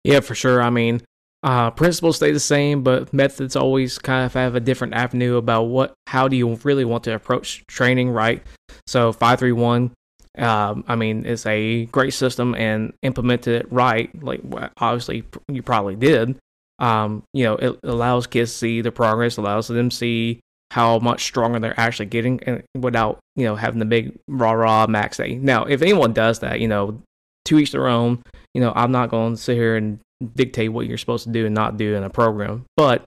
Yeah, 0.04 0.20
for 0.20 0.34
sure. 0.34 0.62
I 0.62 0.70
mean, 0.70 1.02
uh, 1.42 1.70
principles 1.70 2.16
stay 2.16 2.32
the 2.32 2.40
same, 2.40 2.82
but 2.82 3.12
methods 3.12 3.56
always 3.56 3.98
kind 3.98 4.24
of 4.24 4.34
have 4.34 4.54
a 4.54 4.60
different 4.60 4.94
avenue 4.94 5.36
about 5.36 5.64
what, 5.64 5.94
how 6.06 6.28
do 6.28 6.36
you 6.36 6.54
really 6.62 6.84
want 6.84 7.04
to 7.04 7.14
approach 7.14 7.66
training, 7.66 8.10
right? 8.10 8.42
So 8.86 9.12
five 9.12 9.38
three 9.38 9.52
one, 9.52 9.92
um, 10.38 10.84
I 10.86 10.96
mean, 10.96 11.26
it's 11.26 11.44
a 11.46 11.86
great 11.86 12.14
system 12.14 12.54
and 12.54 12.92
implemented 13.02 13.62
it 13.62 13.72
right. 13.72 14.10
Like 14.22 14.42
obviously 14.76 15.24
you 15.48 15.62
probably 15.62 15.96
did. 15.96 16.36
Um, 16.80 17.22
you 17.32 17.44
know, 17.44 17.54
it 17.56 17.78
allows 17.84 18.26
kids 18.26 18.52
to 18.52 18.58
see 18.58 18.80
the 18.80 18.90
progress, 18.90 19.36
allows 19.36 19.68
them 19.68 19.90
to 19.90 19.96
see 19.96 20.40
how 20.70 20.98
much 20.98 21.24
stronger 21.24 21.58
they're 21.58 21.78
actually 21.78 22.06
getting, 22.06 22.42
and 22.44 22.62
without 22.76 23.20
you 23.36 23.44
know 23.44 23.56
having 23.56 23.78
the 23.78 23.84
big 23.84 24.18
rah 24.28 24.52
rah 24.52 24.86
max 24.86 25.18
day. 25.18 25.34
Now, 25.34 25.64
if 25.64 25.82
anyone 25.82 26.12
does 26.12 26.40
that, 26.40 26.60
you 26.60 26.68
know, 26.68 27.02
to 27.50 27.58
each 27.58 27.72
their 27.72 27.88
own. 27.88 28.22
You 28.54 28.60
know, 28.60 28.72
I'm 28.74 28.92
not 28.92 29.10
going 29.10 29.34
to 29.34 29.40
sit 29.40 29.56
here 29.56 29.76
and 29.76 30.00
dictate 30.34 30.72
what 30.72 30.86
you're 30.86 30.98
supposed 30.98 31.24
to 31.24 31.32
do 31.32 31.46
and 31.46 31.54
not 31.54 31.76
do 31.76 31.94
in 31.94 32.02
a 32.02 32.10
program. 32.10 32.64
But 32.76 33.04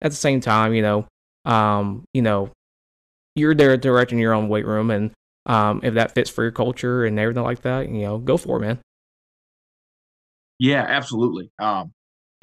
at 0.00 0.10
the 0.10 0.16
same 0.16 0.40
time, 0.40 0.74
you 0.74 0.82
know, 0.82 1.06
um, 1.44 2.04
you 2.14 2.22
know, 2.22 2.50
you're 3.34 3.54
there 3.54 3.76
directing 3.76 4.18
your 4.18 4.34
own 4.34 4.48
weight 4.48 4.66
room, 4.66 4.90
and 4.90 5.10
um, 5.46 5.80
if 5.82 5.94
that 5.94 6.14
fits 6.14 6.30
for 6.30 6.42
your 6.42 6.52
culture 6.52 7.04
and 7.04 7.18
everything 7.18 7.42
like 7.42 7.62
that, 7.62 7.88
you 7.88 8.02
know, 8.02 8.18
go 8.18 8.36
for 8.36 8.58
it, 8.58 8.60
man. 8.60 8.78
Yeah, 10.58 10.84
absolutely. 10.86 11.50
Um, 11.58 11.92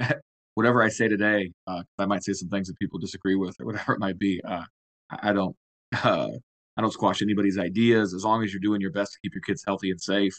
whatever 0.60 0.82
I 0.82 0.88
say 0.88 1.08
today, 1.08 1.52
uh, 1.66 1.82
I 1.98 2.06
might 2.06 2.24
say 2.24 2.32
some 2.32 2.48
things 2.48 2.68
that 2.68 2.78
people 2.78 2.98
disagree 2.98 3.36
with, 3.36 3.56
or 3.60 3.66
whatever 3.66 3.94
it 3.94 4.00
might 4.00 4.18
be. 4.18 4.40
Uh, 4.44 4.64
I 5.10 5.32
don't, 5.32 5.56
uh, 6.04 6.28
I 6.76 6.80
don't 6.80 6.92
squash 6.92 7.22
anybody's 7.22 7.58
ideas 7.58 8.14
as 8.14 8.24
long 8.24 8.44
as 8.44 8.52
you're 8.52 8.60
doing 8.60 8.80
your 8.80 8.92
best 8.92 9.12
to 9.12 9.18
keep 9.22 9.34
your 9.34 9.42
kids 9.42 9.64
healthy 9.66 9.90
and 9.90 10.00
safe. 10.00 10.34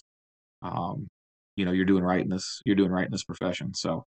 Um, 0.61 1.07
you 1.55 1.65
know 1.65 1.71
you're 1.71 1.85
doing 1.85 2.03
right 2.03 2.21
in 2.21 2.29
this 2.29 2.61
you're 2.65 2.75
doing 2.75 2.91
right 2.91 3.05
in 3.05 3.11
this 3.11 3.23
profession 3.23 3.73
so 3.73 4.05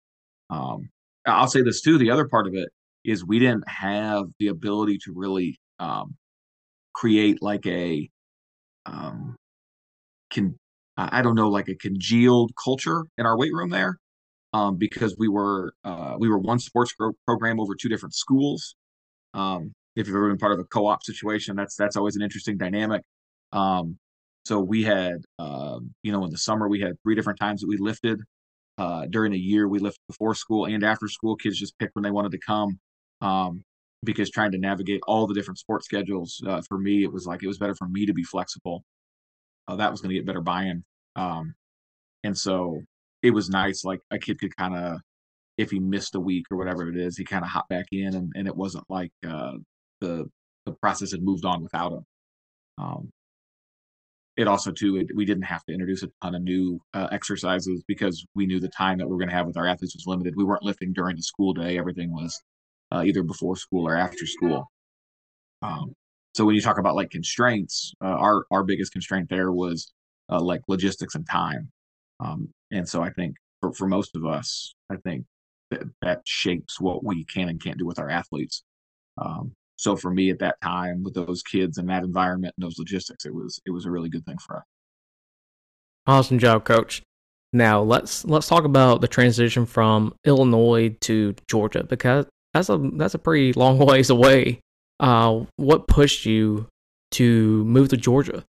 um, 0.50 0.89
i'll 1.26 1.47
say 1.47 1.62
this 1.62 1.82
too 1.82 1.97
the 1.97 2.12
other 2.12 2.28
part 2.28 2.47
of 2.47 2.54
it 2.54 2.69
is 3.04 3.26
we 3.26 3.39
didn't 3.39 3.67
have 3.67 4.26
the 4.39 4.47
ability 4.47 4.97
to 5.04 5.12
really 5.15 5.60
um, 5.80 6.15
create 6.93 7.41
like 7.41 7.65
a 7.65 8.10
um, 8.86 9.36
can 10.30 10.56
i 10.97 11.21
don't 11.21 11.36
know 11.36 11.50
like 11.50 11.67
a 11.67 11.76
congealed 11.76 12.52
culture 12.63 13.04
in 13.17 13.26
our 13.26 13.38
weight 13.38 13.54
room 13.54 13.69
there 13.69 13.97
um, 14.54 14.78
because 14.78 15.16
we 15.18 15.28
were 15.28 15.74
uh, 15.84 16.16
we 16.20 16.30
were 16.30 16.40
one 16.40 16.60
sports 16.60 16.94
pro- 16.94 17.14
program 17.26 17.60
over 17.60 17.76
two 17.76 17.90
different 17.90 18.14
schools 18.14 18.76
um, 19.34 19.74
if 19.96 20.08
you've 20.08 20.16
ever 20.16 20.30
been 20.30 20.38
part 20.38 20.54
of 20.54 20.60
a 20.60 20.64
co-op 20.66 21.04
situation, 21.04 21.56
that's 21.56 21.76
that's 21.76 21.96
always 21.96 22.16
an 22.16 22.22
interesting 22.22 22.58
dynamic. 22.58 23.04
Um, 23.52 23.98
so 24.46 24.60
we 24.60 24.84
had, 24.84 25.18
uh, 25.38 25.80
you 26.04 26.12
know, 26.12 26.24
in 26.26 26.32
the 26.32 26.38
summer 26.38 26.68
we 26.68 26.80
had 26.80 26.94
three 27.04 27.16
different 27.16 27.40
times 27.40 27.62
that 27.62 27.68
we 27.68 27.78
lifted. 27.78 28.20
Uh, 28.78 29.06
during 29.10 29.32
the 29.32 29.40
year, 29.40 29.68
we 29.68 29.80
lifted 29.80 30.02
before 30.08 30.34
school 30.34 30.66
and 30.66 30.84
after 30.84 31.08
school. 31.08 31.36
Kids 31.36 31.60
just 31.60 31.78
picked 31.78 31.96
when 31.96 32.04
they 32.04 32.12
wanted 32.12 32.32
to 32.32 32.40
come. 32.40 32.80
Um, 33.22 33.64
because 34.04 34.32
trying 34.32 34.52
to 34.52 34.58
navigate 34.58 35.02
all 35.06 35.28
the 35.28 35.34
different 35.36 35.60
sports 35.60 35.86
schedules 35.86 36.42
uh, 36.48 36.62
for 36.68 36.80
me, 36.80 37.04
it 37.04 37.14
was 37.14 37.28
like 37.28 37.44
it 37.44 37.48
was 37.48 37.60
better 37.60 37.76
for 37.76 37.88
me 37.88 38.06
to 38.08 38.14
be 38.14 38.24
flexible. 38.24 38.84
Uh, 39.68 39.76
that 39.76 39.92
was 39.92 40.02
going 40.02 40.10
to 40.10 40.16
get 40.16 40.26
better 40.26 40.42
buy-in, 40.42 40.84
um, 41.16 41.54
and 42.24 42.36
so 42.36 42.82
it 43.22 43.32
was 43.32 43.50
nice. 43.50 43.84
Like 43.84 44.02
a 44.12 44.20
kid 44.20 44.40
could 44.40 44.56
kind 44.56 44.76
of, 44.76 45.00
if 45.58 45.72
he 45.72 45.80
missed 45.80 46.16
a 46.16 46.20
week 46.20 46.46
or 46.52 46.58
whatever 46.58 46.90
it 46.90 46.98
is, 46.98 47.18
he 47.18 47.24
kind 47.24 47.44
of 47.44 47.50
hop 47.50 47.70
back 47.70 47.88
in, 47.92 48.16
and, 48.16 48.32
and 48.36 48.48
it 48.48 48.56
wasn't 48.56 48.86
like 48.90 49.12
uh, 49.28 49.54
the 50.00 50.26
the 50.66 50.74
process 50.74 51.12
had 51.12 51.24
moved 51.24 51.46
on 51.46 51.64
without 51.64 51.94
him. 51.94 52.06
Um, 52.78 53.10
it 54.38 54.48
also 54.48 54.72
too 54.72 54.98
it, 54.98 55.08
we 55.16 55.26
didn't 55.26 55.44
have 55.44 55.64
to 55.66 55.74
introduce 55.74 56.04
a 56.04 56.10
ton 56.22 56.36
of 56.36 56.42
new 56.42 56.80
uh, 56.94 57.08
exercises 57.12 57.84
because 57.88 58.26
we 58.36 58.46
knew 58.46 58.60
the 58.60 58.70
time 58.70 58.98
that 58.98 59.06
we 59.08 59.12
were 59.12 59.20
going 59.20 59.30
to 59.30 59.36
have 59.36 59.48
with 59.48 59.58
our 59.58 59.68
athletes 59.68 59.96
was 59.96 60.08
limited. 60.08 60.36
We 60.36 60.44
weren't 60.44 60.64
lifting 60.64 60.94
during 60.94 61.16
the 61.16 61.24
school 61.24 61.54
day; 61.54 61.78
everything 61.78 62.12
was 62.12 62.42
uh, 62.92 63.04
either 63.06 63.24
before 63.24 63.56
school 63.56 63.88
or 63.88 63.96
after 63.96 64.26
school. 64.26 64.72
Um, 65.62 65.94
so 66.34 66.46
when 66.46 66.56
you 66.56 66.62
talk 66.62 66.80
about 66.80 66.96
like 66.96 67.12
constraints, 67.12 67.94
uh, 68.04 68.08
our 68.08 68.46
our 68.52 68.64
biggest 68.64 68.94
constraint 68.94 69.30
there 69.30 69.52
was 69.52 69.92
uh, 70.30 70.42
like 70.42 70.62
logistics 70.68 71.16
and 71.16 71.28
time. 71.30 71.70
Um, 72.24 72.50
and 72.72 72.88
so 72.88 73.02
I 73.02 73.10
think 73.10 73.36
for, 73.60 73.74
for 73.74 73.88
most 73.88 74.16
of 74.16 74.26
us, 74.26 74.74
I 74.90 74.98
think 74.98 75.26
that 75.72 75.84
that 76.02 76.22
shapes 76.26 76.80
what 76.80 77.04
we 77.04 77.26
can 77.26 77.50
and 77.50 77.62
can't 77.62 77.78
do 77.78 77.86
with 77.86 78.00
our 78.00 78.10
athletes. 78.10 78.64
Um, 79.18 79.54
so 79.76 79.96
for 79.96 80.12
me 80.12 80.30
at 80.30 80.40
that 80.40 80.62
time 80.62 81.04
with 81.04 81.16
those 81.16 81.42
kids 81.42 81.78
and 81.78 81.90
that 81.90 82.04
environment 82.04 82.54
and 82.58 82.64
those 82.64 82.78
logistics, 82.78 83.26
it 83.26 83.34
was 83.34 83.60
it 83.66 83.72
was 83.72 83.86
a 83.86 83.92
really 83.92 84.10
good 84.10 84.26
thing 84.26 84.38
for 84.46 84.58
us. 84.58 84.64
Awesome 86.06 86.40
job, 86.40 86.66
coach. 86.66 87.02
Now 87.54 87.82
let's 87.82 88.24
let's 88.26 88.48
talk 88.48 88.64
about 88.64 89.02
the 89.02 89.08
transition 89.08 89.66
from 89.66 90.14
Illinois 90.26 90.96
to 91.02 91.36
Georgia 91.50 91.84
because 91.84 92.26
that's 92.54 92.70
a 92.70 92.78
that's 92.94 93.14
a 93.14 93.20
pretty 93.20 93.54
long 93.54 93.78
ways 93.86 94.10
away. 94.10 94.60
Uh, 95.00 95.46
what 95.56 95.88
pushed 95.88 96.26
you 96.26 96.68
to 97.12 97.64
move 97.66 97.90
to 97.90 97.98
Georgia? 97.98 98.44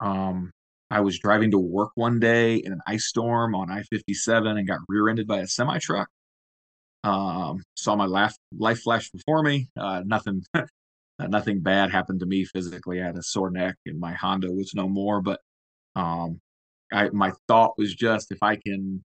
Um, 0.00 0.50
I 0.92 1.00
was 1.00 1.18
driving 1.18 1.50
to 1.52 1.58
work 1.58 1.92
one 1.94 2.20
day 2.20 2.56
in 2.56 2.70
an 2.70 2.82
ice 2.86 3.06
storm 3.06 3.54
on 3.54 3.70
I 3.70 3.82
57 3.84 4.58
and 4.58 4.68
got 4.68 4.80
rear 4.88 5.08
ended 5.08 5.26
by 5.26 5.38
a 5.38 5.46
semi 5.46 5.78
truck. 5.78 6.06
Um, 7.02 7.62
saw 7.74 7.96
my 7.96 8.04
life, 8.04 8.36
life 8.58 8.82
flash 8.82 9.10
before 9.10 9.42
me. 9.42 9.70
Uh, 9.74 10.02
nothing, 10.04 10.42
nothing 11.18 11.62
bad 11.62 11.90
happened 11.90 12.20
to 12.20 12.26
me 12.26 12.44
physically. 12.44 13.00
I 13.00 13.06
had 13.06 13.16
a 13.16 13.22
sore 13.22 13.50
neck 13.50 13.76
and 13.86 13.98
my 13.98 14.12
Honda 14.12 14.52
was 14.52 14.74
no 14.74 14.86
more. 14.86 15.22
But 15.22 15.40
um, 15.96 16.42
I, 16.92 17.08
my 17.08 17.32
thought 17.48 17.78
was 17.78 17.94
just 17.94 18.30
if 18.30 18.42
I 18.42 18.56
can, 18.56 19.02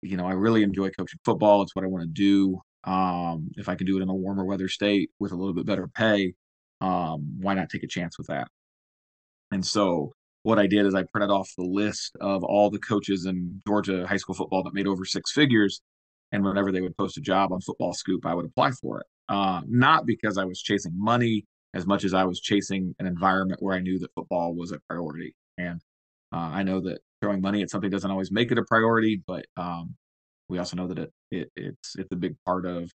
you 0.00 0.16
know, 0.16 0.26
I 0.26 0.32
really 0.32 0.62
enjoy 0.62 0.88
coaching 0.88 1.20
football. 1.22 1.60
It's 1.60 1.76
what 1.76 1.84
I 1.84 1.88
want 1.88 2.04
to 2.04 2.08
do. 2.08 2.58
Um, 2.84 3.50
if 3.58 3.68
I 3.68 3.74
can 3.74 3.86
do 3.86 3.98
it 3.98 4.02
in 4.02 4.08
a 4.08 4.14
warmer 4.14 4.46
weather 4.46 4.68
state 4.68 5.10
with 5.18 5.32
a 5.32 5.36
little 5.36 5.52
bit 5.52 5.66
better 5.66 5.86
pay, 5.86 6.32
um, 6.80 7.36
why 7.42 7.52
not 7.52 7.68
take 7.68 7.82
a 7.82 7.88
chance 7.88 8.16
with 8.16 8.28
that? 8.28 8.48
And 9.50 9.66
so 9.66 10.14
what 10.42 10.58
I 10.58 10.66
did 10.66 10.86
is 10.86 10.94
I 10.94 11.02
printed 11.02 11.30
off 11.30 11.50
the 11.56 11.64
list 11.64 12.16
of 12.20 12.42
all 12.44 12.70
the 12.70 12.78
coaches 12.78 13.26
in 13.26 13.60
Georgia 13.66 14.06
high 14.06 14.16
school 14.16 14.34
football 14.34 14.62
that 14.62 14.74
made 14.74 14.86
over 14.86 15.04
six 15.04 15.32
figures. 15.32 15.82
And 16.32 16.44
whenever 16.44 16.70
they 16.70 16.80
would 16.80 16.96
post 16.96 17.18
a 17.18 17.20
job 17.20 17.52
on 17.52 17.60
Football 17.60 17.92
Scoop, 17.92 18.24
I 18.24 18.34
would 18.34 18.46
apply 18.46 18.70
for 18.70 19.00
it. 19.00 19.06
Uh, 19.28 19.62
not 19.66 20.06
because 20.06 20.38
I 20.38 20.44
was 20.44 20.60
chasing 20.60 20.92
money 20.94 21.44
as 21.74 21.86
much 21.86 22.04
as 22.04 22.14
I 22.14 22.24
was 22.24 22.40
chasing 22.40 22.94
an 22.98 23.06
environment 23.06 23.62
where 23.62 23.74
I 23.74 23.80
knew 23.80 23.98
that 23.98 24.14
football 24.14 24.54
was 24.54 24.72
a 24.72 24.78
priority. 24.88 25.34
And 25.58 25.80
uh, 26.32 26.50
I 26.52 26.62
know 26.62 26.80
that 26.82 27.00
throwing 27.20 27.40
money 27.40 27.62
at 27.62 27.70
something 27.70 27.90
doesn't 27.90 28.10
always 28.10 28.32
make 28.32 28.50
it 28.50 28.58
a 28.58 28.64
priority, 28.64 29.22
but 29.26 29.44
um, 29.56 29.94
we 30.48 30.58
also 30.58 30.76
know 30.76 30.88
that 30.88 30.98
it, 30.98 31.12
it 31.30 31.50
it's 31.56 31.96
it's 31.96 32.12
a 32.12 32.16
big 32.16 32.36
part 32.44 32.66
of 32.66 32.90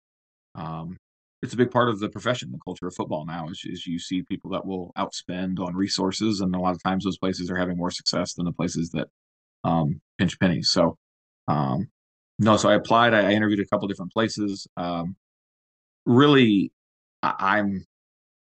um, 0.54 0.96
it's 1.44 1.52
a 1.52 1.59
big 1.59 1.70
part 1.70 1.90
of 1.90 2.00
the 2.00 2.09
profession, 2.09 2.50
the 2.50 2.59
culture 2.64 2.87
of 2.87 2.94
football 2.94 3.26
now 3.26 3.48
is, 3.48 3.62
is 3.64 3.87
you 3.87 3.98
see 3.98 4.22
people 4.22 4.50
that 4.50 4.64
will 4.64 4.92
outspend 4.96 5.61
on 5.61 5.76
resources, 5.76 6.40
and 6.40 6.54
a 6.54 6.59
lot 6.59 6.74
of 6.74 6.83
times 6.83 7.04
those 7.04 7.18
places 7.18 7.50
are 7.50 7.57
having 7.57 7.76
more 7.76 7.90
success 7.90 8.33
than 8.33 8.46
the 8.46 8.52
places 8.52 8.90
that 8.90 9.09
um, 9.62 10.00
pinch 10.18 10.40
pennies. 10.40 10.70
So, 10.70 10.96
um, 11.46 11.88
no, 12.38 12.57
so 12.57 12.70
I 12.70 12.74
applied. 12.74 13.12
I, 13.12 13.28
I, 13.28 13.33
interviewed 13.33 13.61
a 13.61 13.66
couple 13.66 13.87
different 13.88 14.12
places. 14.12 14.66
Um, 14.78 15.16
really, 16.07 16.72
I, 17.22 17.59
am 17.59 17.85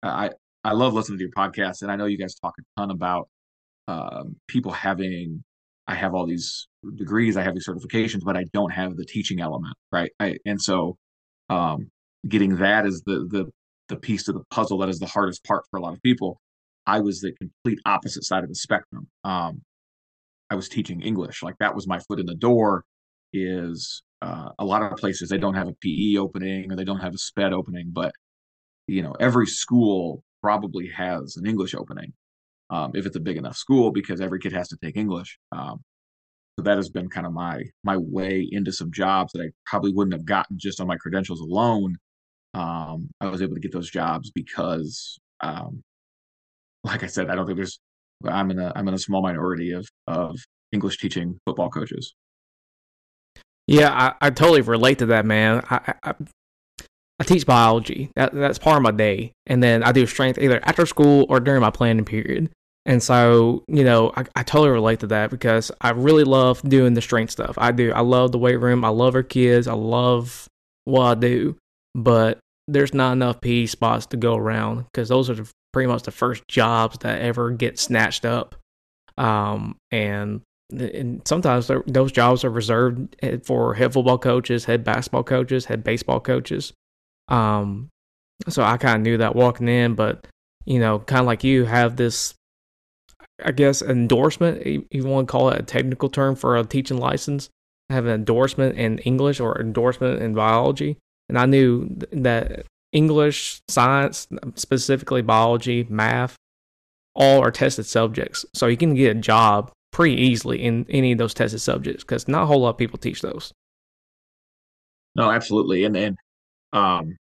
I 0.03 0.29
I 0.63 0.73
love 0.73 0.93
listening 0.93 1.17
to 1.17 1.23
your 1.23 1.31
podcast, 1.31 1.81
and 1.81 1.91
I 1.91 1.95
know 1.95 2.05
you 2.05 2.19
guys 2.19 2.35
talk 2.35 2.53
a 2.59 2.79
ton 2.79 2.91
about 2.91 3.29
um, 3.87 4.35
people 4.47 4.71
having 4.71 5.43
I 5.87 5.95
have 5.95 6.13
all 6.13 6.27
these 6.27 6.67
degrees, 6.95 7.35
I 7.35 7.41
have 7.41 7.55
these 7.55 7.67
certifications, 7.67 8.21
but 8.23 8.37
I 8.37 8.45
don't 8.53 8.71
have 8.71 8.95
the 8.95 9.05
teaching 9.05 9.39
element, 9.41 9.75
right? 9.91 10.11
I, 10.19 10.37
and 10.45 10.61
so 10.61 10.97
um, 11.49 11.89
getting 12.27 12.57
that 12.57 12.85
is 12.85 13.01
the 13.05 13.27
the 13.29 13.51
the 13.87 13.95
piece 13.95 14.27
of 14.27 14.35
the 14.35 14.43
puzzle 14.49 14.79
that 14.79 14.89
is 14.89 14.99
the 14.99 15.05
hardest 15.05 15.43
part 15.43 15.63
for 15.69 15.77
a 15.77 15.81
lot 15.81 15.93
of 15.93 16.01
people. 16.01 16.39
I 16.87 16.99
was 16.99 17.21
the 17.21 17.33
complete 17.33 17.79
opposite 17.85 18.23
side 18.23 18.43
of 18.43 18.49
the 18.49 18.55
spectrum. 18.55 19.07
Um, 19.23 19.61
I 20.49 20.55
was 20.55 20.69
teaching 20.69 21.01
English, 21.01 21.43
like 21.43 21.55
that 21.59 21.75
was 21.75 21.87
my 21.87 21.99
foot 21.99 22.19
in 22.19 22.25
the 22.25 22.35
door. 22.35 22.83
Is 23.33 24.03
uh, 24.21 24.49
a 24.59 24.65
lot 24.65 24.81
of 24.81 24.97
places 24.97 25.29
they 25.29 25.37
don't 25.37 25.55
have 25.55 25.67
a 25.67 25.75
PE 25.81 26.17
opening 26.17 26.71
or 26.71 26.75
they 26.75 26.83
don't 26.83 26.99
have 26.99 27.13
a 27.13 27.17
SPED 27.17 27.53
opening, 27.53 27.89
but 27.91 28.13
you 28.87 29.01
know 29.01 29.13
every 29.19 29.47
school 29.47 30.23
probably 30.41 30.87
has 30.89 31.37
an 31.37 31.45
English 31.47 31.73
opening 31.73 32.13
um, 32.69 32.91
if 32.95 33.05
it's 33.05 33.15
a 33.15 33.19
big 33.19 33.37
enough 33.37 33.57
school 33.57 33.91
because 33.91 34.21
every 34.21 34.39
kid 34.39 34.53
has 34.53 34.67
to 34.69 34.77
take 34.77 34.97
English. 34.97 35.37
Um, 35.51 35.81
so 36.57 36.63
that 36.63 36.77
has 36.77 36.89
been 36.89 37.09
kind 37.09 37.27
of 37.27 37.33
my 37.33 37.63
my 37.83 37.97
way 37.97 38.47
into 38.51 38.71
some 38.71 38.91
jobs 38.91 39.33
that 39.33 39.41
I 39.41 39.49
probably 39.65 39.93
wouldn't 39.93 40.13
have 40.13 40.25
gotten 40.25 40.57
just 40.57 40.79
on 40.79 40.87
my 40.87 40.97
credentials 40.97 41.41
alone. 41.41 41.97
Um, 42.55 43.09
I 43.19 43.27
was 43.27 43.41
able 43.41 43.55
to 43.55 43.59
get 43.59 43.73
those 43.73 43.89
jobs 43.89 44.31
because, 44.31 45.19
um, 45.41 45.81
like 46.83 47.03
I 47.03 47.07
said, 47.07 47.29
I 47.29 47.35
don't 47.35 47.45
think 47.45 47.57
there's. 47.57 47.79
I'm 48.23 48.49
in 48.49 48.59
a 48.59 48.71
I'm 48.75 48.87
in 48.87 48.93
a 48.93 48.99
small 48.99 49.21
minority 49.21 49.71
of 49.71 49.85
of 50.07 50.37
English 50.71 50.97
teaching 50.97 51.37
football 51.45 51.69
coaches. 51.69 52.13
Yeah, 53.67 53.91
I, 53.91 54.27
I 54.27 54.29
totally 54.29 54.61
relate 54.61 54.99
to 54.99 55.07
that, 55.07 55.25
man. 55.25 55.65
I, 55.69 55.93
I 56.03 56.13
I 57.19 57.23
teach 57.23 57.45
biology. 57.45 58.11
That 58.15 58.33
that's 58.33 58.59
part 58.59 58.77
of 58.77 58.83
my 58.83 58.91
day, 58.91 59.33
and 59.47 59.61
then 59.61 59.83
I 59.83 59.91
do 59.91 60.05
strength 60.05 60.39
either 60.39 60.61
after 60.63 60.85
school 60.85 61.25
or 61.27 61.39
during 61.41 61.61
my 61.61 61.71
planning 61.71 62.05
period. 62.05 62.51
And 62.85 63.01
so, 63.01 63.63
you 63.67 63.83
know, 63.83 64.13
I, 64.15 64.25
I 64.35 64.43
totally 64.43 64.69
relate 64.69 64.99
to 64.99 65.07
that 65.07 65.31
because 65.31 65.71
I 65.81 65.89
really 65.89 66.23
love 66.23 66.61
doing 66.61 66.93
the 66.93 67.01
strength 67.01 67.31
stuff. 67.31 67.55
I 67.57 67.71
do. 67.71 67.91
I 67.91 68.01
love 68.01 68.31
the 68.31 68.37
weight 68.37 68.61
room. 68.61 68.85
I 68.85 68.89
love 68.89 69.15
our 69.15 69.23
kids. 69.23 69.67
I 69.67 69.73
love 69.73 70.47
what 70.83 71.03
I 71.03 71.15
do. 71.15 71.57
But 71.95 72.37
there's 72.67 72.93
not 72.93 73.13
enough 73.13 73.41
PE 73.41 73.67
spots 73.67 74.07
to 74.07 74.17
go 74.17 74.35
around 74.35 74.85
because 74.85 75.09
those 75.09 75.29
are 75.29 75.45
pretty 75.71 75.87
much 75.87 76.03
the 76.03 76.11
first 76.11 76.47
jobs 76.47 76.97
that 76.99 77.21
ever 77.21 77.51
get 77.51 77.77
snatched 77.77 78.25
up. 78.25 78.55
Um, 79.17 79.75
and, 79.91 80.41
and 80.71 81.21
sometimes 81.27 81.69
those 81.87 82.11
jobs 82.11 82.43
are 82.43 82.49
reserved 82.49 83.15
eh, 83.21 83.37
for 83.43 83.73
head 83.75 83.93
football 83.93 84.17
coaches, 84.17 84.65
head 84.65 84.83
basketball 84.83 85.23
coaches, 85.23 85.65
head 85.65 85.83
baseball 85.83 86.19
coaches. 86.19 86.73
Um, 87.27 87.89
so 88.49 88.63
I 88.63 88.77
kind 88.77 88.95
of 88.97 89.01
knew 89.01 89.17
that 89.17 89.35
walking 89.35 89.67
in, 89.67 89.95
but 89.95 90.27
you 90.65 90.79
know, 90.79 90.99
kind 90.99 91.21
of 91.21 91.27
like 91.27 91.43
you 91.43 91.65
have 91.65 91.95
this, 91.95 92.33
I 93.43 93.51
guess, 93.51 93.81
endorsement. 93.81 94.65
You 94.65 95.03
want 95.03 95.27
to 95.27 95.31
call 95.31 95.49
it 95.49 95.59
a 95.59 95.63
technical 95.63 96.09
term 96.09 96.35
for 96.35 96.57
a 96.57 96.63
teaching 96.63 96.97
license? 96.97 97.49
Have 97.89 98.05
an 98.05 98.13
endorsement 98.13 98.77
in 98.77 98.97
English 98.99 99.39
or 99.39 99.59
endorsement 99.61 100.21
in 100.21 100.33
biology, 100.33 100.97
and 101.29 101.37
I 101.37 101.45
knew 101.45 101.89
that 102.11 102.65
English, 102.91 103.61
science, 103.67 104.27
specifically 104.55 105.21
biology, 105.21 105.85
math, 105.89 106.35
all 107.15 107.41
are 107.41 107.51
tested 107.51 107.85
subjects. 107.85 108.45
So 108.53 108.67
you 108.67 108.77
can 108.77 108.93
get 108.93 109.17
a 109.17 109.19
job 109.19 109.71
pretty 109.91 110.15
easily 110.15 110.61
in 110.61 110.85
any 110.89 111.13
of 111.13 111.17
those 111.17 111.33
tested 111.33 111.61
subjects 111.61 112.03
because 112.03 112.27
not 112.27 112.43
a 112.43 112.45
whole 112.45 112.61
lot 112.61 112.71
of 112.71 112.77
people 112.77 112.97
teach 112.97 113.21
those. 113.21 113.53
No, 115.15 115.31
absolutely, 115.31 115.85
and 115.85 115.95
and 115.95 116.17
um, 116.73 117.15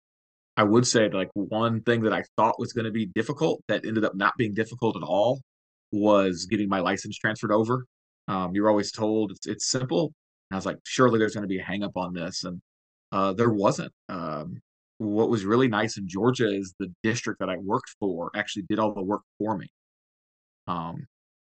I 0.57 0.63
would 0.63 0.85
say 0.85 1.09
like 1.09 1.29
one 1.33 1.81
thing 1.81 2.01
that 2.01 2.13
I 2.13 2.23
thought 2.35 2.59
was 2.59 2.73
going 2.73 2.85
to 2.85 2.91
be 2.91 3.05
difficult 3.05 3.61
that 3.67 3.85
ended 3.85 4.03
up 4.03 4.15
not 4.15 4.33
being 4.37 4.53
difficult 4.53 4.97
at 4.97 5.03
all 5.03 5.41
was 5.91 6.45
getting 6.45 6.67
my 6.67 6.79
license 6.79 7.17
transferred 7.17 7.51
over. 7.53 7.85
Um, 8.27 8.51
you're 8.53 8.69
always 8.69 8.91
told 8.91 9.31
it's 9.31 9.47
it's 9.47 9.69
simple. 9.69 10.11
And 10.51 10.55
I 10.55 10.57
was 10.57 10.65
like, 10.65 10.77
surely 10.85 11.19
there's 11.19 11.33
going 11.33 11.43
to 11.43 11.47
be 11.47 11.59
a 11.59 11.63
hangup 11.63 11.95
on 11.95 12.13
this, 12.13 12.43
and 12.43 12.61
uh, 13.11 13.33
there 13.33 13.49
wasn't. 13.49 13.91
Um, 14.09 14.61
what 14.97 15.29
was 15.29 15.43
really 15.43 15.67
nice 15.67 15.97
in 15.97 16.07
Georgia 16.07 16.47
is 16.47 16.73
the 16.79 16.93
district 17.03 17.39
that 17.39 17.49
I 17.49 17.57
worked 17.57 17.95
for 17.99 18.31
actually 18.35 18.63
did 18.69 18.79
all 18.79 18.93
the 18.93 19.03
work 19.03 19.21
for 19.37 19.57
me. 19.57 19.67
Um, 20.67 21.05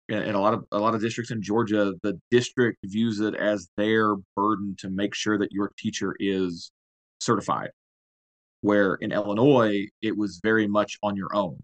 and, 0.09 0.37
a 0.37 0.41
lot 0.41 0.55
of 0.55 0.65
a 0.73 0.79
lot 0.79 0.95
of 0.95 1.01
districts 1.01 1.31
in 1.31 1.43
Georgia, 1.43 1.95
the 2.03 2.21
district 2.31 2.79
views 2.85 3.21
it 3.21 3.35
as 3.35 3.69
their 3.77 4.17
burden 4.37 4.77
to 4.79 4.91
make 4.91 5.15
sure 5.15 5.39
that 5.39 5.53
your 5.53 5.73
teacher 5.79 6.15
is 6.19 6.71
certified 7.21 7.71
where 8.63 8.95
in 8.95 9.13
Illinois, 9.13 9.87
it 10.01 10.17
was 10.17 10.41
very 10.43 10.67
much 10.67 10.97
on 11.03 11.17
your 11.17 11.35
own. 11.37 11.59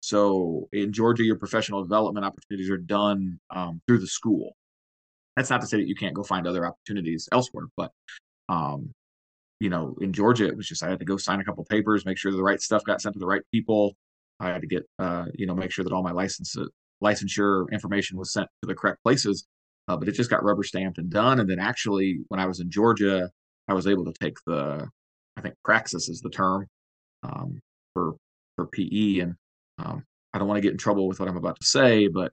So 0.00 0.68
in 0.72 0.92
Georgia, 0.92 1.24
your 1.24 1.36
professional 1.36 1.82
development 1.82 2.24
opportunities 2.24 2.70
are 2.70 2.76
done 2.76 3.40
um, 3.50 3.80
through 3.86 3.98
the 3.98 4.06
school. 4.06 4.54
That's 5.36 5.50
not 5.50 5.62
to 5.62 5.66
say 5.66 5.78
that 5.78 5.88
you 5.88 5.94
can't 5.94 6.14
go 6.14 6.22
find 6.22 6.46
other 6.46 6.66
opportunities 6.66 7.28
elsewhere, 7.32 7.66
but 7.76 7.90
um, 8.48 8.92
you 9.62 9.70
know, 9.70 9.94
in 10.00 10.12
Georgia, 10.12 10.48
it 10.48 10.56
was 10.56 10.66
just 10.66 10.82
I 10.82 10.90
had 10.90 10.98
to 10.98 11.04
go 11.04 11.16
sign 11.16 11.40
a 11.40 11.44
couple 11.44 11.64
papers, 11.64 12.04
make 12.04 12.18
sure 12.18 12.32
the 12.32 12.42
right 12.42 12.60
stuff 12.60 12.82
got 12.82 13.00
sent 13.00 13.12
to 13.12 13.20
the 13.20 13.26
right 13.26 13.42
people. 13.52 13.94
I 14.40 14.48
had 14.48 14.60
to 14.62 14.66
get, 14.66 14.82
uh, 14.98 15.26
you 15.34 15.46
know, 15.46 15.54
make 15.54 15.70
sure 15.70 15.84
that 15.84 15.92
all 15.92 16.02
my 16.02 16.10
license 16.10 16.56
licensure 17.00 17.70
information 17.70 18.18
was 18.18 18.32
sent 18.32 18.48
to 18.62 18.66
the 18.66 18.74
correct 18.74 19.00
places. 19.04 19.46
Uh, 19.86 19.96
but 19.96 20.08
it 20.08 20.12
just 20.12 20.30
got 20.30 20.42
rubber 20.42 20.64
stamped 20.64 20.98
and 20.98 21.10
done. 21.10 21.38
And 21.38 21.48
then 21.48 21.60
actually, 21.60 22.18
when 22.26 22.40
I 22.40 22.46
was 22.46 22.58
in 22.58 22.72
Georgia, 22.72 23.30
I 23.68 23.74
was 23.74 23.86
able 23.86 24.04
to 24.04 24.12
take 24.20 24.34
the, 24.46 24.88
I 25.36 25.40
think 25.40 25.54
praxis 25.64 26.08
is 26.08 26.20
the 26.20 26.30
term 26.30 26.66
um, 27.22 27.60
for 27.94 28.16
for 28.56 28.66
PE. 28.66 29.20
And 29.20 29.36
um, 29.78 30.02
I 30.34 30.38
don't 30.38 30.48
want 30.48 30.58
to 30.58 30.62
get 30.62 30.72
in 30.72 30.78
trouble 30.78 31.06
with 31.06 31.20
what 31.20 31.28
I'm 31.28 31.36
about 31.36 31.60
to 31.60 31.66
say, 31.66 32.08
but 32.08 32.32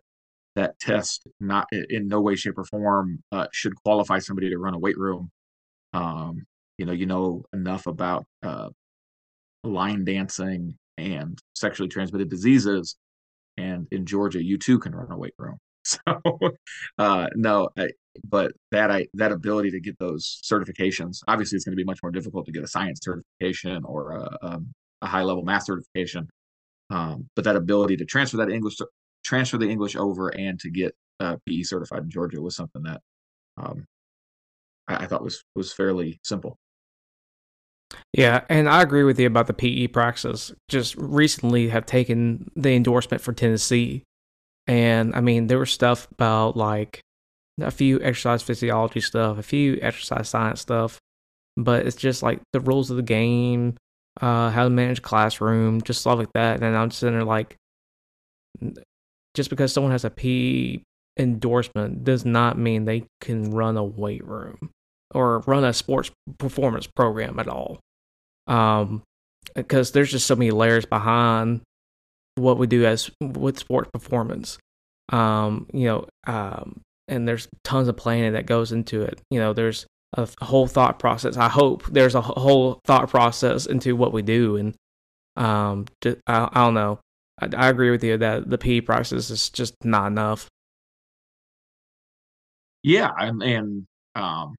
that 0.56 0.80
test, 0.80 1.28
not 1.39 1.68
in 1.72 2.08
no 2.08 2.22
way, 2.22 2.36
shape, 2.36 2.58
or 2.58 2.65
form, 2.65 3.20
uh, 3.32 3.46
should 3.54 3.76
qualify 3.84 4.18
somebody 4.18 4.50
to 4.50 4.58
run 4.58 4.74
a 4.74 4.80
weight 4.80 4.98
room. 4.98 5.30
Um, 5.94 6.48
you 6.80 6.86
know, 6.86 6.94
you 6.94 7.06
know 7.06 7.44
enough 7.52 7.88
about 7.88 8.26
uh, 8.42 8.70
line 9.65 10.06
dancing 10.06 10.76
and 10.98 11.38
sexually 11.54 11.89
transmitted 11.89 12.30
diseases. 12.30 12.96
And 13.58 13.86
in 13.92 14.06
Georgia, 14.06 14.42
you 14.42 14.58
too 14.58 14.80
can 14.80 14.96
run 14.96 15.12
a 15.12 15.18
weight 15.18 15.36
room. 15.38 15.58
So, 15.86 15.98
uh, 17.00 17.28
no, 17.36 17.70
I, 17.76 17.88
but 18.24 18.52
that 18.72 18.92
I 18.92 19.08
that 19.15 19.32
ability 19.32 19.72
to 19.72 19.80
get 19.80 19.98
those 19.98 20.39
certifications, 20.44 21.22
obviously, 21.28 21.56
it's 21.56 21.65
going 21.65 21.72
to 21.72 21.82
be 21.82 21.86
much 21.86 22.04
more 22.04 22.12
difficult 22.12 22.46
to 22.46 22.52
get 22.52 22.63
a 22.63 22.68
science 22.68 23.00
certification 23.02 23.84
or 23.86 24.12
a, 24.12 24.38
um, 24.44 24.68
a 25.02 25.08
high 25.08 25.24
level 25.24 25.44
math 25.44 25.63
certification. 25.63 26.28
Um, 26.92 27.28
but 27.36 27.46
that 27.46 27.56
ability 27.56 27.96
to 27.98 28.06
transfer 28.06 28.38
that 28.38 28.52
English, 28.52 28.76
transfer 29.24 29.58
the 29.58 29.70
English 29.70 29.96
over, 29.96 30.30
and 30.30 30.60
to 30.60 30.70
get 30.70 30.94
uh, 31.22 31.38
PE 31.48 31.63
certified 31.63 32.04
in 32.04 32.10
Georgia 32.12 32.42
was 32.42 32.56
something 32.56 32.84
that 32.84 33.02
um, 33.58 33.86
I, 34.88 35.06
I 35.06 35.08
thought 35.08 35.24
was 35.24 35.44
was 35.56 35.74
fairly 35.74 36.20
simple. 36.24 36.58
Yeah, 38.13 38.43
and 38.50 38.67
I 38.67 38.82
agree 38.82 39.04
with 39.04 39.19
you 39.19 39.28
about 39.28 39.48
the 39.48 39.54
PE 39.54 39.88
praxis. 39.88 40.52
Just 40.67 40.95
recently 40.98 41.69
have 41.69 41.86
taken 41.86 42.50
the 42.56 42.74
endorsement 42.74 43.22
for 43.22 43.34
Tennessee. 43.34 44.04
And 44.67 45.15
I 45.15 45.22
mean, 45.22 45.48
there 45.48 45.60
was 45.60 45.72
stuff 45.72 46.08
about 46.12 46.58
like 46.58 47.02
a 47.62 47.72
few 47.72 48.02
exercise 48.02 48.41
physiology 48.41 49.02
stuff, 49.02 49.38
a 49.38 49.43
few 49.43 49.78
exercise 49.82 50.30
science 50.30 50.62
stuff, 50.62 50.98
but 51.56 51.86
it's 51.86 51.95
just 51.95 52.24
like 52.24 52.41
the 52.52 52.60
rules 52.60 52.89
of 52.89 52.98
the 52.98 53.04
game, 53.04 53.78
uh, 54.22 54.50
how 54.50 54.63
to 54.63 54.69
manage 54.69 55.02
classroom, 55.02 55.82
just 55.82 56.02
stuff 56.02 56.17
like 56.17 56.34
that. 56.34 56.63
And 56.63 56.76
I'm 56.76 56.91
sitting 56.91 57.15
there 57.15 57.24
like, 57.24 57.58
just 59.36 59.50
because 59.52 59.72
someone 59.72 59.91
has 59.91 60.06
a 60.06 60.10
PE 60.10 60.80
endorsement 61.17 62.04
does 62.04 62.26
not 62.26 62.58
mean 62.58 62.86
they 62.86 63.06
can 63.22 63.52
run 63.52 63.78
a 63.78 63.84
weight 63.84 64.26
room 64.26 64.72
or 65.13 65.39
run 65.41 65.63
a 65.63 65.74
sports 65.74 66.12
performance 66.38 66.88
program 66.88 67.39
at 67.39 67.48
all 67.48 67.80
um, 68.50 69.04
because 69.56 69.92
there's 69.92 70.12
just 70.12 70.28
so 70.28 70.36
many 70.36 70.52
layers 70.52 70.86
behind 70.86 71.62
what 72.36 72.58
we 72.58 72.68
do 72.68 72.86
as 72.86 73.10
with 73.22 73.60
sports 73.60 73.90
performance. 73.94 74.58
Um, 75.10 75.68
you 75.74 75.86
know, 75.86 76.08
um, 76.28 76.82
and 77.08 77.28
there's 77.28 77.48
tons 77.64 77.88
of 77.88 77.98
planning 77.98 78.34
that 78.34 78.46
goes 78.46 78.72
into 78.72 79.02
it. 79.02 79.22
You 79.32 79.40
know, 79.40 79.54
there's 79.54 79.86
a 80.14 80.28
whole 80.42 80.68
thought 80.68 81.00
process. 81.00 81.38
I 81.38 81.50
hope 81.50 81.86
there's 81.88 82.16
a 82.16 82.22
whole 82.22 82.80
thought 82.86 83.10
process 83.10 83.66
into 83.66 83.96
what 83.96 84.14
we 84.14 84.22
do, 84.22 84.58
and 84.58 84.76
um, 85.36 85.86
just, 86.02 86.18
I, 86.28 86.50
I 86.52 86.66
don't 86.66 86.74
know. 86.74 87.00
I, 87.40 87.50
I 87.56 87.70
agree 87.70 87.92
with 87.92 88.04
you 88.04 88.18
that 88.18 88.50
the 88.50 88.58
PE 88.58 88.82
process 88.82 89.30
is 89.30 89.50
just 89.50 89.74
not 89.84 90.08
enough. 90.08 90.48
Yeah, 92.84 93.10
and, 93.18 93.44
and 93.44 93.86
um, 94.16 94.56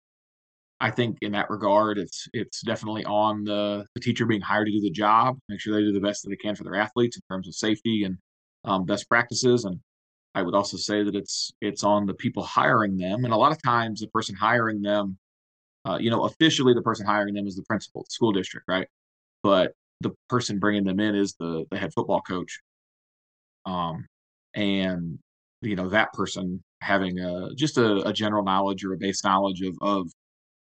I 0.81 0.91
think 0.91 1.19
in 1.21 1.33
that 1.33 1.51
regard, 1.51 1.99
it's 1.99 2.27
it's 2.33 2.63
definitely 2.63 3.05
on 3.05 3.45
the, 3.45 3.85
the 3.95 4.01
teacher 4.01 4.25
being 4.25 4.41
hired 4.41 4.67
to 4.67 4.73
do 4.73 4.81
the 4.81 4.91
job, 4.91 5.39
make 5.49 5.61
sure 5.61 5.75
they 5.75 5.83
do 5.83 5.93
the 5.93 6.01
best 6.01 6.23
that 6.23 6.31
they 6.31 6.37
can 6.37 6.55
for 6.55 6.65
their 6.65 6.77
athletes 6.77 7.17
in 7.17 7.23
terms 7.31 7.47
of 7.49 7.55
safety 7.55 8.05
and 8.05 8.17
um, 8.65 8.87
best 8.87 9.09
practices. 9.09 9.65
And 9.65 9.79
I 10.35 10.43
would 10.43 10.55
also 10.55 10.79
say 10.79 11.03
that 11.03 11.15
it's 11.15 11.53
it's 11.61 11.85
on 11.85 12.07
the 12.07 12.15
people 12.15 12.43
hiring 12.43 12.97
them, 12.97 13.25
and 13.25 13.35
a 13.35 13.37
lot 13.37 13.53
of 13.53 13.63
times 13.63 14.01
the 14.01 14.09
person 14.09 14.35
hiring 14.35 14.81
them, 14.81 15.19
uh, 15.85 15.99
you 16.01 16.11
know, 16.11 16.25
officially 16.25 16.75
the 16.75 16.83
person 16.83 17.07
hiring 17.07 17.35
them 17.35 17.47
is 17.47 17.57
the 17.57 17.65
principal, 17.65 18.03
the 18.03 18.11
school 18.11 18.33
district, 18.33 18.67
right? 18.69 18.89
But 19.43 19.75
the 20.01 20.13
person 20.31 20.59
bringing 20.59 20.85
them 20.85 21.01
in 21.01 21.15
is 21.15 21.35
the 21.39 21.67
the 21.71 21.79
head 21.79 21.93
football 21.95 22.23
coach, 22.23 22.61
um, 23.67 24.07
and 24.55 25.19
you 25.63 25.77
know 25.77 25.91
that 25.91 26.13
person 26.15 26.63
having 26.81 27.19
a 27.21 27.55
just 27.55 27.77
a, 27.79 28.09
a 28.09 28.13
general 28.15 28.43
knowledge 28.45 28.85
or 28.85 28.95
a 28.95 28.99
base 28.99 29.25
knowledge 29.25 29.61
of 29.63 29.77
of 29.83 30.11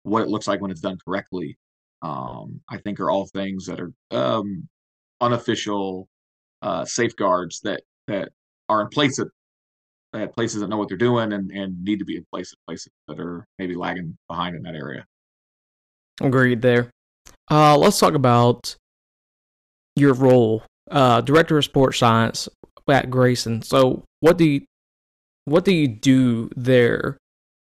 what 0.02 0.22
it 0.22 0.28
looks 0.28 0.46
like 0.46 0.60
when 0.60 0.70
it's 0.70 0.80
done 0.80 0.98
correctly. 1.04 1.58
Um, 2.02 2.60
I 2.68 2.78
think 2.78 2.98
are 2.98 3.10
all 3.10 3.26
things 3.26 3.66
that 3.66 3.80
are 3.80 3.92
um, 4.10 4.68
unofficial 5.20 6.08
uh, 6.60 6.84
safeguards 6.84 7.60
that 7.60 7.82
that 8.08 8.30
are 8.68 8.82
in 8.82 8.88
place 8.88 9.18
at, 9.18 9.28
at 10.14 10.34
places 10.34 10.60
that 10.60 10.68
know 10.68 10.76
what 10.76 10.88
they're 10.88 10.96
doing 10.96 11.32
and, 11.32 11.50
and 11.50 11.82
need 11.84 11.98
to 12.00 12.04
be 12.04 12.16
in 12.16 12.26
place 12.32 12.52
at 12.52 12.58
places 12.66 12.92
that 13.08 13.20
are 13.20 13.46
maybe 13.58 13.74
lagging 13.74 14.16
behind 14.28 14.56
in 14.56 14.62
that 14.62 14.74
area. 14.74 15.04
Agreed 16.20 16.62
there. 16.62 16.90
Uh, 17.50 17.76
let's 17.76 17.98
talk 17.98 18.14
about 18.14 18.76
your 19.96 20.14
role, 20.14 20.64
uh, 20.90 21.20
director 21.20 21.58
of 21.58 21.64
sports 21.64 21.98
science 21.98 22.48
at 22.88 23.10
Grayson. 23.10 23.62
So, 23.62 24.04
what 24.20 24.38
do 24.38 24.44
you 24.44 24.62
what 25.44 25.64
do 25.64 25.72
you 25.72 25.88
do 25.88 26.50
there? 26.56 27.18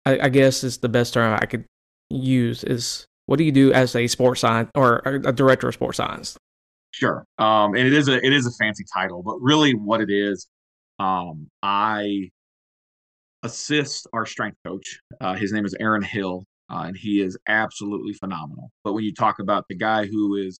I, 0.05 0.19
I 0.23 0.29
guess 0.29 0.63
is 0.63 0.77
the 0.77 0.89
best 0.89 1.13
term 1.13 1.37
I 1.39 1.45
could 1.45 1.65
use 2.09 2.63
is 2.63 3.07
what 3.25 3.37
do 3.37 3.43
you 3.43 3.51
do 3.51 3.71
as 3.71 3.95
a 3.95 4.07
sports 4.07 4.41
science 4.41 4.71
or 4.75 5.01
a 5.05 5.31
director 5.31 5.67
of 5.67 5.75
sports 5.75 5.97
science? 5.97 6.37
Sure. 6.91 7.23
Um, 7.37 7.75
and 7.75 7.85
it 7.85 7.93
is 7.93 8.07
a 8.07 8.25
it 8.25 8.33
is 8.33 8.47
a 8.47 8.51
fancy 8.51 8.83
title, 8.91 9.21
but 9.21 9.35
really 9.39 9.73
what 9.73 10.01
it 10.01 10.09
is, 10.09 10.47
um, 10.97 11.47
I 11.61 12.29
assist 13.43 14.07
our 14.13 14.25
strength 14.25 14.57
coach. 14.65 14.99
Uh, 15.21 15.35
his 15.35 15.53
name 15.53 15.65
is 15.65 15.75
Aaron 15.79 16.01
Hill, 16.01 16.43
uh, 16.71 16.85
and 16.87 16.97
he 16.97 17.21
is 17.21 17.37
absolutely 17.47 18.13
phenomenal. 18.13 18.71
But 18.83 18.93
when 18.93 19.03
you 19.03 19.13
talk 19.13 19.39
about 19.39 19.65
the 19.69 19.75
guy 19.75 20.07
who 20.07 20.35
is 20.35 20.59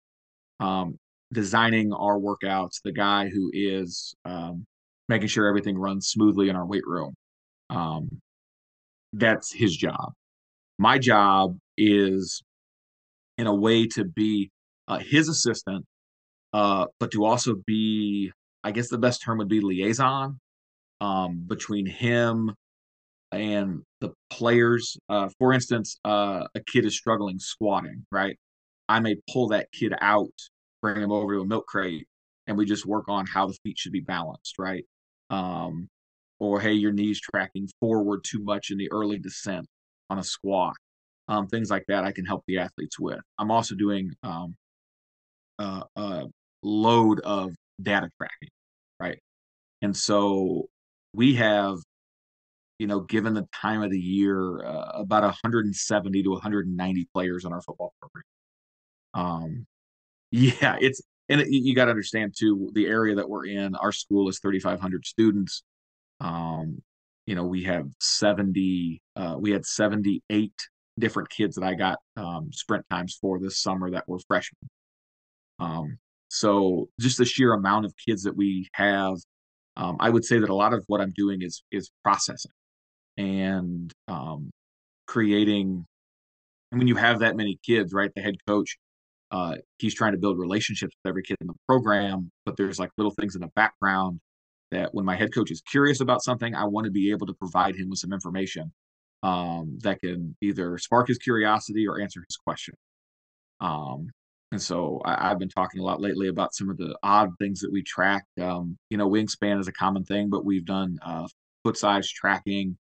um, 0.59 0.95
designing 1.33 1.91
our 1.91 2.19
workouts, 2.19 2.81
the 2.83 2.91
guy 2.91 3.29
who 3.29 3.49
is 3.51 4.13
um, 4.25 4.65
making 5.07 5.27
sure 5.29 5.47
everything 5.47 5.77
runs 5.77 6.09
smoothly 6.09 6.49
in 6.49 6.55
our 6.55 6.67
weight 6.67 6.85
room, 6.85 7.15
um, 7.71 8.09
that's 9.13 9.51
his 9.51 9.75
job 9.75 10.13
my 10.79 10.97
job 10.97 11.57
is 11.77 12.41
in 13.37 13.45
a 13.47 13.53
way 13.53 13.85
to 13.85 14.05
be 14.05 14.49
uh, 14.87 14.99
his 14.99 15.27
assistant, 15.27 15.85
uh, 16.53 16.85
but 16.99 17.11
to 17.11 17.25
also 17.25 17.55
be, 17.67 18.31
I 18.63 18.71
guess 18.71 18.89
the 18.89 18.97
best 18.97 19.21
term 19.21 19.37
would 19.37 19.49
be 19.49 19.59
liaison 19.59 20.39
um, 21.01 21.43
between 21.45 21.85
him 21.85 22.55
and 23.31 23.81
the 23.99 24.13
players. 24.29 24.97
Uh, 25.09 25.29
for 25.37 25.53
instance, 25.53 25.97
uh, 26.05 26.47
a 26.55 26.61
kid 26.61 26.85
is 26.85 26.95
struggling 26.95 27.39
squatting, 27.39 28.05
right? 28.09 28.37
I 28.87 29.01
may 29.01 29.17
pull 29.31 29.49
that 29.49 29.67
kid 29.73 29.93
out, 29.99 30.33
bring 30.81 31.01
him 31.01 31.11
over 31.11 31.35
to 31.35 31.41
a 31.41 31.45
milk 31.45 31.67
crate, 31.67 32.07
and 32.47 32.57
we 32.57 32.65
just 32.65 32.85
work 32.85 33.09
on 33.09 33.27
how 33.27 33.47
the 33.47 33.57
feet 33.63 33.77
should 33.77 33.91
be 33.91 33.99
balanced, 33.99 34.55
right? 34.57 34.85
Um, 35.29 35.89
or 36.39 36.61
hey, 36.61 36.71
your 36.71 36.93
knees 36.93 37.19
tracking 37.19 37.67
forward 37.81 38.21
too 38.23 38.41
much 38.41 38.71
in 38.71 38.77
the 38.77 38.89
early 38.93 39.19
descent 39.19 39.67
on 40.09 40.19
a 40.19 40.23
squat, 40.23 40.75
um, 41.27 41.47
things 41.47 41.69
like 41.69 41.85
that. 41.87 42.03
I 42.03 42.11
can 42.11 42.25
help 42.25 42.43
the 42.47 42.59
athletes 42.59 42.99
with. 42.99 43.19
I'm 43.37 43.51
also 43.51 43.75
doing 43.75 44.11
um, 44.23 44.55
a, 45.59 45.83
a 45.95 46.25
load 46.63 47.19
of 47.21 47.53
data 47.81 48.09
tracking, 48.17 48.49
right? 48.99 49.19
And 49.81 49.95
so 49.95 50.67
we 51.13 51.35
have, 51.35 51.77
you 52.79 52.87
know, 52.87 53.01
given 53.01 53.33
the 53.33 53.47
time 53.53 53.81
of 53.81 53.91
the 53.91 53.99
year, 53.99 54.65
uh, 54.65 54.91
about 54.95 55.23
170 55.23 56.23
to 56.23 56.29
190 56.29 57.07
players 57.13 57.45
on 57.45 57.53
our 57.53 57.61
football 57.61 57.93
program. 58.01 58.23
Um, 59.13 59.65
yeah, 60.31 60.77
it's 60.79 61.01
and 61.29 61.41
it, 61.41 61.49
you 61.49 61.75
got 61.75 61.85
to 61.85 61.91
understand 61.91 62.35
too 62.37 62.71
the 62.73 62.87
area 62.87 63.15
that 63.15 63.29
we're 63.29 63.45
in. 63.45 63.75
Our 63.75 63.91
school 63.91 64.29
is 64.29 64.39
3,500 64.39 65.05
students. 65.05 65.63
Um, 66.19 66.81
you 67.29 67.35
know, 67.35 67.43
we 67.43 67.61
have 67.61 67.85
70, 67.99 68.99
uh, 69.15 69.35
we 69.37 69.51
had 69.51 69.63
78 69.63 70.51
different 70.97 71.29
kids 71.29 71.55
that 71.55 71.63
I 71.63 71.75
got 71.75 71.99
um, 72.17 72.49
sprint 72.51 72.83
times 72.89 73.19
for 73.21 73.39
this 73.39 73.61
summer 73.61 73.91
that 73.91 74.09
were 74.09 74.17
freshmen. 74.27 74.67
Um, 75.59 75.99
so 76.29 76.89
just 76.99 77.19
the 77.19 77.25
sheer 77.25 77.53
amount 77.53 77.85
of 77.85 77.93
kids 78.03 78.23
that 78.23 78.35
we 78.35 78.67
have, 78.73 79.17
um, 79.77 79.97
I 79.99 80.09
would 80.09 80.25
say 80.25 80.39
that 80.39 80.49
a 80.49 80.55
lot 80.55 80.73
of 80.73 80.83
what 80.87 81.01
I'm 81.01 81.13
doing 81.15 81.43
is 81.43 81.61
is 81.71 81.91
processing 82.03 82.51
and 83.15 83.93
um, 84.07 84.49
creating. 85.05 85.85
And 86.71 86.79
when 86.79 86.87
you 86.87 86.95
have 86.95 87.19
that 87.19 87.35
many 87.35 87.59
kids, 87.63 87.93
right, 87.93 88.11
the 88.15 88.23
head 88.23 88.37
coach 88.47 88.75
uh, 89.31 89.57
he's 89.77 89.93
trying 89.93 90.13
to 90.13 90.17
build 90.17 90.39
relationships 90.39 90.95
with 91.03 91.11
every 91.11 91.21
kid 91.21 91.37
in 91.41 91.45
the 91.47 91.53
program, 91.67 92.31
but 92.45 92.57
there's 92.57 92.79
like 92.79 92.89
little 92.97 93.13
things 93.13 93.35
in 93.35 93.41
the 93.41 93.51
background 93.55 94.19
that 94.71 94.93
when 94.93 95.05
my 95.05 95.15
head 95.15 95.33
coach 95.33 95.51
is 95.51 95.61
curious 95.61 96.01
about 96.01 96.23
something, 96.23 96.53
I 96.55 96.65
want 96.65 96.85
to 96.85 96.91
be 96.91 97.11
able 97.11 97.27
to 97.27 97.33
provide 97.33 97.75
him 97.75 97.89
with 97.89 97.99
some 97.99 98.13
information 98.13 98.71
um, 99.23 99.77
that 99.81 99.99
can 99.99 100.35
either 100.41 100.77
spark 100.77 101.07
his 101.07 101.17
curiosity 101.17 101.87
or 101.87 101.99
answer 101.99 102.23
his 102.27 102.37
question. 102.37 102.75
Um, 103.59 104.09
and 104.51 104.61
so 104.61 105.01
I, 105.05 105.29
have 105.29 105.39
been 105.39 105.49
talking 105.49 105.79
a 105.79 105.83
lot 105.83 106.01
lately 106.01 106.27
about 106.27 106.55
some 106.55 106.69
of 106.69 106.77
the 106.77 106.97
odd 107.03 107.29
things 107.37 107.59
that 107.59 107.71
we 107.71 107.83
track. 107.83 108.25
Um, 108.41 108.77
you 108.89 108.97
know, 108.97 109.09
wingspan 109.09 109.59
is 109.59 109.67
a 109.67 109.73
common 109.73 110.03
thing, 110.03 110.29
but 110.29 110.45
we've 110.45 110.65
done 110.65 110.97
uh, 111.05 111.27
foot 111.63 111.77
size 111.77 112.09
tracking. 112.09 112.77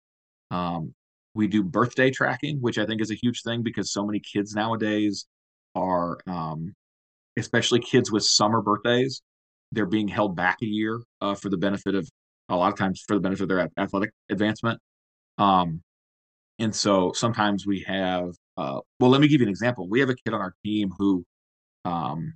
Um, 0.51 0.93
we 1.35 1.47
do 1.47 1.63
birthday 1.63 2.11
tracking, 2.11 2.57
which 2.59 2.77
I 2.77 2.85
think 2.85 3.01
is 3.01 3.11
a 3.11 3.15
huge 3.15 3.43
thing 3.43 3.63
because 3.63 3.93
so 3.93 4.05
many 4.05 4.19
kids 4.19 4.53
nowadays 4.53 5.25
are, 5.73 6.17
um, 6.27 6.73
especially 7.37 7.79
kids 7.79 8.11
with 8.11 8.23
summer 8.23 8.61
birthdays, 8.61 9.21
they're 9.73 9.85
being 9.85 10.07
held 10.07 10.35
back 10.35 10.57
a 10.61 10.65
year 10.65 11.01
uh, 11.21 11.35
for 11.35 11.49
the 11.49 11.57
benefit 11.57 11.95
of 11.95 12.09
a 12.49 12.55
lot 12.55 12.71
of 12.71 12.77
times 12.77 13.03
for 13.07 13.15
the 13.15 13.19
benefit 13.19 13.43
of 13.43 13.49
their 13.49 13.69
athletic 13.77 14.11
advancement. 14.29 14.79
Um, 15.37 15.81
and 16.59 16.75
so 16.75 17.11
sometimes 17.13 17.65
we 17.65 17.83
have, 17.87 18.29
uh, 18.57 18.79
well, 18.99 19.09
let 19.09 19.21
me 19.21 19.27
give 19.27 19.41
you 19.41 19.47
an 19.47 19.49
example. 19.49 19.87
We 19.87 19.99
have 19.99 20.09
a 20.09 20.15
kid 20.15 20.33
on 20.33 20.41
our 20.41 20.53
team 20.63 20.91
who 20.97 21.25
um, 21.85 22.33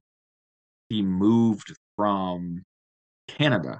he 0.89 1.01
moved 1.01 1.75
from 1.95 2.63
Canada. 3.27 3.79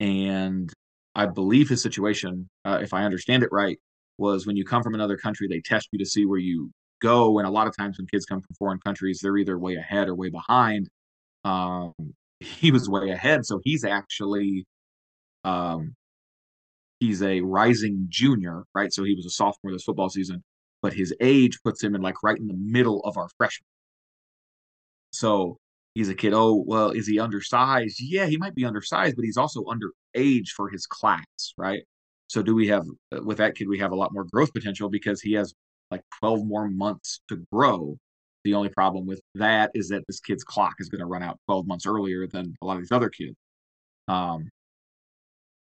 And 0.00 0.72
I 1.14 1.26
believe 1.26 1.68
his 1.68 1.82
situation, 1.82 2.48
uh, 2.64 2.78
if 2.80 2.94
I 2.94 3.04
understand 3.04 3.42
it 3.42 3.48
right, 3.50 3.78
was 4.18 4.46
when 4.46 4.56
you 4.56 4.64
come 4.64 4.82
from 4.82 4.94
another 4.94 5.16
country, 5.16 5.48
they 5.48 5.60
test 5.60 5.88
you 5.92 5.98
to 5.98 6.06
see 6.06 6.24
where 6.24 6.38
you 6.38 6.70
go. 7.00 7.38
And 7.38 7.46
a 7.48 7.50
lot 7.50 7.66
of 7.66 7.76
times 7.76 7.98
when 7.98 8.06
kids 8.06 8.26
come 8.26 8.40
from 8.40 8.54
foreign 8.56 8.80
countries, 8.80 9.20
they're 9.20 9.36
either 9.36 9.58
way 9.58 9.74
ahead 9.74 10.08
or 10.08 10.14
way 10.14 10.28
behind. 10.28 10.88
Um, 11.44 11.92
he 12.40 12.70
was 12.70 12.88
way 12.88 13.10
ahead. 13.10 13.46
So 13.46 13.60
he's 13.64 13.84
actually 13.84 14.66
um, 15.44 15.94
he's 17.00 17.22
a 17.22 17.40
rising 17.40 18.06
junior, 18.08 18.64
right? 18.74 18.92
So 18.92 19.04
he 19.04 19.14
was 19.14 19.26
a 19.26 19.30
sophomore 19.30 19.72
this 19.72 19.84
football 19.84 20.10
season, 20.10 20.42
but 20.82 20.92
his 20.92 21.14
age 21.20 21.58
puts 21.64 21.82
him 21.82 21.94
in 21.94 22.02
like 22.02 22.22
right 22.22 22.38
in 22.38 22.46
the 22.46 22.56
middle 22.58 23.00
of 23.00 23.16
our 23.16 23.28
freshman. 23.38 23.66
So 25.12 25.58
he's 25.94 26.08
a 26.08 26.14
kid. 26.14 26.32
Oh, 26.34 26.62
well, 26.66 26.90
is 26.90 27.06
he 27.06 27.18
undersized? 27.18 28.00
Yeah, 28.00 28.26
he 28.26 28.36
might 28.36 28.54
be 28.54 28.64
undersized, 28.64 29.16
but 29.16 29.24
he's 29.24 29.36
also 29.36 29.64
underage 29.64 30.48
for 30.56 30.68
his 30.70 30.86
class, 30.86 31.54
right? 31.56 31.82
So 32.28 32.42
do 32.42 32.54
we 32.54 32.68
have 32.68 32.84
uh, 33.14 33.22
with 33.22 33.38
that 33.38 33.54
kid? 33.56 33.68
We 33.68 33.78
have 33.78 33.92
a 33.92 33.96
lot 33.96 34.12
more 34.12 34.24
growth 34.24 34.52
potential 34.52 34.90
because 34.90 35.20
he 35.20 35.32
has 35.34 35.54
like 35.90 36.02
12 36.20 36.46
more 36.46 36.68
months 36.68 37.20
to 37.28 37.36
grow. 37.52 37.96
The 38.48 38.54
only 38.54 38.70
problem 38.70 39.06
with 39.06 39.20
that 39.34 39.70
is 39.74 39.90
that 39.90 40.04
this 40.06 40.20
kid's 40.20 40.42
clock 40.42 40.76
is 40.78 40.88
going 40.88 41.00
to 41.00 41.06
run 41.06 41.22
out 41.22 41.38
12 41.44 41.66
months 41.66 41.84
earlier 41.84 42.26
than 42.26 42.54
a 42.62 42.64
lot 42.64 42.76
of 42.76 42.80
these 42.80 42.92
other 42.92 43.10
kids. 43.10 43.36
Um, 44.08 44.48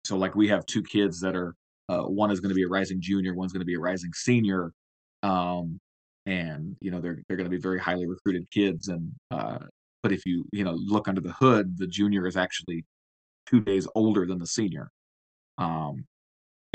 so 0.05 0.17
like 0.17 0.37
we 0.37 0.47
have 0.47 0.64
two 0.64 0.85
kids 0.85 1.21
that 1.23 1.35
are 1.35 1.57
uh, 1.88 2.03
one 2.03 2.31
is 2.31 2.38
going 2.38 2.51
to 2.51 2.55
be 2.55 2.62
a 2.62 2.69
rising 2.69 3.01
junior, 3.01 3.35
one's 3.35 3.53
going 3.53 3.62
to 3.62 3.67
be 3.67 3.75
a 3.75 3.81
rising 3.81 4.12
senior, 4.14 4.71
um, 5.25 5.81
and 6.27 6.77
you 6.81 6.93
know 6.93 7.01
they're 7.01 7.21
they're 7.27 7.37
going 7.37 7.51
to 7.51 7.57
be 7.57 7.61
very 7.61 7.81
highly 7.81 8.07
recruited 8.07 8.49
kids. 8.53 8.87
And 8.87 9.11
uh, 9.33 9.59
but 10.05 10.12
if 10.12 10.25
you 10.25 10.45
you 10.53 10.62
know 10.62 10.75
look 10.75 11.09
under 11.09 11.21
the 11.21 11.33
hood, 11.33 11.79
the 11.79 11.87
junior 11.88 12.29
is 12.29 12.37
actually 12.37 12.85
two 13.47 13.61
days 13.61 13.88
older 13.97 14.25
than 14.25 14.38
the 14.38 14.47
senior. 14.47 14.88
Um, 15.57 16.05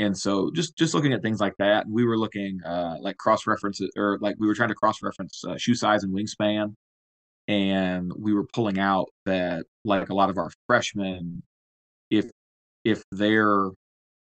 and 0.04 0.16
so 0.16 0.50
just 0.54 0.76
just 0.76 0.94
looking 0.94 1.12
at 1.14 1.22
things 1.22 1.40
like 1.40 1.54
that, 1.58 1.86
we 1.88 2.04
were 2.04 2.18
looking 2.18 2.60
uh, 2.64 2.96
like 3.00 3.16
cross 3.16 3.46
references 3.46 3.90
or 3.96 4.18
like 4.20 4.36
we 4.38 4.46
were 4.46 4.54
trying 4.54 4.68
to 4.68 4.74
cross 4.74 5.02
reference 5.02 5.42
uh, 5.48 5.56
shoe 5.56 5.74
size 5.74 6.04
and 6.04 6.14
wingspan, 6.14 6.74
and 7.48 8.12
we 8.18 8.34
were 8.34 8.46
pulling 8.52 8.78
out 8.78 9.06
that 9.24 9.64
like 9.84 10.10
a 10.10 10.14
lot 10.14 10.30
of 10.30 10.36
our 10.36 10.50
freshmen, 10.66 11.42
if 12.10 12.30
if 12.84 13.02
they're 13.10 13.70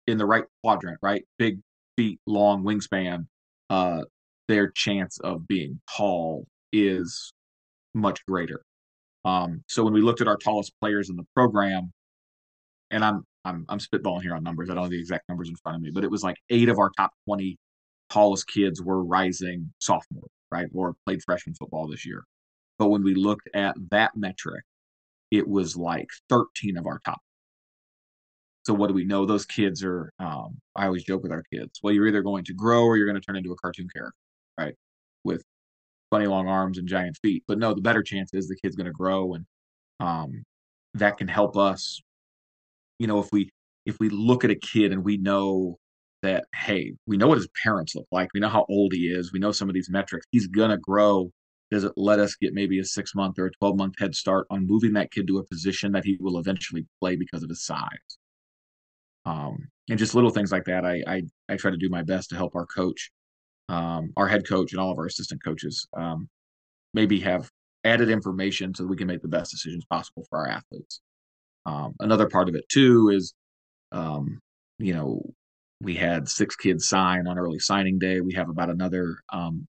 in 0.06 0.18
the 0.18 0.26
right 0.26 0.44
quadrant, 0.62 0.98
right? 1.02 1.24
Big 1.38 1.60
feet, 1.96 2.20
long 2.26 2.64
wingspan, 2.64 3.26
uh, 3.70 4.02
their 4.48 4.70
chance 4.70 5.18
of 5.20 5.48
being 5.48 5.80
tall 5.96 6.46
is 6.72 7.32
much 7.94 8.24
greater. 8.26 8.62
Um, 9.24 9.62
so 9.68 9.84
when 9.84 9.94
we 9.94 10.02
looked 10.02 10.20
at 10.20 10.28
our 10.28 10.36
tallest 10.36 10.72
players 10.80 11.08
in 11.08 11.16
the 11.16 11.26
program, 11.34 11.92
and 12.90 13.04
I'm 13.04 13.24
I'm 13.44 13.64
I'm 13.68 13.78
spitballing 13.78 14.22
here 14.22 14.34
on 14.34 14.42
numbers. 14.42 14.70
I 14.70 14.74
don't 14.74 14.84
have 14.84 14.90
the 14.90 14.98
exact 14.98 15.28
numbers 15.28 15.48
in 15.48 15.56
front 15.56 15.76
of 15.76 15.82
me, 15.82 15.90
but 15.90 16.04
it 16.04 16.10
was 16.10 16.22
like 16.22 16.36
eight 16.50 16.68
of 16.68 16.78
our 16.78 16.90
top 16.96 17.12
20 17.26 17.58
tallest 18.10 18.46
kids 18.48 18.82
were 18.82 19.02
rising 19.04 19.72
sophomore, 19.78 20.28
right? 20.50 20.68
Or 20.74 20.94
played 21.06 21.22
freshman 21.24 21.54
football 21.54 21.88
this 21.88 22.06
year. 22.06 22.24
But 22.78 22.88
when 22.88 23.04
we 23.04 23.14
looked 23.14 23.48
at 23.54 23.76
that 23.90 24.12
metric, 24.16 24.64
it 25.30 25.48
was 25.48 25.76
like 25.76 26.08
13 26.28 26.76
of 26.78 26.86
our 26.86 27.00
top 27.04 27.20
so 28.64 28.74
what 28.74 28.88
do 28.88 28.94
we 28.94 29.04
know? 29.04 29.26
Those 29.26 29.44
kids 29.44 29.82
are. 29.82 30.12
Um, 30.18 30.58
I 30.76 30.86
always 30.86 31.04
joke 31.04 31.22
with 31.22 31.32
our 31.32 31.42
kids. 31.52 31.80
Well, 31.82 31.92
you're 31.92 32.06
either 32.06 32.22
going 32.22 32.44
to 32.44 32.54
grow 32.54 32.84
or 32.84 32.96
you're 32.96 33.06
going 33.06 33.20
to 33.20 33.24
turn 33.24 33.36
into 33.36 33.52
a 33.52 33.56
cartoon 33.56 33.88
character, 33.94 34.16
right? 34.58 34.74
With 35.24 35.42
funny 36.10 36.26
long 36.26 36.48
arms 36.48 36.78
and 36.78 36.86
giant 36.88 37.18
feet. 37.22 37.42
But 37.48 37.58
no, 37.58 37.74
the 37.74 37.80
better 37.80 38.02
chance 38.02 38.32
is 38.34 38.48
the 38.48 38.56
kid's 38.56 38.76
going 38.76 38.86
to 38.86 38.92
grow, 38.92 39.34
and 39.34 39.46
um, 40.00 40.44
that 40.94 41.18
can 41.18 41.28
help 41.28 41.56
us. 41.56 42.00
You 43.02 43.08
know, 43.08 43.18
if 43.20 43.28
we 43.32 43.50
if 43.86 43.96
we 44.00 44.08
look 44.08 44.44
at 44.44 44.50
a 44.50 44.54
kid 44.56 44.92
and 44.92 45.04
we 45.04 45.16
know 45.18 45.78
that 46.22 46.44
hey, 46.54 46.94
we 47.06 47.16
know 47.16 47.28
what 47.28 47.38
his 47.38 47.48
parents 47.62 47.94
look 47.96 48.06
like, 48.12 48.28
we 48.34 48.40
know 48.40 48.48
how 48.48 48.66
old 48.68 48.92
he 48.92 49.06
is, 49.06 49.32
we 49.32 49.40
know 49.40 49.52
some 49.52 49.68
of 49.68 49.74
these 49.74 49.90
metrics. 49.90 50.26
He's 50.30 50.46
gonna 50.46 50.78
grow. 50.78 51.30
Does 51.70 51.84
it 51.84 51.92
let 51.96 52.18
us 52.18 52.36
get 52.36 52.54
maybe 52.54 52.78
a 52.78 52.84
six 52.84 53.14
month 53.14 53.38
or 53.38 53.46
a 53.46 53.50
twelve 53.52 53.76
month 53.76 53.94
head 53.98 54.14
start 54.14 54.46
on 54.50 54.66
moving 54.66 54.92
that 54.94 55.10
kid 55.10 55.26
to 55.28 55.38
a 55.38 55.44
position 55.44 55.92
that 55.92 56.04
he 56.04 56.16
will 56.20 56.38
eventually 56.38 56.86
play 57.00 57.16
because 57.16 57.42
of 57.42 57.48
his 57.48 57.64
size? 57.64 58.18
um, 59.24 59.68
and 59.88 59.98
just 59.98 60.14
little 60.14 60.30
things 60.30 60.52
like 60.52 60.64
that. 60.64 60.84
I, 60.84 61.02
I, 61.06 61.22
I 61.48 61.56
try 61.56 61.70
to 61.70 61.76
do 61.76 61.88
my 61.88 62.02
best 62.02 62.30
to 62.30 62.36
help 62.36 62.54
our 62.54 62.66
coach, 62.66 63.10
um, 63.68 64.12
our 64.16 64.28
head 64.28 64.46
coach, 64.46 64.72
and 64.72 64.80
all 64.80 64.90
of 64.90 64.98
our 64.98 65.06
assistant 65.06 65.42
coaches 65.44 65.86
um, 65.96 66.28
maybe 66.94 67.20
have 67.20 67.50
added 67.84 68.10
information 68.10 68.74
so 68.74 68.82
that 68.82 68.88
we 68.88 68.96
can 68.96 69.06
make 69.06 69.22
the 69.22 69.28
best 69.28 69.50
decisions 69.50 69.84
possible 69.90 70.24
for 70.28 70.40
our 70.40 70.48
athletes. 70.48 71.00
Um, 71.66 71.94
another 72.00 72.28
part 72.28 72.48
of 72.48 72.54
it 72.54 72.68
too 72.68 73.10
is, 73.10 73.34
um, 73.92 74.40
you 74.78 74.94
know, 74.94 75.22
we 75.80 75.94
had 75.94 76.28
six 76.28 76.56
kids 76.56 76.88
sign 76.88 77.26
on 77.26 77.38
early 77.38 77.58
signing 77.58 77.98
day. 77.98 78.20
We 78.20 78.34
have 78.34 78.48
about 78.48 78.70
another. 78.70 79.16
Um, 79.32 79.66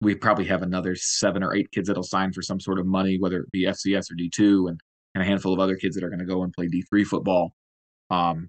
we 0.00 0.14
probably 0.14 0.44
have 0.46 0.62
another 0.62 0.94
seven 0.96 1.42
or 1.42 1.54
eight 1.54 1.70
kids 1.70 1.88
that'll 1.88 2.02
sign 2.02 2.32
for 2.32 2.42
some 2.42 2.60
sort 2.60 2.78
of 2.78 2.86
money, 2.86 3.18
whether 3.18 3.40
it 3.40 3.50
be 3.52 3.66
FCS 3.66 4.10
or 4.10 4.14
D 4.16 4.30
two, 4.34 4.66
and, 4.68 4.80
and 5.14 5.22
a 5.22 5.26
handful 5.26 5.52
of 5.52 5.60
other 5.60 5.76
kids 5.76 5.94
that 5.94 6.04
are 6.04 6.10
going 6.10 6.20
to 6.20 6.26
go 6.26 6.42
and 6.42 6.52
play 6.52 6.68
D 6.68 6.82
three 6.90 7.04
football. 7.04 7.54
Um, 8.10 8.48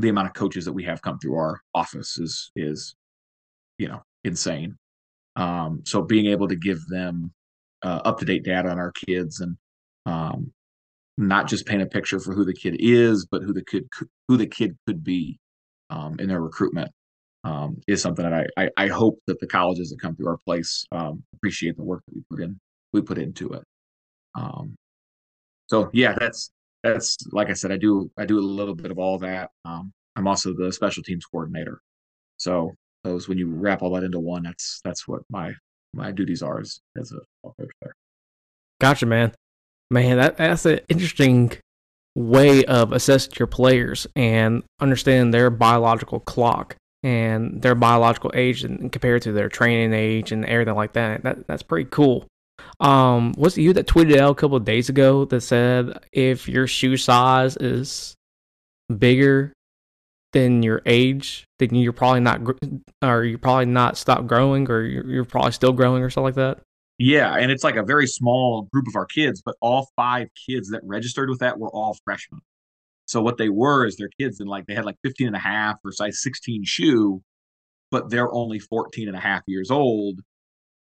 the 0.00 0.08
amount 0.08 0.28
of 0.28 0.34
coaches 0.34 0.64
that 0.64 0.72
we 0.72 0.84
have 0.84 1.02
come 1.02 1.18
through 1.18 1.36
our 1.36 1.60
office 1.74 2.18
is 2.18 2.50
is 2.56 2.94
you 3.78 3.88
know 3.88 4.02
insane 4.24 4.76
um, 5.36 5.82
so 5.84 6.02
being 6.02 6.26
able 6.26 6.48
to 6.48 6.56
give 6.56 6.78
them 6.88 7.32
uh, 7.82 8.00
up 8.04 8.18
to 8.18 8.24
date 8.24 8.44
data 8.44 8.68
on 8.68 8.78
our 8.78 8.92
kids 8.92 9.40
and 9.40 9.56
um, 10.06 10.52
not 11.20 11.48
just 11.48 11.66
paint 11.66 11.82
a 11.82 11.86
picture 11.86 12.18
for 12.18 12.34
who 12.34 12.44
the 12.44 12.54
kid 12.54 12.76
is 12.78 13.26
but 13.26 13.42
who 13.42 13.52
the 13.52 13.64
kid 13.64 13.88
who 14.28 14.36
the 14.36 14.46
kid 14.46 14.76
could 14.86 15.02
be 15.04 15.38
um, 15.90 16.16
in 16.18 16.28
their 16.28 16.40
recruitment 16.40 16.90
um, 17.44 17.80
is 17.88 18.02
something 18.02 18.28
that 18.28 18.46
I, 18.56 18.64
I, 18.64 18.70
I 18.76 18.86
hope 18.88 19.18
that 19.26 19.40
the 19.40 19.46
colleges 19.46 19.90
that 19.90 20.00
come 20.00 20.14
through 20.14 20.28
our 20.28 20.38
place 20.38 20.84
um, 20.92 21.22
appreciate 21.34 21.76
the 21.76 21.82
work 21.82 22.02
that 22.06 22.14
we 22.14 22.22
put 22.30 22.42
in 22.42 22.58
we 22.92 23.00
put 23.00 23.18
into 23.18 23.52
it 23.52 23.62
um, 24.34 24.76
so 25.68 25.90
yeah 25.92 26.14
that's 26.18 26.50
that's 26.82 27.16
like 27.32 27.50
I 27.50 27.52
said, 27.52 27.72
I 27.72 27.76
do 27.76 28.10
I 28.18 28.24
do 28.24 28.38
a 28.38 28.40
little 28.40 28.74
bit 28.74 28.90
of 28.90 28.98
all 28.98 29.18
that. 29.18 29.50
Um, 29.64 29.92
I'm 30.16 30.26
also 30.26 30.54
the 30.54 30.72
special 30.72 31.02
teams 31.02 31.26
coordinator. 31.26 31.80
So 32.36 32.74
those 33.04 33.28
when 33.28 33.38
you 33.38 33.50
wrap 33.50 33.82
all 33.82 33.94
that 33.94 34.04
into 34.04 34.20
one, 34.20 34.42
that's 34.42 34.80
that's 34.84 35.06
what 35.06 35.22
my 35.30 35.52
my 35.92 36.12
duties 36.12 36.42
are 36.42 36.60
as, 36.60 36.80
as 36.96 37.12
a 37.12 37.20
coach 37.44 37.70
there. 37.82 37.94
Gotcha, 38.80 39.06
man. 39.06 39.32
Man, 39.90 40.18
that 40.18 40.36
that's 40.36 40.66
an 40.66 40.80
interesting 40.88 41.52
way 42.14 42.64
of 42.64 42.92
assessing 42.92 43.32
your 43.38 43.46
players 43.46 44.06
and 44.14 44.62
understanding 44.80 45.30
their 45.30 45.50
biological 45.50 46.20
clock 46.20 46.76
and 47.02 47.62
their 47.62 47.74
biological 47.74 48.30
age 48.34 48.62
and 48.62 48.92
compared 48.92 49.22
to 49.22 49.32
their 49.32 49.48
training 49.48 49.92
age 49.92 50.32
and 50.32 50.44
everything 50.44 50.74
like 50.74 50.92
that. 50.92 51.22
That 51.22 51.46
that's 51.46 51.62
pretty 51.62 51.88
cool. 51.90 52.26
Um, 52.78 53.34
was 53.36 53.58
it 53.58 53.62
you 53.62 53.72
that 53.72 53.86
tweeted 53.86 54.18
out 54.18 54.32
a 54.32 54.34
couple 54.34 54.56
of 54.56 54.64
days 54.64 54.88
ago 54.88 55.24
that 55.26 55.40
said 55.40 55.98
if 56.12 56.48
your 56.48 56.66
shoe 56.66 56.96
size 56.96 57.56
is 57.56 58.14
bigger 58.96 59.52
than 60.32 60.62
your 60.62 60.82
age, 60.86 61.44
then 61.58 61.74
you're 61.74 61.92
probably 61.92 62.20
not, 62.20 62.40
or 63.02 63.24
you're 63.24 63.38
probably 63.38 63.66
not 63.66 63.96
stopped 63.96 64.26
growing, 64.26 64.70
or 64.70 64.82
you're, 64.82 65.10
you're 65.10 65.24
probably 65.24 65.52
still 65.52 65.72
growing, 65.72 66.02
or 66.02 66.10
something 66.10 66.26
like 66.26 66.34
that. 66.36 66.60
Yeah, 67.02 67.36
and 67.36 67.50
it's 67.50 67.64
like 67.64 67.76
a 67.76 67.82
very 67.82 68.06
small 68.06 68.68
group 68.74 68.86
of 68.86 68.94
our 68.94 69.06
kids, 69.06 69.40
but 69.42 69.56
all 69.62 69.88
five 69.96 70.28
kids 70.46 70.68
that 70.68 70.82
registered 70.84 71.30
with 71.30 71.38
that 71.38 71.58
were 71.58 71.70
all 71.70 71.96
freshmen. 72.04 72.42
So 73.06 73.22
what 73.22 73.38
they 73.38 73.48
were 73.48 73.86
is 73.86 73.96
their 73.96 74.10
kids 74.20 74.38
and 74.38 74.50
like 74.50 74.66
they 74.66 74.74
had 74.74 74.84
like 74.84 74.98
15 75.02 75.28
and 75.28 75.36
a 75.36 75.38
half 75.38 75.76
or 75.82 75.92
size 75.92 76.20
16 76.20 76.62
shoe, 76.66 77.22
but 77.90 78.10
they're 78.10 78.30
only 78.30 78.58
14 78.58 79.08
and 79.08 79.16
a 79.16 79.20
half 79.20 79.40
years 79.46 79.70
old. 79.70 80.20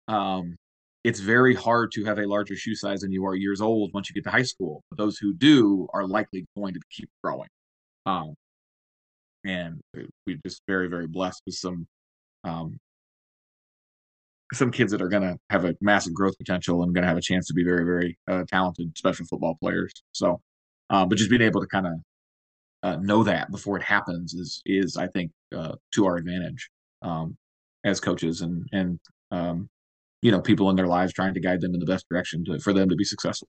Um, 0.09 0.57
it's 1.05 1.21
very 1.21 1.55
hard 1.55 1.93
to 1.93 2.05
have 2.07 2.19
a 2.19 2.27
larger 2.27 2.57
shoe 2.57 2.75
size 2.75 3.03
than 3.03 3.13
you 3.13 3.25
are 3.25 3.37
years 3.37 3.61
old 3.61 3.93
once 3.95 4.11
you 4.11 4.15
get 4.15 4.25
to 4.25 4.31
high 4.31 4.43
school. 4.43 4.83
But 4.91 4.99
those 4.99 5.19
who 5.19 5.33
do 5.35 5.87
are 5.95 6.05
likely 6.05 6.47
going 6.57 6.75
to 6.75 6.81
keep 6.91 7.09
growing. 7.23 7.49
Um, 8.07 8.35
and 9.45 9.81
we're 10.27 10.39
just 10.45 10.63
very, 10.67 10.89
very 10.89 11.07
blessed 11.07 11.43
with 11.47 11.55
some 11.55 11.87
um, 12.43 12.77
some 14.53 14.71
kids 14.71 14.93
that 14.93 15.03
are 15.03 15.09
going 15.09 15.23
to 15.23 15.39
have 15.51 15.65
a 15.65 15.75
massive 15.81 16.15
growth 16.15 16.37
potential 16.39 16.83
and 16.83 16.95
going 16.95 17.03
to 17.03 17.09
have 17.09 17.17
a 17.17 17.23
chance 17.23 17.47
to 17.47 17.55
be 17.55 17.65
very, 17.65 17.85
very 17.85 18.19
uh, 18.29 18.45
talented 18.49 18.97
special 18.97 19.27
football 19.27 19.57
players. 19.61 19.93
So, 20.13 20.41
uh, 20.91 21.05
but 21.05 21.19
just 21.19 21.31
being 21.31 21.43
able 21.43 21.61
to 21.61 21.67
kind 21.67 21.87
of 21.87 21.93
uh, 22.83 22.97
know 22.97 23.25
that 23.25 23.51
before 23.51 23.77
it 23.77 23.83
happens 23.83 24.35
is 24.35 24.63
is 24.65 24.97
I 24.97 25.09
think 25.09 25.33
uh, 25.55 25.75
to 25.95 26.07
our 26.07 26.17
advantage 26.17 26.71
um, 27.03 27.37
as 27.85 28.01
coaches 28.01 28.41
and 28.41 28.67
and 28.73 29.01
um, 29.31 29.69
you 30.23 30.31
know 30.31 30.41
people 30.41 30.71
in 30.71 30.77
their 30.77 30.87
lives 30.87 31.13
trying 31.13 31.35
to 31.35 31.41
guide 31.41 31.61
them 31.61 31.75
in 31.75 31.81
the 31.81 31.87
best 31.87 32.07
direction 32.09 32.45
to, 32.47 32.59
for 32.61 32.73
them 32.73 32.89
to 32.89 32.97
be 32.97 33.05
successful. 33.05 33.49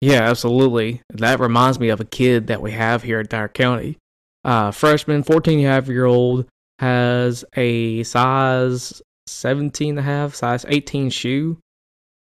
Yeah, 0.00 0.22
absolutely. 0.22 1.02
That 1.12 1.40
reminds 1.40 1.80
me 1.80 1.88
of 1.88 2.00
a 2.00 2.04
kid 2.04 2.46
that 2.48 2.60
we 2.60 2.72
have 2.72 3.02
here 3.02 3.20
at 3.20 3.28
Dyer 3.28 3.48
County. 3.48 3.98
Uh, 4.44 4.70
freshman, 4.70 5.22
14 5.22 5.58
and 5.58 5.66
a 5.66 5.70
half 5.70 5.88
year 5.88 6.04
old, 6.04 6.46
has 6.78 7.44
a 7.56 8.02
size 8.02 9.00
17 9.26 9.90
and 9.90 9.98
a 9.98 10.02
half, 10.02 10.34
size 10.34 10.64
18 10.68 11.10
shoe 11.10 11.58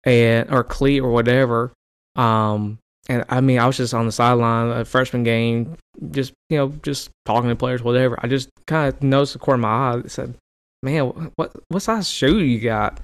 and 0.04 0.50
or 0.52 0.64
cleat 0.64 1.00
or 1.00 1.12
whatever. 1.12 1.72
Um, 2.16 2.80
and 3.10 3.26
I 3.30 3.42
mean, 3.42 3.60
I 3.60 3.68
was 3.68 3.78
just 3.78 3.94
on 3.94 4.06
the 4.06 4.12
sideline, 4.12 4.70
a 4.70 4.86
freshman 4.86 5.24
game, 5.24 5.76
just 6.12 6.34
you 6.50 6.58
know, 6.58 6.70
just 6.84 7.10
talking 7.26 7.50
to 7.50 7.56
players, 7.56 7.84
whatever. 7.84 8.18
I 8.22 8.28
just 8.28 8.50
kind 8.68 8.94
of 8.94 9.02
noticed 9.02 9.34
the 9.34 9.40
corner 9.40 9.56
of 9.56 9.62
my 9.62 9.70
eye. 9.70 10.02
said, 10.08 10.36
"Man, 10.84 11.32
what 11.36 11.52
what 11.70 11.82
size 11.82 12.10
shoe 12.10 12.40
you 12.40 12.60
got?" 12.60 13.00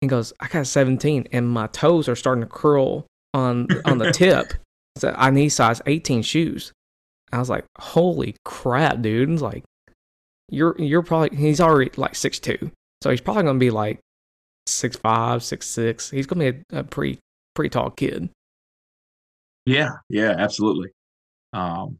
He 0.00 0.06
goes, 0.06 0.32
"I 0.40 0.48
got 0.48 0.66
17, 0.66 1.28
and 1.32 1.48
my 1.48 1.66
toes 1.68 2.08
are 2.08 2.16
starting 2.16 2.42
to 2.42 2.48
curl 2.48 3.06
on 3.34 3.66
on 3.84 3.98
the 3.98 4.12
tip." 4.12 4.54
Said, 4.98 5.14
"I 5.16 5.30
need 5.30 5.50
size 5.50 5.80
18 5.86 6.22
shoes." 6.22 6.72
I 7.32 7.38
was 7.38 7.48
like, 7.48 7.64
"Holy 7.78 8.36
crap, 8.44 9.02
dude!" 9.02 9.28
He's 9.28 9.42
like, 9.42 9.64
"You're 10.48 10.76
you're 10.78 11.02
probably 11.02 11.36
he's 11.36 11.60
already 11.60 11.90
like 11.96 12.14
six 12.14 12.38
two, 12.38 12.70
so 13.02 13.10
he's 13.10 13.20
probably 13.20 13.44
gonna 13.44 13.58
be 13.58 13.70
like 13.70 14.00
six 14.66 14.96
five, 14.96 15.42
six 15.42 15.66
six. 15.66 16.10
He's 16.10 16.26
gonna 16.26 16.52
be 16.52 16.62
a, 16.72 16.80
a 16.80 16.84
pretty 16.84 17.18
pretty 17.54 17.70
tall 17.70 17.90
kid." 17.90 18.30
Yeah, 19.66 19.90
yeah, 20.08 20.34
absolutely. 20.38 20.90
Um, 21.52 21.98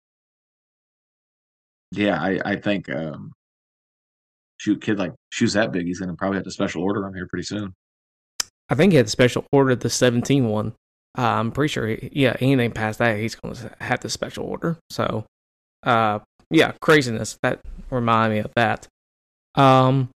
yeah, 1.92 2.20
I 2.20 2.40
I 2.44 2.56
think 2.56 2.88
um, 2.90 3.32
shoot 4.58 4.80
kid 4.80 4.98
like 4.98 5.12
shoes 5.30 5.54
that 5.54 5.72
big, 5.72 5.86
he's 5.86 6.00
gonna 6.00 6.16
probably 6.16 6.36
have 6.38 6.44
to 6.44 6.50
special 6.50 6.82
order 6.82 7.04
him 7.04 7.14
here 7.14 7.26
pretty 7.28 7.44
soon. 7.44 7.74
I 8.70 8.76
think 8.76 8.92
he 8.92 8.96
had 8.96 9.06
the 9.06 9.10
special 9.10 9.44
order 9.52 9.74
the 9.74 9.90
17 9.90 10.48
one. 10.48 10.74
Uh, 11.18 11.22
I'm 11.22 11.50
pretty 11.50 11.72
sure, 11.72 11.88
he, 11.88 12.08
yeah, 12.12 12.36
anything 12.40 12.70
past 12.70 13.00
that, 13.00 13.18
he's 13.18 13.34
going 13.34 13.54
to 13.54 13.74
have 13.80 14.00
the 14.00 14.08
special 14.08 14.44
order. 14.44 14.78
So, 14.90 15.24
uh, 15.82 16.20
yeah, 16.50 16.72
craziness. 16.80 17.36
That 17.42 17.60
remind 17.90 18.32
me 18.32 18.38
of 18.38 18.52
that. 18.54 18.86
Um, 19.56 20.10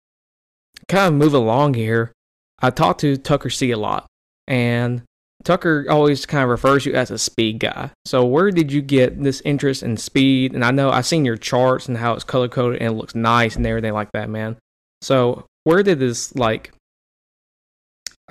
kind 0.88 1.06
of 1.06 1.14
move 1.14 1.34
along 1.34 1.74
here. 1.74 2.12
I 2.60 2.70
talked 2.70 3.00
to 3.00 3.16
Tucker 3.16 3.50
C 3.50 3.70
a 3.70 3.76
lot, 3.76 4.06
and 4.46 5.02
Tucker 5.44 5.84
always 5.90 6.24
kind 6.24 6.42
of 6.42 6.48
refers 6.48 6.86
you 6.86 6.94
as 6.94 7.10
a 7.10 7.18
speed 7.18 7.60
guy. 7.60 7.90
So 8.06 8.24
where 8.24 8.50
did 8.50 8.72
you 8.72 8.80
get 8.80 9.22
this 9.22 9.42
interest 9.42 9.82
in 9.82 9.96
speed? 9.98 10.54
And 10.54 10.64
I 10.64 10.70
know 10.70 10.90
I've 10.90 11.06
seen 11.06 11.24
your 11.24 11.36
charts 11.36 11.86
and 11.86 11.98
how 11.98 12.14
it's 12.14 12.24
color 12.24 12.48
coded 12.48 12.80
and 12.80 12.94
it 12.94 12.96
looks 12.96 13.14
nice 13.14 13.54
and 13.54 13.66
everything 13.66 13.92
like 13.92 14.10
that, 14.12 14.30
man. 14.30 14.56
So 15.02 15.44
where 15.64 15.82
did 15.82 15.98
this 15.98 16.34
like 16.34 16.72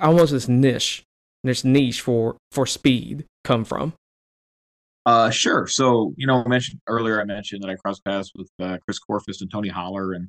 almost 0.00 0.32
this 0.32 0.48
niche, 0.48 1.04
this 1.44 1.64
niche 1.64 2.00
for 2.00 2.36
for 2.50 2.66
speed 2.66 3.26
come 3.44 3.64
from? 3.64 3.94
Uh, 5.06 5.30
sure. 5.30 5.68
So 5.68 6.14
you 6.16 6.26
know, 6.26 6.42
I 6.44 6.48
mentioned 6.48 6.80
earlier. 6.88 7.20
I 7.20 7.24
mentioned 7.24 7.62
that 7.62 7.70
I 7.70 7.76
crossed 7.76 8.04
paths 8.04 8.32
with 8.34 8.50
uh, 8.58 8.78
Chris 8.84 8.98
Korfist 8.98 9.40
and 9.40 9.50
Tony 9.50 9.68
Holler, 9.68 10.14
and 10.14 10.28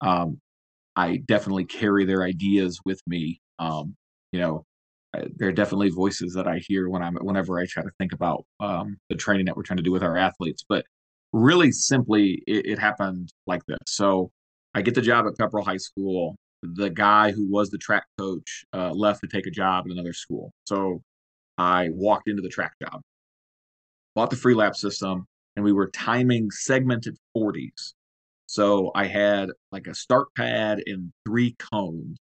um, 0.00 0.38
I 0.96 1.18
definitely 1.18 1.64
carry 1.64 2.04
their 2.04 2.22
ideas 2.22 2.80
with 2.84 3.00
me. 3.06 3.40
Um, 3.58 3.94
you 4.32 4.40
know, 4.40 4.64
there 5.36 5.48
are 5.48 5.52
definitely 5.52 5.90
voices 5.90 6.34
that 6.34 6.46
I 6.46 6.58
hear 6.58 6.88
when 6.88 7.02
I'm 7.02 7.16
whenever 7.16 7.58
I 7.58 7.66
try 7.66 7.82
to 7.82 7.90
think 7.98 8.12
about 8.12 8.44
um, 8.60 8.96
the 9.08 9.16
training 9.16 9.46
that 9.46 9.56
we're 9.56 9.62
trying 9.62 9.78
to 9.78 9.82
do 9.82 9.92
with 9.92 10.02
our 10.02 10.16
athletes. 10.16 10.64
But 10.68 10.84
really 11.32 11.72
simply, 11.72 12.42
it, 12.46 12.66
it 12.66 12.78
happened 12.78 13.32
like 13.46 13.64
this. 13.66 13.78
So 13.86 14.30
I 14.74 14.82
get 14.82 14.94
the 14.94 15.02
job 15.02 15.26
at 15.26 15.34
Pepperell 15.34 15.64
High 15.64 15.76
School. 15.76 16.36
The 16.62 16.90
guy 16.90 17.32
who 17.32 17.50
was 17.50 17.70
the 17.70 17.78
track 17.78 18.04
coach 18.18 18.64
uh, 18.72 18.90
left 18.92 19.20
to 19.20 19.28
take 19.28 19.46
a 19.46 19.50
job 19.50 19.84
at 19.86 19.92
another 19.92 20.12
school. 20.12 20.52
So 20.64 21.02
I 21.58 21.90
walked 21.92 22.28
into 22.28 22.42
the 22.42 22.48
track 22.48 22.72
job, 22.82 23.00
bought 24.14 24.30
the 24.30 24.36
Freelap 24.36 24.74
system, 24.74 25.26
and 25.54 25.64
we 25.64 25.72
were 25.72 25.88
timing 25.90 26.50
segmented 26.50 27.16
40s. 27.36 27.94
So 28.46 28.92
I 28.94 29.06
had 29.06 29.50
like 29.72 29.86
a 29.86 29.94
start 29.94 30.28
pad 30.36 30.82
and 30.86 31.12
three 31.26 31.56
cones 31.72 32.18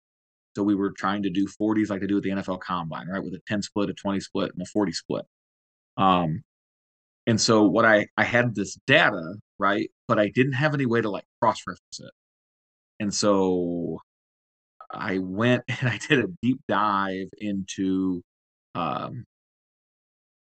so 0.55 0.63
we 0.63 0.75
were 0.75 0.91
trying 0.91 1.23
to 1.23 1.29
do 1.29 1.47
40s 1.47 1.89
like 1.89 1.99
they 2.01 2.07
do 2.07 2.15
with 2.15 2.23
the 2.23 2.29
NFL 2.29 2.61
combine, 2.61 3.07
right? 3.07 3.23
With 3.23 3.33
a 3.33 3.41
10 3.47 3.61
split, 3.61 3.89
a 3.89 3.93
20 3.93 4.19
split, 4.21 4.53
and 4.53 4.61
a 4.61 4.65
40 4.65 4.93
split. 4.93 5.25
Um, 5.97 6.43
and 7.27 7.39
so 7.39 7.63
what 7.63 7.85
I 7.85 8.07
I 8.17 8.23
had 8.23 8.55
this 8.55 8.77
data, 8.87 9.35
right? 9.59 9.89
But 10.07 10.19
I 10.19 10.29
didn't 10.29 10.53
have 10.53 10.73
any 10.73 10.85
way 10.85 11.01
to 11.01 11.09
like 11.09 11.25
cross-reference 11.41 11.99
it. 11.99 12.11
And 12.99 13.13
so 13.13 13.99
I 14.91 15.17
went 15.19 15.63
and 15.81 15.89
I 15.89 15.97
did 15.97 16.19
a 16.19 16.27
deep 16.41 16.61
dive 16.67 17.29
into 17.39 18.21
um, 18.75 19.25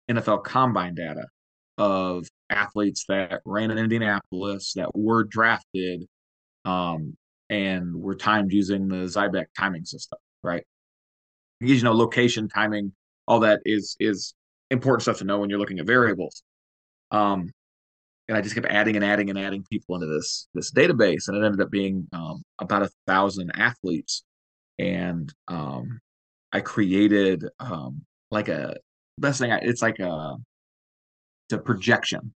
NFL 0.09 0.43
combine 0.43 0.95
data 0.95 1.25
of 1.81 2.27
athletes 2.51 3.05
that 3.09 3.41
ran 3.43 3.71
in 3.71 3.79
Indianapolis 3.79 4.73
that 4.75 4.95
were 4.95 5.23
drafted 5.23 6.05
um, 6.63 7.17
and 7.49 7.95
we're 7.95 8.15
timed 8.15 8.53
using 8.53 8.87
the 8.87 9.05
Zybek 9.07 9.47
timing 9.57 9.85
system, 9.85 10.19
right? 10.43 10.63
Because 11.59 11.77
you 11.77 11.83
know, 11.83 11.93
location, 11.93 12.47
timing, 12.47 12.93
all 13.27 13.39
that 13.39 13.61
is 13.65 13.95
is 13.99 14.35
important 14.69 15.01
stuff 15.01 15.17
to 15.17 15.23
know 15.23 15.39
when 15.39 15.49
you're 15.49 15.59
looking 15.59 15.79
at 15.79 15.87
variables. 15.87 16.43
Um, 17.09 17.49
and 18.27 18.37
I 18.37 18.41
just 18.41 18.55
kept 18.55 18.67
adding 18.67 18.95
and 18.95 19.03
adding 19.03 19.29
and 19.31 19.39
adding 19.39 19.65
people 19.69 19.95
into 19.95 20.07
this 20.07 20.47
this 20.53 20.71
database, 20.71 21.27
and 21.27 21.37
it 21.37 21.43
ended 21.43 21.61
up 21.61 21.71
being 21.71 22.07
um, 22.13 22.43
about 22.59 22.83
a 22.83 22.91
thousand 23.07 23.51
athletes. 23.55 24.23
And 24.77 25.33
um, 25.47 25.99
I 26.53 26.61
created 26.61 27.45
um, 27.59 28.03
like 28.29 28.49
a 28.49 28.77
best 29.17 29.39
thing. 29.39 29.51
I, 29.51 29.57
it's 29.57 29.81
like 29.81 29.99
a 29.99 30.35
a 31.51 31.57
projection. 31.57 32.33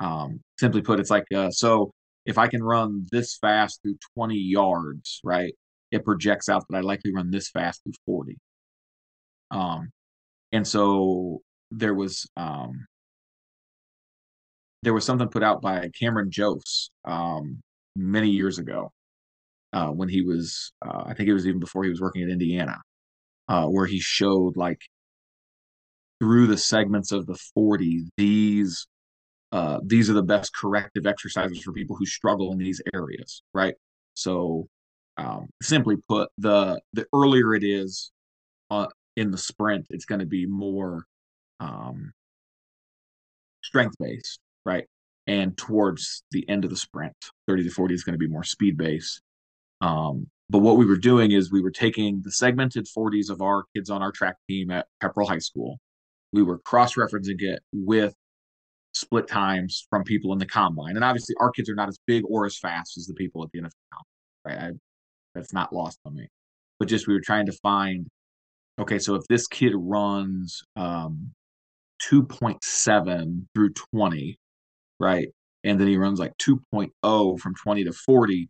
Um, 0.00 0.40
simply 0.58 0.82
put, 0.82 1.00
it's 1.00 1.10
like 1.10 1.24
uh, 1.34 1.50
so 1.50 1.90
if 2.26 2.38
I 2.38 2.48
can 2.48 2.62
run 2.62 3.06
this 3.10 3.38
fast 3.38 3.80
through 3.82 3.96
20 4.14 4.36
yards, 4.36 5.20
right, 5.24 5.54
it 5.90 6.04
projects 6.04 6.48
out 6.48 6.64
that 6.68 6.76
I 6.76 6.80
likely 6.80 7.12
run 7.14 7.30
this 7.30 7.48
fast 7.50 7.82
through 7.84 7.92
40. 8.04 8.36
Um, 9.50 9.90
and 10.52 10.66
so 10.66 11.40
there 11.70 11.94
was 11.94 12.26
um, 12.36 12.86
there 14.82 14.94
was 14.94 15.04
something 15.04 15.28
put 15.28 15.42
out 15.42 15.62
by 15.62 15.90
Cameron 15.98 16.30
Josse 16.30 16.90
um, 17.04 17.60
many 17.96 18.30
years 18.30 18.58
ago 18.58 18.92
uh, 19.72 19.88
when 19.88 20.08
he 20.08 20.22
was 20.22 20.72
uh, 20.84 21.04
I 21.06 21.14
think 21.14 21.28
it 21.28 21.34
was 21.34 21.46
even 21.46 21.60
before 21.60 21.84
he 21.84 21.90
was 21.90 22.00
working 22.00 22.22
at 22.22 22.28
Indiana, 22.28 22.78
uh, 23.48 23.66
where 23.66 23.86
he 23.86 24.00
showed 24.00 24.56
like 24.56 24.80
through 26.20 26.46
the 26.46 26.58
segments 26.58 27.12
of 27.12 27.26
the 27.26 27.38
40 27.54 28.08
these 28.16 28.86
uh, 29.52 29.78
these 29.84 30.10
are 30.10 30.14
the 30.14 30.22
best 30.22 30.54
corrective 30.54 31.06
exercises 31.06 31.62
for 31.62 31.72
people 31.72 31.96
who 31.96 32.04
struggle 32.04 32.52
in 32.52 32.58
these 32.58 32.82
areas, 32.92 33.42
right? 33.54 33.74
So, 34.14 34.68
um, 35.16 35.48
simply 35.62 35.96
put, 36.08 36.28
the 36.36 36.80
the 36.92 37.06
earlier 37.14 37.54
it 37.54 37.62
is 37.64 38.10
uh, 38.70 38.88
in 39.16 39.30
the 39.30 39.38
sprint, 39.38 39.86
it's 39.90 40.04
going 40.04 40.18
to 40.18 40.26
be 40.26 40.46
more 40.46 41.04
um, 41.60 42.12
strength 43.62 43.94
based, 43.98 44.40
right? 44.64 44.86
And 45.26 45.56
towards 45.56 46.22
the 46.32 46.48
end 46.48 46.64
of 46.64 46.70
the 46.70 46.76
sprint, 46.76 47.16
30 47.48 47.64
to 47.64 47.70
40 47.70 47.94
is 47.94 48.04
going 48.04 48.14
to 48.14 48.18
be 48.18 48.28
more 48.28 48.44
speed 48.44 48.76
based. 48.76 49.22
Um, 49.80 50.28
but 50.48 50.58
what 50.58 50.76
we 50.76 50.86
were 50.86 50.96
doing 50.96 51.32
is 51.32 51.50
we 51.50 51.62
were 51.62 51.70
taking 51.70 52.20
the 52.22 52.30
segmented 52.30 52.86
40s 52.86 53.30
of 53.30 53.40
our 53.40 53.64
kids 53.74 53.90
on 53.90 54.02
our 54.02 54.12
track 54.12 54.36
team 54.48 54.70
at 54.70 54.86
Pepperell 55.02 55.28
High 55.28 55.38
School. 55.38 55.78
We 56.36 56.42
were 56.42 56.58
cross 56.58 56.94
referencing 56.94 57.40
it 57.40 57.62
with 57.72 58.14
split 58.92 59.26
times 59.26 59.86
from 59.90 60.04
people 60.04 60.32
in 60.32 60.38
the 60.38 60.46
combine. 60.46 60.96
And 60.96 61.04
obviously, 61.04 61.34
our 61.40 61.50
kids 61.50 61.68
are 61.68 61.74
not 61.74 61.88
as 61.88 61.98
big 62.06 62.24
or 62.28 62.46
as 62.46 62.58
fast 62.58 62.96
as 62.96 63.06
the 63.06 63.14
people 63.14 63.42
at 63.42 63.50
the 63.52 63.60
NFL. 63.60 64.02
Right? 64.44 64.58
I, 64.58 64.70
that's 65.34 65.52
not 65.52 65.72
lost 65.72 65.98
on 66.04 66.14
me. 66.14 66.28
But 66.78 66.88
just 66.88 67.06
we 67.06 67.14
were 67.14 67.20
trying 67.20 67.46
to 67.46 67.52
find, 67.62 68.06
okay, 68.78 68.98
so 68.98 69.14
if 69.14 69.22
this 69.28 69.46
kid 69.46 69.72
runs 69.74 70.62
um, 70.76 71.32
2.7 72.10 73.46
through 73.54 73.72
20, 73.94 74.38
right, 75.00 75.28
and 75.64 75.80
then 75.80 75.88
he 75.88 75.96
runs 75.96 76.18
like 76.18 76.32
2.0 76.38 77.40
from 77.40 77.54
20 77.54 77.84
to 77.84 77.92
40, 77.92 78.48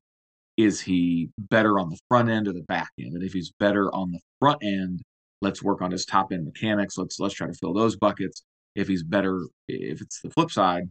is 0.56 0.80
he 0.80 1.30
better 1.38 1.78
on 1.78 1.90
the 1.90 1.98
front 2.08 2.30
end 2.30 2.48
or 2.48 2.52
the 2.52 2.62
back 2.62 2.90
end? 2.98 3.14
And 3.14 3.22
if 3.22 3.32
he's 3.32 3.52
better 3.58 3.92
on 3.94 4.12
the 4.12 4.20
front 4.40 4.58
end, 4.62 5.02
let's 5.42 5.62
work 5.62 5.82
on 5.82 5.90
his 5.90 6.04
top 6.04 6.32
end 6.32 6.44
mechanics. 6.44 6.98
Let's 6.98 7.18
let's 7.20 7.34
try 7.34 7.46
to 7.46 7.54
fill 7.54 7.74
those 7.74 7.96
buckets. 7.96 8.42
If 8.74 8.88
he's 8.88 9.02
better, 9.02 9.40
if 9.68 10.00
it's 10.00 10.20
the 10.20 10.30
flip 10.30 10.50
side, 10.50 10.84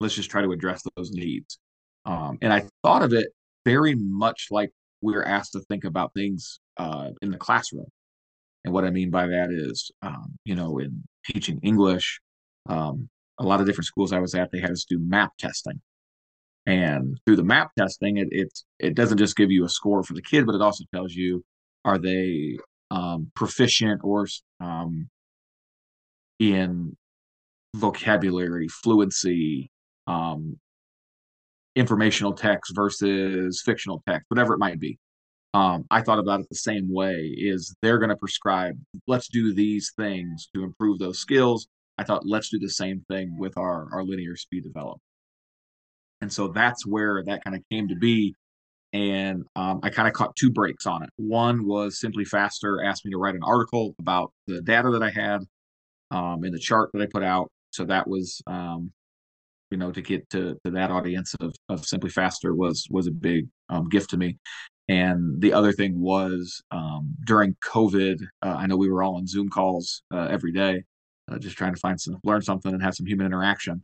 let's 0.00 0.14
just 0.14 0.30
try 0.30 0.42
to 0.42 0.52
address 0.52 0.82
those 0.96 1.10
needs. 1.10 1.58
Um, 2.04 2.38
and 2.42 2.52
I 2.52 2.64
thought 2.82 3.02
of 3.02 3.12
it 3.12 3.28
very 3.64 3.94
much 3.94 4.48
like 4.50 4.70
we 5.00 5.14
are 5.14 5.24
asked 5.24 5.52
to 5.52 5.60
think 5.60 5.84
about 5.84 6.14
things 6.14 6.60
uh, 6.76 7.10
in 7.22 7.30
the 7.30 7.38
classroom. 7.38 7.86
And 8.64 8.72
what 8.72 8.84
I 8.84 8.90
mean 8.90 9.10
by 9.10 9.26
that 9.26 9.50
is, 9.50 9.90
um, 10.02 10.36
you 10.44 10.54
know, 10.54 10.78
in 10.78 11.02
teaching 11.26 11.58
English, 11.62 12.20
um, 12.68 13.08
a 13.38 13.44
lot 13.44 13.60
of 13.60 13.66
different 13.66 13.86
schools 13.86 14.12
I 14.12 14.20
was 14.20 14.34
at, 14.34 14.50
they 14.52 14.60
had 14.60 14.70
us 14.70 14.84
do 14.88 14.98
MAP 15.00 15.32
testing. 15.38 15.80
And 16.66 17.18
through 17.26 17.36
the 17.36 17.44
MAP 17.44 17.70
testing, 17.76 18.18
it 18.18 18.28
it 18.30 18.52
it 18.78 18.94
doesn't 18.94 19.18
just 19.18 19.36
give 19.36 19.50
you 19.50 19.64
a 19.64 19.68
score 19.68 20.04
for 20.04 20.14
the 20.14 20.22
kid, 20.22 20.46
but 20.46 20.54
it 20.54 20.62
also 20.62 20.84
tells 20.94 21.12
you 21.12 21.42
are 21.84 21.98
they 21.98 22.56
um, 22.92 23.32
proficient 23.34 24.02
or 24.04 24.26
um, 24.60 25.08
in 26.38 26.94
vocabulary, 27.74 28.68
fluency, 28.68 29.70
um, 30.06 30.58
informational 31.74 32.34
text 32.34 32.74
versus 32.74 33.62
fictional 33.64 34.02
text, 34.06 34.26
whatever 34.28 34.52
it 34.52 34.58
might 34.58 34.78
be. 34.78 34.98
Um, 35.54 35.84
I 35.90 36.02
thought 36.02 36.18
about 36.18 36.40
it 36.40 36.46
the 36.50 36.54
same 36.54 36.92
way 36.92 37.34
is 37.36 37.74
they're 37.82 37.98
going 37.98 38.10
to 38.10 38.16
prescribe, 38.16 38.78
let's 39.06 39.28
do 39.28 39.54
these 39.54 39.92
things 39.96 40.48
to 40.54 40.62
improve 40.62 40.98
those 40.98 41.18
skills. 41.18 41.66
I 41.96 42.04
thought, 42.04 42.26
let's 42.26 42.50
do 42.50 42.58
the 42.58 42.70
same 42.70 43.04
thing 43.08 43.38
with 43.38 43.56
our, 43.56 43.88
our 43.92 44.04
linear 44.04 44.36
speed 44.36 44.64
development. 44.64 45.00
And 46.20 46.32
so 46.32 46.48
that's 46.48 46.86
where 46.86 47.22
that 47.24 47.42
kind 47.42 47.56
of 47.56 47.62
came 47.70 47.88
to 47.88 47.96
be. 47.96 48.34
And 48.92 49.44
um, 49.56 49.80
I 49.82 49.90
kind 49.90 50.06
of 50.06 50.14
caught 50.14 50.36
two 50.36 50.50
breaks 50.50 50.86
on 50.86 51.02
it. 51.02 51.10
One 51.16 51.66
was 51.66 51.98
SimpliFaster 51.98 52.84
asked 52.84 53.04
me 53.04 53.10
to 53.12 53.18
write 53.18 53.34
an 53.34 53.42
article 53.42 53.94
about 53.98 54.32
the 54.46 54.60
data 54.60 54.90
that 54.90 55.02
I 55.02 55.10
had 55.10 55.40
um, 56.10 56.44
in 56.44 56.52
the 56.52 56.58
chart 56.58 56.90
that 56.92 57.02
I 57.02 57.06
put 57.10 57.22
out. 57.22 57.50
So 57.70 57.84
that 57.84 58.06
was 58.06 58.42
um, 58.46 58.92
you 59.72 59.78
know, 59.78 59.90
to 59.90 60.02
get 60.02 60.28
to, 60.30 60.56
to 60.64 60.70
that 60.70 60.90
audience 60.90 61.34
of, 61.40 61.54
of 61.70 61.80
SimpliFaster 61.80 62.54
was 62.54 62.86
was 62.90 63.06
a 63.06 63.10
big 63.10 63.48
um, 63.70 63.88
gift 63.88 64.10
to 64.10 64.18
me. 64.18 64.38
And 64.88 65.40
the 65.40 65.54
other 65.54 65.72
thing 65.72 65.98
was 65.98 66.62
um, 66.70 67.14
during 67.24 67.56
COVID, 67.64 68.20
uh, 68.42 68.54
I 68.58 68.66
know 68.66 68.76
we 68.76 68.90
were 68.90 69.02
all 69.02 69.16
on 69.16 69.26
Zoom 69.26 69.48
calls 69.48 70.02
uh, 70.12 70.28
every 70.30 70.52
day, 70.52 70.82
uh, 71.30 71.38
just 71.38 71.56
trying 71.56 71.72
to 71.74 71.80
find 71.80 71.98
some, 71.98 72.18
learn 72.22 72.42
something 72.42 72.72
and 72.72 72.82
have 72.82 72.94
some 72.94 73.06
human 73.06 73.24
interaction. 73.24 73.82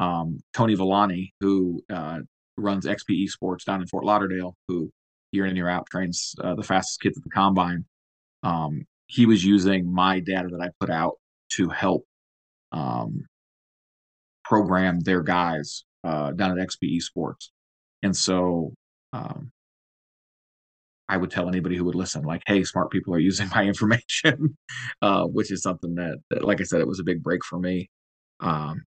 Um, 0.00 0.40
Tony 0.52 0.74
Villani, 0.74 1.32
who 1.40 1.82
uh, 1.90 2.20
runs 2.56 2.86
XPE 2.86 3.28
Sports 3.28 3.64
down 3.64 3.80
in 3.80 3.86
Fort 3.86 4.04
Lauderdale, 4.04 4.56
who 4.68 4.90
year 5.32 5.46
in 5.46 5.56
year 5.56 5.68
out 5.68 5.86
trains 5.90 6.34
uh, 6.42 6.54
the 6.54 6.62
fastest 6.62 7.00
kids 7.00 7.16
at 7.16 7.24
the 7.24 7.30
combine. 7.30 7.84
Um, 8.42 8.84
he 9.06 9.26
was 9.26 9.44
using 9.44 9.92
my 9.92 10.20
data 10.20 10.48
that 10.48 10.60
I 10.60 10.70
put 10.80 10.90
out 10.90 11.14
to 11.52 11.68
help 11.68 12.04
um, 12.72 13.26
program 14.44 15.00
their 15.00 15.22
guys 15.22 15.84
uh, 16.04 16.32
down 16.32 16.58
at 16.58 16.68
XPE 16.68 17.02
Sports. 17.02 17.50
And 18.02 18.16
so 18.16 18.74
um, 19.12 19.50
I 21.08 21.16
would 21.16 21.30
tell 21.30 21.48
anybody 21.48 21.76
who 21.76 21.84
would 21.84 21.94
listen, 21.94 22.22
like, 22.22 22.42
hey, 22.46 22.64
smart 22.64 22.90
people 22.90 23.14
are 23.14 23.18
using 23.30 23.48
my 23.54 23.64
information, 23.64 24.56
uh, 25.02 25.24
which 25.24 25.50
is 25.50 25.62
something 25.62 25.94
that, 25.96 26.18
that, 26.30 26.44
like 26.44 26.60
I 26.60 26.64
said, 26.64 26.80
it 26.80 26.88
was 26.88 27.00
a 27.00 27.04
big 27.04 27.22
break 27.22 27.44
for 27.44 27.58
me. 27.58 27.90
Um, 28.40 28.82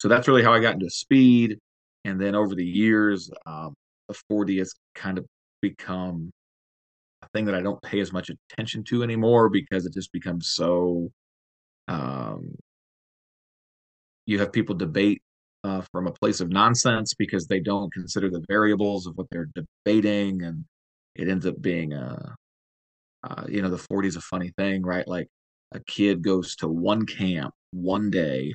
so 0.00 0.08
that's 0.08 0.26
really 0.26 0.42
how 0.42 0.52
I 0.52 0.60
got 0.60 0.74
into 0.74 0.90
speed. 0.90 1.58
And 2.04 2.20
then 2.20 2.34
over 2.34 2.54
the 2.54 2.64
years, 2.64 3.30
um, 3.46 3.74
the 4.08 4.14
40 4.28 4.58
has 4.58 4.72
kind 4.94 5.18
of 5.18 5.26
become 5.60 6.30
a 7.22 7.28
thing 7.28 7.44
that 7.46 7.54
I 7.54 7.62
don't 7.62 7.80
pay 7.82 8.00
as 8.00 8.12
much 8.12 8.30
attention 8.30 8.84
to 8.84 9.02
anymore 9.02 9.48
because 9.48 9.86
it 9.86 9.94
just 9.94 10.12
becomes 10.12 10.48
so 10.48 11.10
um, 11.88 12.54
you 14.26 14.38
have 14.38 14.52
people 14.52 14.74
debate 14.74 15.22
uh, 15.64 15.82
from 15.92 16.06
a 16.06 16.12
place 16.12 16.40
of 16.40 16.50
nonsense 16.50 17.14
because 17.14 17.46
they 17.46 17.60
don't 17.60 17.92
consider 17.92 18.30
the 18.30 18.44
variables 18.48 19.06
of 19.06 19.16
what 19.16 19.28
they're 19.30 19.48
debating, 19.54 20.42
and 20.42 20.64
it 21.14 21.28
ends 21.28 21.46
up 21.46 21.60
being 21.60 21.92
a, 21.92 22.34
uh, 23.24 23.44
you 23.48 23.62
know, 23.62 23.70
the 23.70 23.78
40 23.78 24.08
is 24.08 24.16
a 24.16 24.20
funny 24.20 24.52
thing, 24.56 24.82
right? 24.82 25.06
Like 25.06 25.28
a 25.72 25.80
kid 25.80 26.22
goes 26.22 26.56
to 26.56 26.68
one 26.68 27.06
camp 27.06 27.54
one 27.72 28.10
day 28.10 28.54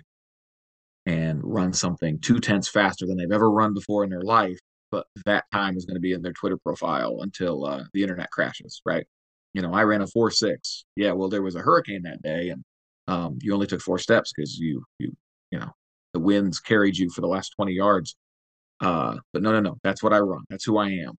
and 1.08 1.40
run 1.42 1.72
something 1.74 2.20
two 2.20 2.40
tenths 2.40 2.68
faster 2.68 3.08
than 3.08 3.18
they've 3.18 3.32
ever 3.32 3.50
run 3.50 3.74
before 3.74 4.04
in 4.04 4.10
their 4.10 4.22
life, 4.22 4.60
but 4.92 5.08
that 5.26 5.46
time 5.54 5.78
is 5.78 5.86
going 5.86 5.96
to 5.96 6.02
be 6.02 6.12
in 6.12 6.22
their 6.22 6.34
Twitter 6.34 6.58
profile 6.58 7.20
until 7.22 7.66
uh, 7.66 7.84
the 7.94 8.04
internet 8.04 8.30
crashes, 8.30 8.82
right? 8.86 9.08
You 9.54 9.62
know, 9.62 9.74
I 9.74 9.84
ran 9.84 10.02
a 10.02 10.08
four 10.08 10.30
six. 10.30 10.86
Yeah, 10.96 11.14
well, 11.14 11.30
there 11.30 11.42
was 11.42 11.56
a 11.56 11.62
hurricane 11.62 12.04
that 12.04 12.22
day, 12.22 12.50
and 12.50 12.64
um, 13.08 13.40
you 13.42 13.54
only 13.54 13.68
took 13.68 13.82
four 13.82 13.98
steps 13.98 14.34
because 14.36 14.58
you 14.58 14.84
you 15.00 15.16
you 15.52 15.60
know, 15.60 15.72
the 16.14 16.20
winds 16.20 16.60
carried 16.60 16.98
you 16.98 17.10
for 17.10 17.22
the 17.22 17.28
last 17.28 17.54
20 17.56 17.72
yards. 17.72 18.16
Uh, 18.82 19.18
but 19.34 19.42
no, 19.42 19.52
no, 19.52 19.62
no, 19.62 19.78
that's 19.84 20.04
what 20.04 20.14
I 20.14 20.20
run. 20.20 20.44
That's 20.50 20.66
who 20.66 20.78
I 20.78 20.90
am. 20.90 21.14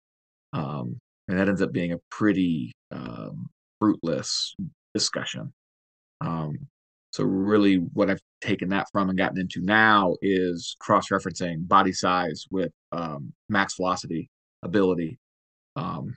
Um, 0.53 0.99
and 1.27 1.39
that 1.39 1.49
ends 1.49 1.61
up 1.61 1.71
being 1.71 1.93
a 1.93 1.99
pretty 2.11 2.73
um, 2.91 3.49
fruitless 3.79 4.55
discussion. 4.93 5.51
Um, 6.21 6.67
so 7.11 7.23
really, 7.23 7.75
what 7.75 8.09
I've 8.09 8.21
taken 8.41 8.69
that 8.69 8.87
from 8.91 9.09
and 9.09 9.17
gotten 9.17 9.39
into 9.39 9.61
now 9.61 10.15
is 10.21 10.75
cross-referencing 10.79 11.67
body 11.67 11.93
size 11.93 12.45
with 12.51 12.71
um, 12.91 13.33
max 13.47 13.75
velocity 13.75 14.29
ability. 14.63 15.17
Um, 15.75 16.15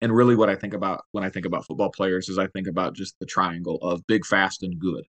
and 0.00 0.14
really, 0.14 0.34
what 0.34 0.48
I 0.48 0.56
think 0.56 0.74
about 0.74 1.02
when 1.12 1.24
I 1.24 1.28
think 1.28 1.46
about 1.46 1.66
football 1.66 1.90
players 1.90 2.28
is 2.28 2.38
I 2.38 2.46
think 2.48 2.66
about 2.66 2.94
just 2.94 3.14
the 3.20 3.26
triangle 3.26 3.76
of 3.82 4.06
big, 4.06 4.24
fast, 4.24 4.62
and 4.62 4.78
good 4.78 5.04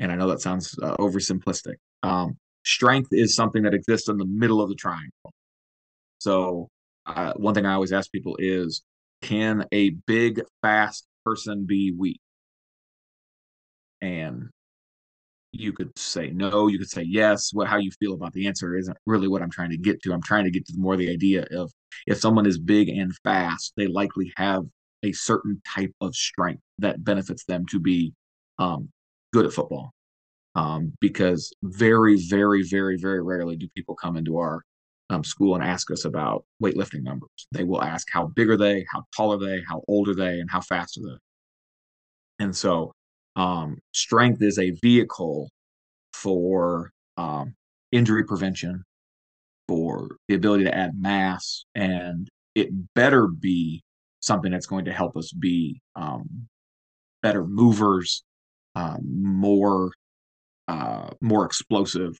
and 0.00 0.10
I 0.10 0.16
know 0.16 0.28
that 0.28 0.40
sounds 0.40 0.76
uh, 0.82 0.96
oversimplistic. 0.96 1.76
Um, 2.02 2.38
strength 2.64 3.10
is 3.12 3.36
something 3.36 3.62
that 3.62 3.74
exists 3.74 4.08
in 4.08 4.16
the 4.16 4.24
middle 4.24 4.60
of 4.60 4.70
the 4.70 4.74
triangle. 4.74 5.32
So, 6.18 6.68
uh, 7.06 7.34
one 7.36 7.54
thing 7.54 7.66
I 7.66 7.74
always 7.74 7.92
ask 7.92 8.10
people 8.10 8.36
is 8.38 8.82
can 9.22 9.66
a 9.72 9.90
big, 9.90 10.40
fast 10.62 11.06
person 11.24 11.66
be 11.66 11.92
weak? 11.92 12.20
And 14.02 14.48
you 15.52 15.72
could 15.72 15.98
say 15.98 16.30
no, 16.30 16.68
you 16.68 16.78
could 16.78 16.90
say 16.90 17.02
yes. 17.02 17.50
What 17.52 17.68
how 17.68 17.78
you 17.78 17.90
feel 17.98 18.14
about 18.14 18.32
the 18.32 18.46
answer 18.46 18.76
isn't 18.76 18.96
really 19.06 19.28
what 19.28 19.42
I'm 19.42 19.50
trying 19.50 19.70
to 19.70 19.76
get 19.76 20.02
to. 20.02 20.12
I'm 20.12 20.22
trying 20.22 20.44
to 20.44 20.50
get 20.50 20.66
to 20.66 20.74
more 20.76 20.96
the 20.96 21.10
idea 21.10 21.46
of 21.50 21.72
if 22.06 22.18
someone 22.18 22.46
is 22.46 22.58
big 22.58 22.88
and 22.88 23.12
fast, 23.24 23.72
they 23.76 23.86
likely 23.86 24.32
have 24.36 24.64
a 25.02 25.12
certain 25.12 25.60
type 25.66 25.92
of 26.00 26.14
strength 26.14 26.62
that 26.78 27.02
benefits 27.04 27.44
them 27.44 27.66
to 27.70 27.80
be 27.80 28.12
um, 28.58 28.88
good 29.32 29.46
at 29.46 29.52
football. 29.52 29.92
Um, 30.56 30.92
because 31.00 31.52
very, 31.62 32.16
very, 32.28 32.64
very, 32.64 32.96
very 32.96 33.22
rarely 33.22 33.56
do 33.56 33.68
people 33.74 33.94
come 33.94 34.16
into 34.16 34.36
our 34.38 34.64
um, 35.08 35.24
school 35.24 35.54
and 35.54 35.64
ask 35.64 35.90
us 35.90 36.04
about 36.04 36.44
weightlifting 36.62 37.02
numbers. 37.02 37.30
They 37.52 37.64
will 37.64 37.82
ask 37.82 38.08
how 38.10 38.26
big 38.26 38.50
are 38.50 38.56
they, 38.56 38.84
how 38.92 39.04
tall 39.16 39.32
are 39.32 39.38
they, 39.38 39.62
how 39.68 39.82
old 39.86 40.08
are 40.08 40.14
they, 40.14 40.40
and 40.40 40.50
how 40.50 40.60
fast 40.60 40.98
are 40.98 41.02
they. 41.02 42.44
And 42.44 42.56
so, 42.56 42.92
um, 43.40 43.78
strength 43.94 44.42
is 44.42 44.58
a 44.58 44.72
vehicle 44.82 45.48
for 46.12 46.92
um, 47.16 47.54
injury 47.90 48.22
prevention, 48.22 48.84
for 49.66 50.16
the 50.28 50.34
ability 50.34 50.64
to 50.64 50.74
add 50.74 50.92
mass, 50.94 51.64
and 51.74 52.28
it 52.54 52.68
better 52.94 53.28
be 53.28 53.82
something 54.20 54.52
that's 54.52 54.66
going 54.66 54.84
to 54.84 54.92
help 54.92 55.16
us 55.16 55.32
be 55.32 55.80
um, 55.96 56.48
better 57.22 57.46
movers, 57.46 58.24
uh, 58.74 58.98
more 59.02 59.90
uh, 60.68 61.08
more 61.22 61.46
explosive, 61.46 62.12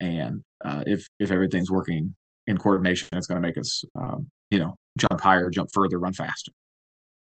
and 0.00 0.42
uh, 0.64 0.82
if 0.88 1.06
if 1.20 1.30
everything's 1.30 1.70
working 1.70 2.16
in 2.48 2.58
coordination, 2.58 3.06
it's 3.12 3.28
going 3.28 3.40
to 3.40 3.46
make 3.46 3.58
us 3.58 3.84
um, 3.94 4.26
you 4.50 4.58
know 4.58 4.74
jump 4.98 5.20
higher, 5.20 5.50
jump 5.50 5.68
further, 5.72 6.00
run 6.00 6.12
faster. 6.12 6.50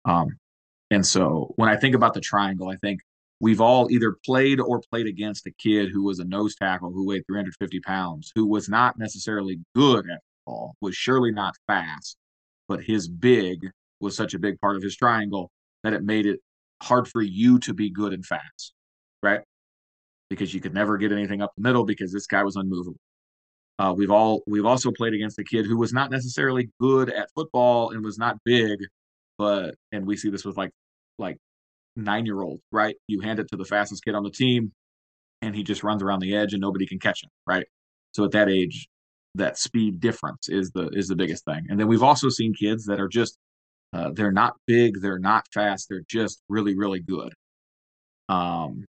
Um, 0.04 0.28
and 0.92 1.04
so 1.04 1.52
when 1.56 1.68
I 1.68 1.76
think 1.76 1.96
about 1.96 2.14
the 2.14 2.20
triangle, 2.20 2.68
I 2.68 2.76
think 2.76 3.00
we've 3.40 3.60
all 3.60 3.90
either 3.90 4.16
played 4.24 4.60
or 4.60 4.80
played 4.90 5.06
against 5.06 5.46
a 5.46 5.52
kid 5.52 5.90
who 5.90 6.04
was 6.04 6.18
a 6.18 6.24
nose 6.24 6.54
tackle 6.54 6.92
who 6.92 7.06
weighed 7.06 7.24
350 7.26 7.80
pounds, 7.80 8.32
who 8.34 8.46
was 8.46 8.68
not 8.68 8.98
necessarily 8.98 9.60
good 9.74 10.08
at 10.10 10.20
football, 10.44 10.74
was 10.80 10.94
surely 10.94 11.32
not 11.32 11.54
fast, 11.66 12.16
but 12.68 12.82
his 12.82 13.08
big 13.08 13.68
was 14.00 14.16
such 14.16 14.34
a 14.34 14.38
big 14.38 14.60
part 14.60 14.76
of 14.76 14.82
his 14.82 14.96
triangle 14.96 15.50
that 15.82 15.92
it 15.92 16.04
made 16.04 16.26
it 16.26 16.40
hard 16.82 17.08
for 17.08 17.22
you 17.22 17.58
to 17.58 17.74
be 17.74 17.90
good 17.90 18.12
and 18.12 18.24
fast 18.24 18.72
right? 19.22 19.40
Because 20.28 20.54
you 20.54 20.60
could 20.60 20.74
never 20.74 20.96
get 20.96 21.12
anything 21.12 21.42
up 21.42 21.52
the 21.56 21.62
middle 21.62 21.84
because 21.84 22.12
this 22.12 22.26
guy 22.26 22.42
was 22.42 22.56
unmovable. 22.56 22.98
Uh, 23.78 23.94
we've 23.96 24.10
all 24.10 24.42
we've 24.46 24.66
also 24.66 24.90
played 24.90 25.14
against 25.14 25.38
a 25.38 25.44
kid 25.44 25.64
who 25.66 25.78
was 25.78 25.92
not 25.92 26.10
necessarily 26.10 26.70
good 26.80 27.10
at 27.10 27.30
football 27.34 27.90
and 27.90 28.04
was 28.04 28.18
not 28.18 28.36
big, 28.44 28.78
but 29.38 29.74
and 29.92 30.06
we 30.06 30.16
see 30.16 30.30
this 30.30 30.44
with 30.44 30.56
like 30.56 30.70
like 31.18 31.38
nine 31.96 32.26
year 32.26 32.42
old, 32.42 32.60
right? 32.72 32.96
You 33.06 33.20
hand 33.20 33.38
it 33.38 33.48
to 33.48 33.56
the 33.56 33.64
fastest 33.64 34.04
kid 34.04 34.14
on 34.14 34.22
the 34.22 34.30
team, 34.30 34.72
and 35.42 35.54
he 35.54 35.62
just 35.62 35.82
runs 35.82 36.02
around 36.02 36.20
the 36.20 36.34
edge 36.34 36.52
and 36.52 36.60
nobody 36.60 36.86
can 36.86 36.98
catch 36.98 37.22
him, 37.22 37.30
right? 37.46 37.66
So 38.12 38.24
at 38.24 38.32
that 38.32 38.48
age, 38.48 38.88
that 39.36 39.58
speed 39.58 40.00
difference 40.00 40.48
is 40.48 40.70
the 40.72 40.88
is 40.88 41.08
the 41.08 41.16
biggest 41.16 41.44
thing. 41.44 41.66
And 41.68 41.78
then 41.78 41.88
we've 41.88 42.02
also 42.02 42.28
seen 42.28 42.54
kids 42.54 42.84
that 42.86 43.00
are 43.00 43.08
just 43.08 43.38
uh, 43.92 44.10
they're 44.12 44.32
not 44.32 44.54
big, 44.66 45.00
they're 45.00 45.18
not 45.18 45.46
fast, 45.52 45.86
they're 45.88 46.04
just 46.08 46.42
really 46.48 46.76
really 46.76 47.00
good. 47.00 47.32
Um, 48.28 48.86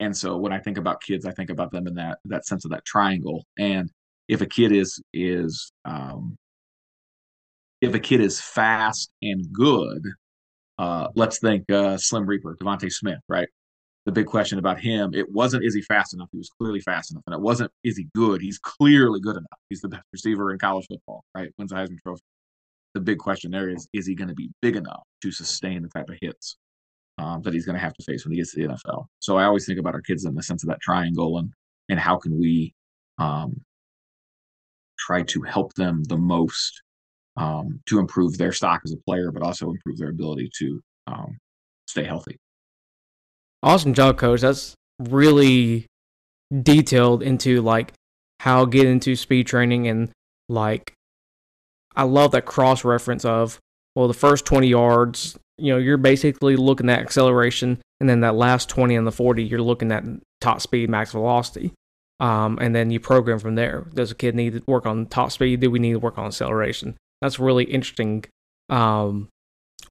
and 0.00 0.16
so 0.16 0.36
when 0.36 0.52
I 0.52 0.60
think 0.60 0.78
about 0.78 1.02
kids, 1.02 1.26
I 1.26 1.32
think 1.32 1.50
about 1.50 1.72
them 1.72 1.86
in 1.86 1.94
that 1.94 2.18
that 2.26 2.46
sense 2.46 2.64
of 2.64 2.70
that 2.72 2.84
triangle. 2.84 3.44
And 3.58 3.90
if 4.28 4.40
a 4.40 4.46
kid 4.46 4.72
is 4.72 5.00
is 5.12 5.72
um, 5.84 6.36
if 7.80 7.94
a 7.94 8.00
kid 8.00 8.20
is 8.20 8.40
fast 8.40 9.10
and 9.22 9.46
good, 9.52 10.02
uh, 10.78 11.08
let's 11.14 11.38
think 11.38 11.70
uh, 11.70 11.96
Slim 11.96 12.26
Reaper, 12.26 12.56
DeVonta 12.60 12.90
Smith, 12.90 13.20
right? 13.28 13.48
The 14.06 14.12
big 14.12 14.26
question 14.26 14.58
about 14.58 14.80
him, 14.80 15.12
it 15.12 15.30
wasn't 15.30 15.64
is 15.64 15.74
he 15.74 15.82
fast 15.82 16.14
enough? 16.14 16.28
He 16.32 16.38
was 16.38 16.48
clearly 16.48 16.80
fast 16.80 17.10
enough, 17.10 17.24
and 17.26 17.34
it 17.34 17.40
wasn't 17.40 17.70
is 17.84 17.96
he 17.96 18.08
good? 18.14 18.40
He's 18.40 18.58
clearly 18.58 19.20
good 19.20 19.36
enough. 19.36 19.58
He's 19.68 19.80
the 19.80 19.88
best 19.88 20.04
receiver 20.12 20.52
in 20.52 20.58
college 20.58 20.86
football, 20.88 21.24
right? 21.34 21.50
Wins 21.58 21.70
the 21.70 21.76
Heisman 21.76 22.00
Trophy. 22.02 22.22
The 22.94 23.00
big 23.00 23.18
question 23.18 23.50
there 23.50 23.68
is 23.68 23.86
is 23.92 24.06
he 24.06 24.14
going 24.14 24.28
to 24.28 24.34
be 24.34 24.50
big 24.62 24.76
enough 24.76 25.02
to 25.22 25.30
sustain 25.30 25.82
the 25.82 25.88
type 25.88 26.08
of 26.08 26.16
hits 26.22 26.56
um, 27.18 27.42
that 27.42 27.52
he's 27.52 27.66
going 27.66 27.74
to 27.74 27.80
have 27.80 27.92
to 27.94 28.04
face 28.04 28.24
when 28.24 28.32
he 28.32 28.38
gets 28.38 28.54
to 28.54 28.62
the 28.62 28.72
NFL? 28.72 29.06
So 29.18 29.36
I 29.36 29.44
always 29.44 29.66
think 29.66 29.78
about 29.78 29.94
our 29.94 30.00
kids 30.00 30.24
in 30.24 30.34
the 30.34 30.42
sense 30.42 30.62
of 30.62 30.68
that 30.70 30.80
triangle 30.80 31.38
and 31.38 31.52
and 31.90 31.98
how 31.98 32.16
can 32.16 32.38
we 32.38 32.74
um, 33.18 33.60
try 34.98 35.22
to 35.22 35.42
help 35.42 35.74
them 35.74 36.02
the 36.04 36.16
most 36.16 36.82
um, 37.38 37.80
to 37.86 37.98
improve 37.98 38.36
their 38.36 38.52
stock 38.52 38.82
as 38.84 38.92
a 38.92 38.96
player, 39.06 39.30
but 39.30 39.42
also 39.42 39.70
improve 39.70 39.96
their 39.96 40.10
ability 40.10 40.50
to 40.58 40.80
um, 41.06 41.38
stay 41.86 42.04
healthy. 42.04 42.36
Awesome 43.62 43.94
job, 43.94 44.18
coach. 44.18 44.40
That's 44.40 44.74
really 44.98 45.86
detailed 46.62 47.22
into 47.22 47.62
like 47.62 47.92
how 48.40 48.64
get 48.64 48.86
into 48.86 49.14
speed 49.16 49.46
training 49.46 49.86
and 49.86 50.10
like 50.48 50.92
I 51.94 52.04
love 52.04 52.32
that 52.32 52.46
cross 52.46 52.84
reference 52.84 53.24
of 53.24 53.58
well 53.94 54.08
the 54.08 54.14
first 54.14 54.46
20 54.46 54.66
yards 54.66 55.38
you 55.58 55.72
know 55.72 55.78
you're 55.78 55.98
basically 55.98 56.56
looking 56.56 56.88
at 56.88 57.00
acceleration 57.00 57.78
and 58.00 58.08
then 58.08 58.20
that 58.20 58.34
last 58.34 58.68
20 58.70 58.96
and 58.96 59.06
the 59.06 59.12
40 59.12 59.44
you're 59.44 59.60
looking 59.60 59.92
at 59.92 60.04
top 60.40 60.62
speed 60.62 60.88
max 60.88 61.12
velocity 61.12 61.72
um, 62.20 62.58
and 62.60 62.74
then 62.74 62.90
you 62.90 62.98
program 62.98 63.38
from 63.38 63.54
there 63.54 63.86
does 63.92 64.10
a 64.10 64.14
kid 64.14 64.34
need 64.34 64.54
to 64.54 64.62
work 64.66 64.86
on 64.86 65.06
top 65.06 65.30
speed 65.30 65.60
do 65.60 65.70
we 65.70 65.78
need 65.78 65.92
to 65.92 65.98
work 65.98 66.16
on 66.16 66.26
acceleration 66.26 66.96
that's 67.20 67.38
really 67.38 67.64
interesting 67.64 68.24
um, 68.68 69.28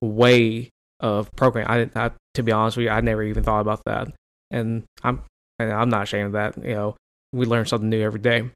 way 0.00 0.70
of 1.00 1.30
programming. 1.36 1.90
I, 1.94 2.06
I, 2.06 2.10
to 2.34 2.42
be 2.42 2.52
honest 2.52 2.76
with 2.76 2.84
you, 2.84 2.90
I 2.90 3.00
never 3.00 3.22
even 3.22 3.42
thought 3.42 3.60
about 3.60 3.82
that, 3.86 4.08
and 4.50 4.84
I'm 5.02 5.22
and 5.58 5.72
I'm 5.72 5.88
not 5.88 6.04
ashamed 6.04 6.26
of 6.26 6.32
that. 6.32 6.56
You 6.64 6.74
know, 6.74 6.96
we 7.32 7.46
learn 7.46 7.66
something 7.66 7.88
new 7.88 8.02
every 8.02 8.20
day. 8.20 8.50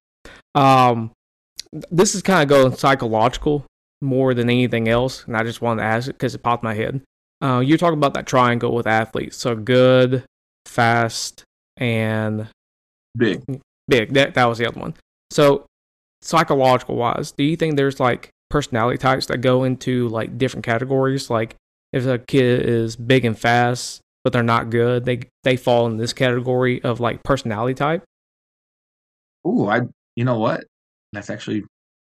Um, 0.54 1.12
this 1.90 2.14
is 2.14 2.22
kind 2.22 2.42
of 2.42 2.48
going 2.48 2.76
psychological 2.76 3.64
more 4.00 4.34
than 4.34 4.50
anything 4.50 4.88
else, 4.88 5.24
and 5.26 5.36
I 5.36 5.42
just 5.42 5.62
wanted 5.62 5.82
to 5.82 5.86
ask 5.88 6.08
it 6.08 6.14
because 6.14 6.34
it 6.34 6.42
popped 6.42 6.64
my 6.64 6.74
head. 6.74 7.00
Uh, 7.42 7.60
you're 7.60 7.78
talking 7.78 7.98
about 7.98 8.14
that 8.14 8.26
triangle 8.26 8.74
with 8.74 8.86
athletes, 8.86 9.36
so 9.36 9.56
good, 9.56 10.24
fast, 10.66 11.44
and 11.76 12.48
big. 13.16 13.42
Big. 13.88 14.12
That 14.14 14.34
that 14.34 14.44
was 14.44 14.58
the 14.58 14.66
other 14.66 14.80
one. 14.80 14.94
So 15.30 15.66
psychological 16.20 16.96
wise, 16.96 17.32
do 17.32 17.42
you 17.42 17.56
think 17.56 17.76
there's 17.76 17.98
like 17.98 18.30
personality 18.52 18.98
types 18.98 19.26
that 19.26 19.38
go 19.38 19.64
into 19.64 20.08
like 20.08 20.36
different 20.38 20.64
categories. 20.64 21.30
Like 21.30 21.56
if 21.92 22.06
a 22.06 22.18
kid 22.18 22.68
is 22.68 22.94
big 22.94 23.24
and 23.24 23.36
fast, 23.36 24.02
but 24.22 24.32
they're 24.32 24.42
not 24.42 24.70
good, 24.70 25.04
they 25.06 25.22
they 25.42 25.56
fall 25.56 25.86
in 25.86 25.96
this 25.96 26.12
category 26.12 26.82
of 26.84 27.00
like 27.00 27.22
personality 27.24 27.74
type. 27.74 28.04
Ooh, 29.46 29.68
I 29.68 29.80
you 30.14 30.24
know 30.24 30.38
what? 30.38 30.64
That's 31.12 31.30
actually 31.30 31.64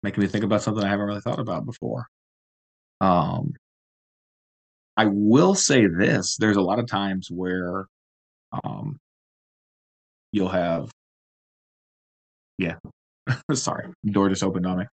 making 0.03 0.23
me 0.23 0.29
think 0.29 0.45
about 0.45 0.63
something 0.63 0.83
I 0.85 0.89
haven't 0.89 1.07
really 1.07 1.21
thought 1.21 1.41
about 1.41 1.67
before. 1.67 2.07
Um 3.01 3.55
I 4.97 5.07
will 5.07 5.55
say 5.55 5.87
this, 5.87 6.37
there's 6.37 6.57
a 6.57 6.63
lot 6.63 6.79
of 6.79 6.87
times 6.87 7.29
where 7.31 7.87
um 8.65 8.97
you'll 10.33 10.49
have 10.49 10.91
yeah, 12.59 12.77
sorry, 13.53 13.89
door 14.07 14.29
just 14.29 14.43
opened 14.43 14.67
on 14.67 14.79
me. 14.79 14.85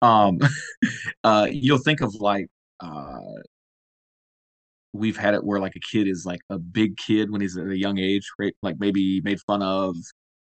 Um, 0.00 0.38
uh, 1.24 1.48
you'll 1.50 1.78
think 1.78 2.00
of 2.00 2.14
like 2.14 2.46
uh, 2.80 3.18
we've 4.92 5.16
had 5.16 5.34
it 5.34 5.44
where 5.44 5.60
like 5.60 5.76
a 5.76 5.80
kid 5.80 6.06
is 6.06 6.24
like 6.26 6.40
a 6.50 6.58
big 6.58 6.96
kid 6.96 7.30
when 7.30 7.40
he's 7.40 7.56
at 7.56 7.66
a 7.66 7.76
young 7.76 7.98
age, 7.98 8.28
right? 8.38 8.54
Like 8.62 8.76
maybe 8.78 9.20
made 9.22 9.40
fun 9.40 9.62
of, 9.62 9.96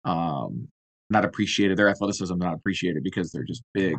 um, 0.06 0.68
not 1.10 1.26
appreciated. 1.26 1.78
Their 1.78 1.90
athleticism 1.90 2.38
not 2.38 2.54
appreciated 2.54 3.04
because 3.04 3.32
they're 3.32 3.44
just 3.44 3.64
big. 3.74 3.96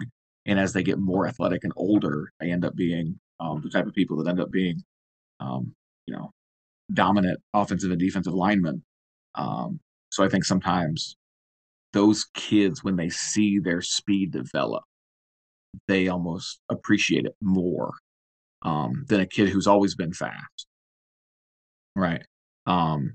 And 0.46 0.58
as 0.58 0.72
they 0.72 0.82
get 0.82 0.98
more 0.98 1.26
athletic 1.26 1.64
and 1.64 1.72
older, 1.76 2.32
they 2.40 2.50
end 2.50 2.64
up 2.64 2.74
being 2.74 3.18
um, 3.38 3.60
the 3.62 3.70
type 3.70 3.86
of 3.86 3.94
people 3.94 4.16
that 4.16 4.30
end 4.30 4.40
up 4.40 4.50
being, 4.50 4.82
um, 5.40 5.74
you 6.06 6.14
know, 6.14 6.32
dominant 6.92 7.40
offensive 7.52 7.90
and 7.90 8.00
defensive 8.00 8.32
linemen. 8.32 8.82
Um, 9.34 9.80
so 10.10 10.24
I 10.24 10.28
think 10.28 10.44
sometimes 10.44 11.16
those 11.92 12.26
kids 12.34 12.84
when 12.84 12.96
they 12.96 13.08
see 13.08 13.58
their 13.58 13.82
speed 13.82 14.30
develop 14.30 14.84
they 15.86 16.08
almost 16.08 16.60
appreciate 16.68 17.24
it 17.24 17.34
more 17.40 17.92
um, 18.62 19.04
than 19.08 19.20
a 19.20 19.26
kid 19.26 19.48
who's 19.48 19.68
always 19.68 19.94
been 19.94 20.12
fast. 20.12 20.66
Right 21.94 22.22
um, 22.66 23.14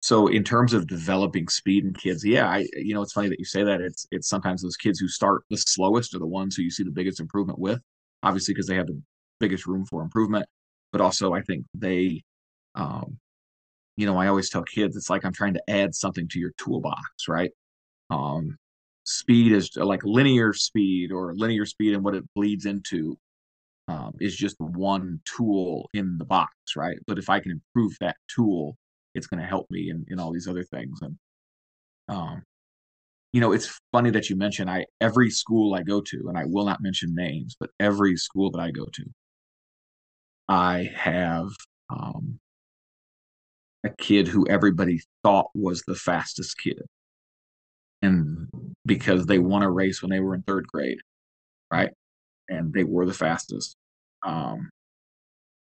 so 0.00 0.26
in 0.26 0.44
terms 0.44 0.74
of 0.74 0.86
developing 0.86 1.48
speed 1.48 1.84
in 1.84 1.94
kids 1.94 2.24
yeah 2.24 2.46
i 2.48 2.66
you 2.74 2.92
know 2.94 3.02
it's 3.02 3.12
funny 3.12 3.28
that 3.28 3.38
you 3.38 3.44
say 3.44 3.62
that. 3.62 3.80
It's 3.80 4.06
it's 4.10 4.28
sometimes 4.28 4.62
those 4.62 4.76
kids 4.76 4.98
who 4.98 5.08
start 5.08 5.44
the 5.48 5.56
slowest 5.56 6.14
are 6.14 6.18
the 6.18 6.26
ones 6.26 6.56
who 6.56 6.62
you 6.62 6.70
see 6.70 6.82
the 6.82 6.90
biggest 6.90 7.20
improvement 7.20 7.58
with 7.58 7.80
obviously 8.22 8.52
because 8.54 8.66
they 8.66 8.76
have 8.76 8.86
the 8.86 9.00
biggest 9.40 9.66
room 9.66 9.84
for 9.86 10.02
improvement 10.02 10.46
but 10.92 11.00
also 11.00 11.32
i 11.32 11.42
think 11.42 11.64
they 11.74 12.22
um, 12.74 13.18
you 13.96 14.06
know 14.06 14.16
i 14.18 14.26
always 14.26 14.50
tell 14.50 14.62
kids 14.62 14.96
it's 14.96 15.10
like 15.10 15.24
i'm 15.24 15.32
trying 15.32 15.54
to 15.54 15.70
add 15.70 15.94
something 15.94 16.28
to 16.28 16.38
your 16.38 16.52
toolbox 16.58 17.28
right 17.28 17.50
um, 18.10 18.56
speed 19.04 19.52
is 19.52 19.76
like 19.76 20.02
linear 20.04 20.52
speed 20.52 21.12
or 21.12 21.34
linear 21.34 21.66
speed 21.66 21.94
and 21.94 22.04
what 22.04 22.14
it 22.14 22.24
bleeds 22.34 22.66
into 22.66 23.18
um, 23.88 24.14
is 24.20 24.34
just 24.34 24.56
one 24.58 25.20
tool 25.24 25.88
in 25.92 26.16
the 26.18 26.24
box, 26.24 26.54
right? 26.76 26.96
But 27.06 27.18
if 27.18 27.28
I 27.28 27.40
can 27.40 27.52
improve 27.52 27.92
that 28.00 28.16
tool, 28.28 28.76
it's 29.14 29.26
going 29.26 29.40
to 29.40 29.46
help 29.46 29.66
me 29.70 29.90
in, 29.90 30.04
in 30.08 30.18
all 30.18 30.32
these 30.32 30.48
other 30.48 30.64
things. 30.64 31.00
And, 31.02 31.18
um, 32.08 32.42
you 33.32 33.40
know, 33.40 33.52
it's 33.52 33.78
funny 33.92 34.10
that 34.10 34.30
you 34.30 34.36
mention 34.36 34.68
I 34.68 34.86
every 35.00 35.30
school 35.30 35.74
I 35.74 35.82
go 35.82 36.00
to, 36.00 36.28
and 36.28 36.38
I 36.38 36.44
will 36.46 36.64
not 36.64 36.82
mention 36.82 37.14
names, 37.14 37.56
but 37.58 37.70
every 37.80 38.16
school 38.16 38.50
that 38.52 38.60
I 38.60 38.70
go 38.70 38.86
to, 38.86 39.04
I 40.48 40.90
have 40.94 41.48
um, 41.90 42.38
a 43.84 43.90
kid 43.90 44.28
who 44.28 44.46
everybody 44.48 45.00
thought 45.22 45.50
was 45.54 45.82
the 45.82 45.94
fastest 45.94 46.56
kid 46.58 46.80
and 48.04 48.48
because 48.84 49.26
they 49.26 49.38
won 49.38 49.62
a 49.62 49.70
race 49.70 50.02
when 50.02 50.10
they 50.10 50.20
were 50.20 50.34
in 50.34 50.42
third 50.42 50.66
grade, 50.66 50.98
right? 51.72 51.90
And 52.48 52.72
they 52.72 52.84
were 52.84 53.06
the 53.06 53.14
fastest. 53.14 53.76
Um, 54.24 54.70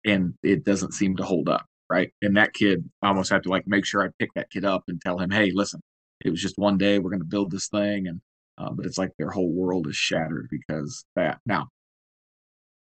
and 0.04 0.34
it 0.42 0.64
doesn't 0.64 0.94
seem 0.94 1.16
to 1.16 1.24
hold 1.24 1.48
up, 1.48 1.66
right? 1.90 2.10
And 2.22 2.36
that 2.36 2.54
kid, 2.54 2.88
I 3.02 3.08
almost 3.08 3.30
have 3.30 3.42
to 3.42 3.50
like 3.50 3.66
make 3.66 3.84
sure 3.84 4.02
I 4.02 4.08
pick 4.18 4.30
that 4.34 4.50
kid 4.50 4.64
up 4.64 4.84
and 4.88 5.00
tell 5.00 5.18
him, 5.18 5.30
hey, 5.30 5.50
listen, 5.54 5.80
it 6.24 6.30
was 6.30 6.40
just 6.40 6.58
one 6.58 6.78
day. 6.78 6.98
We're 6.98 7.10
going 7.10 7.20
to 7.20 7.26
build 7.26 7.50
this 7.50 7.68
thing, 7.68 8.06
and 8.06 8.20
uh, 8.58 8.70
but 8.72 8.86
it's 8.86 8.98
like 8.98 9.10
their 9.18 9.30
whole 9.30 9.52
world 9.52 9.86
is 9.88 9.96
shattered 9.96 10.48
because 10.50 11.04
that. 11.16 11.38
Now, 11.46 11.68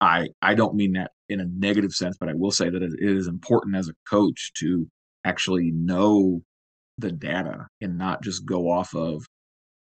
I 0.02 0.30
I 0.41 0.56
don't 0.56 0.76
mean 0.76 0.93
that 0.93 1.12
in 1.28 1.39
a 1.39 1.45
negative 1.45 1.93
sense, 1.93 2.18
but 2.20 2.30
I 2.30 2.34
will 2.34 2.52
say 2.52 2.70
that 2.70 2.82
it 2.82 2.93
is 3.00 3.28
important 3.28 3.76
as 3.76 3.89
a 3.89 3.93
coach 4.10 4.52
to 4.60 4.88
actually 5.26 5.72
know 5.72 6.41
the 6.97 7.12
data 7.12 7.68
and 7.82 7.97
not 7.97 8.22
just 8.24 8.45
go 8.45 8.70
off 8.70 8.93
of 8.95 9.26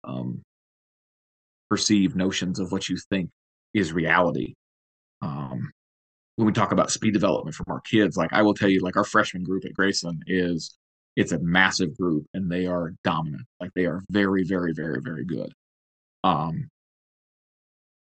um, 0.08 0.42
perceived 1.70 2.16
notions 2.16 2.58
of 2.58 2.72
what 2.72 2.88
you 2.88 2.96
think 3.10 3.30
is 3.74 3.92
reality. 3.92 4.54
Um, 5.22 5.70
when 6.36 6.46
we 6.46 6.52
talk 6.52 6.72
about 6.72 6.90
speed 6.90 7.12
development 7.12 7.54
from 7.54 7.66
our 7.68 7.80
kids, 7.80 8.16
like 8.16 8.32
I 8.32 8.42
will 8.42 8.54
tell 8.54 8.68
you, 8.68 8.80
like 8.80 8.96
our 8.96 9.04
freshman 9.04 9.44
group 9.44 9.64
at 9.64 9.74
Grayson 9.74 10.20
is 10.26 10.76
it's 11.16 11.32
a 11.32 11.38
massive 11.40 11.96
group 11.96 12.24
and 12.32 12.50
they 12.50 12.66
are 12.66 12.92
dominant. 13.02 13.42
Like 13.60 13.70
they 13.74 13.86
are 13.86 14.02
very, 14.10 14.44
very, 14.44 14.72
very, 14.72 15.00
very 15.02 15.24
good. 15.24 15.52
Um, 16.22 16.68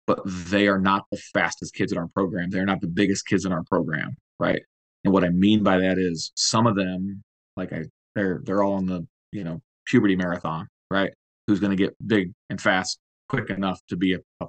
but 0.06 0.20
they 0.26 0.68
are 0.68 0.80
not 0.80 1.06
the 1.12 1.18
fastest 1.34 1.74
kids 1.74 1.91
in 1.91 1.97
our 1.97 2.08
program. 2.08 2.50
They're 2.50 2.66
not 2.66 2.82
the 2.82 2.88
biggest 2.88 3.28
kids 3.28 3.45
in 3.45 3.52
our 3.52 3.64
program, 3.64 4.16
right? 4.39 4.62
And 5.04 5.14
what 5.14 5.24
I 5.24 5.30
mean 5.30 5.64
by 5.64 5.80
that 5.80 5.97
is 5.97 6.32
some 6.36 6.68
of 6.68 6.76
them, 6.76 7.24
like 7.58 7.74
I, 7.74 7.86
they're 8.16 8.41
they're 8.43 8.64
all 8.64 8.78
in 8.78 8.86
the 8.86 9.08
you 9.32 9.43
know 9.43 9.60
puberty 9.86 10.16
marathon, 10.16 10.68
right? 10.91 11.12
Who's 11.50 11.60
going 11.60 11.76
to 11.76 11.84
get 11.84 11.95
big 12.06 12.32
and 12.52 12.62
fast 12.62 13.00
quick 13.28 13.50
enough 13.50 13.82
to 13.89 13.97
be 13.97 14.14
a, 14.14 14.45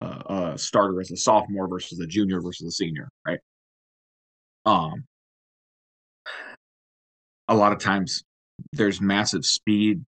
a, 0.00 0.06
a, 0.06 0.58
starter 0.58 1.00
as 1.00 1.12
a 1.12 1.16
sophomore 1.16 1.68
versus 1.68 2.00
a 2.00 2.06
junior 2.06 2.40
versus 2.40 2.66
a 2.66 2.70
senior, 2.72 3.08
right? 3.24 3.38
Um, 4.66 5.04
a 7.46 7.54
lot 7.54 7.72
of 7.72 7.78
times 7.78 8.24
there's 8.72 9.00
massive 9.00 9.44
speed 9.44 10.04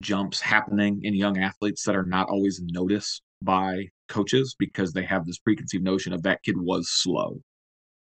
jumps 0.00 0.40
happening 0.40 1.00
in 1.02 1.14
young 1.14 1.38
athletes 1.38 1.84
that 1.84 1.94
are 1.94 2.06
not 2.06 2.30
always 2.30 2.62
noticed 2.62 3.20
by 3.42 3.88
coaches 4.08 4.56
because 4.58 4.92
they 4.92 5.04
have 5.04 5.26
this 5.26 5.38
preconceived 5.38 5.84
notion 5.84 6.14
of 6.14 6.22
that 6.22 6.42
kid 6.42 6.56
was 6.56 6.88
slow, 6.90 7.40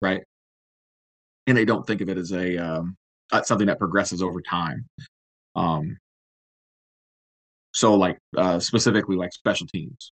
right? 0.00 0.22
And 1.48 1.56
they 1.56 1.64
don't 1.64 1.84
think 1.86 2.00
of 2.00 2.08
it 2.08 2.18
as 2.18 2.32
a 2.32 2.56
um, 2.56 2.96
uh, 3.32 3.42
something 3.42 3.66
that 3.66 3.80
progresses 3.80 4.22
over 4.22 4.40
time. 4.40 4.86
Um, 5.56 5.98
so, 7.74 7.94
like 7.94 8.18
uh, 8.36 8.60
specifically, 8.60 9.16
like 9.16 9.32
special 9.32 9.66
teams, 9.66 10.12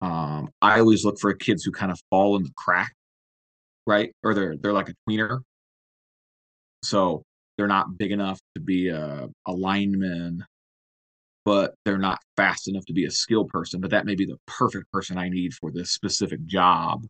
um, 0.00 0.50
I 0.62 0.80
always 0.80 1.04
look 1.04 1.18
for 1.20 1.32
kids 1.34 1.64
who 1.64 1.72
kind 1.72 1.92
of 1.92 2.00
fall 2.10 2.36
in 2.36 2.44
the 2.44 2.52
crack, 2.56 2.92
right? 3.86 4.12
Or 4.22 4.34
they're 4.34 4.56
they're 4.56 4.72
like 4.72 4.88
a 4.88 4.94
tweener, 5.08 5.40
so 6.82 7.22
they're 7.56 7.66
not 7.66 7.98
big 7.98 8.12
enough 8.12 8.40
to 8.54 8.60
be 8.60 8.88
a, 8.88 9.28
a 9.46 9.52
lineman 9.52 10.44
but 11.44 11.74
they're 11.84 11.98
not 11.98 12.20
fast 12.36 12.68
enough 12.68 12.84
to 12.86 12.92
be 12.92 13.04
a 13.04 13.10
skill 13.10 13.44
person. 13.44 13.80
But 13.80 13.90
that 13.90 14.06
may 14.06 14.14
be 14.14 14.26
the 14.26 14.38
perfect 14.46 14.90
person 14.90 15.18
I 15.18 15.28
need 15.28 15.52
for 15.54 15.70
this 15.70 15.90
specific 15.90 16.44
job. 16.46 17.04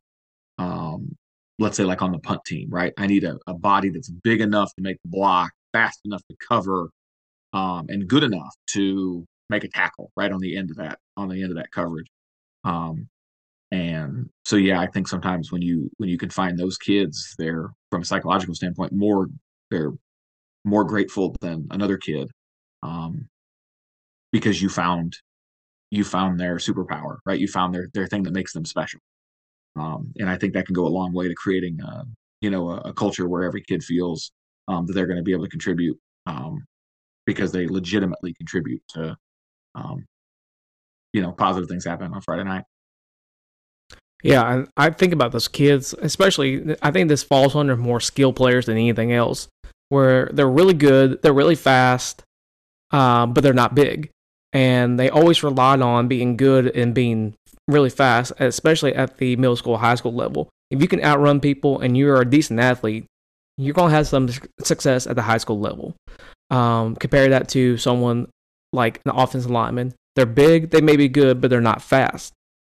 Um, 0.58 1.16
let's 1.58 1.76
say 1.76 1.84
like 1.84 2.02
on 2.02 2.12
the 2.12 2.18
punt 2.18 2.40
team, 2.44 2.68
right? 2.70 2.92
I 2.98 3.06
need 3.06 3.24
a, 3.24 3.38
a 3.46 3.54
body 3.54 3.90
that's 3.90 4.10
big 4.10 4.40
enough 4.40 4.74
to 4.74 4.82
make 4.82 4.98
the 5.02 5.10
block, 5.10 5.52
fast 5.72 6.00
enough 6.04 6.22
to 6.30 6.36
cover, 6.48 6.90
um, 7.52 7.86
and 7.88 8.08
good 8.08 8.24
enough 8.24 8.54
to 8.72 9.24
make 9.50 9.64
a 9.64 9.68
tackle 9.68 10.10
right 10.16 10.32
on 10.32 10.40
the 10.40 10.56
end 10.56 10.70
of 10.70 10.76
that 10.76 10.98
on 11.16 11.28
the 11.28 11.42
end 11.42 11.50
of 11.50 11.56
that 11.56 11.70
coverage. 11.70 12.08
Um, 12.64 13.08
and 13.70 14.28
so 14.44 14.56
yeah, 14.56 14.80
I 14.80 14.86
think 14.86 15.08
sometimes 15.08 15.50
when 15.50 15.62
you 15.62 15.90
when 15.96 16.08
you 16.08 16.18
can 16.18 16.30
find 16.30 16.58
those 16.58 16.78
kids, 16.78 17.34
they're 17.38 17.70
from 17.90 18.02
a 18.02 18.04
psychological 18.04 18.54
standpoint 18.54 18.92
more 18.92 19.28
they're 19.70 19.92
more 20.64 20.84
grateful 20.84 21.34
than 21.40 21.66
another 21.70 21.98
kid. 21.98 22.30
Um, 22.82 23.28
because 24.32 24.60
you 24.60 24.68
found 24.68 25.16
you 25.90 26.04
found 26.04 26.40
their 26.40 26.56
superpower, 26.56 27.18
right? 27.26 27.38
You 27.38 27.48
found 27.48 27.74
their 27.74 27.88
their 27.94 28.06
thing 28.06 28.24
that 28.24 28.32
makes 28.32 28.52
them 28.52 28.64
special. 28.64 29.00
Um, 29.76 30.12
and 30.18 30.28
I 30.28 30.36
think 30.36 30.54
that 30.54 30.66
can 30.66 30.74
go 30.74 30.86
a 30.86 30.88
long 30.88 31.12
way 31.12 31.28
to 31.28 31.34
creating, 31.34 31.80
uh, 31.82 32.04
you 32.40 32.50
know, 32.50 32.70
a, 32.70 32.76
a, 32.78 32.92
culture 32.92 33.28
where 33.28 33.42
every 33.42 33.62
kid 33.62 33.82
feels 33.82 34.30
um, 34.68 34.86
that 34.86 34.92
they're 34.92 35.06
going 35.06 35.18
to 35.18 35.22
be 35.22 35.32
able 35.32 35.44
to 35.44 35.50
contribute 35.50 35.98
um, 36.26 36.64
because 37.26 37.50
they 37.50 37.66
legitimately 37.66 38.34
contribute 38.34 38.82
to, 38.90 39.16
um, 39.74 40.04
you 41.12 41.22
know, 41.22 41.32
positive 41.32 41.68
things 41.68 41.84
happen 41.84 42.12
on 42.12 42.20
Friday 42.20 42.44
night. 42.44 42.64
Yeah, 44.22 44.50
and 44.50 44.68
I 44.76 44.90
think 44.90 45.12
about 45.12 45.32
those 45.32 45.48
kids, 45.48 45.94
especially. 46.00 46.76
I 46.82 46.90
think 46.90 47.08
this 47.08 47.22
falls 47.22 47.54
under 47.54 47.76
more 47.76 48.00
skill 48.00 48.32
players 48.32 48.66
than 48.66 48.76
anything 48.76 49.12
else, 49.12 49.48
where 49.90 50.30
they're 50.32 50.48
really 50.48 50.74
good, 50.74 51.20
they're 51.22 51.32
really 51.34 51.56
fast, 51.56 52.22
um, 52.90 53.34
but 53.34 53.42
they're 53.42 53.52
not 53.52 53.74
big 53.74 54.10
and 54.54 54.98
they 54.98 55.10
always 55.10 55.42
relied 55.42 55.82
on 55.82 56.08
being 56.08 56.36
good 56.36 56.68
and 56.74 56.94
being 56.94 57.34
really 57.66 57.90
fast, 57.90 58.32
especially 58.38 58.94
at 58.94 59.18
the 59.18 59.34
middle 59.36 59.56
school, 59.56 59.76
high 59.76 59.96
school 59.96 60.14
level. 60.14 60.48
If 60.70 60.80
you 60.80 60.88
can 60.88 61.02
outrun 61.02 61.40
people 61.40 61.80
and 61.80 61.96
you're 61.96 62.20
a 62.20 62.30
decent 62.30 62.60
athlete, 62.60 63.04
you're 63.58 63.74
going 63.74 63.90
to 63.90 63.96
have 63.96 64.06
some 64.06 64.30
success 64.60 65.06
at 65.06 65.16
the 65.16 65.22
high 65.22 65.38
school 65.38 65.58
level. 65.58 65.94
Um, 66.50 66.94
compare 66.94 67.28
that 67.30 67.48
to 67.50 67.76
someone 67.76 68.28
like 68.74 69.00
an 69.04 69.12
offensive 69.14 69.50
lineman. 69.50 69.94
They're 70.16 70.26
big, 70.26 70.70
they 70.70 70.80
may 70.80 70.96
be 70.96 71.08
good, 71.08 71.40
but 71.40 71.50
they're 71.50 71.60
not 71.60 71.82
fast. 71.82 72.32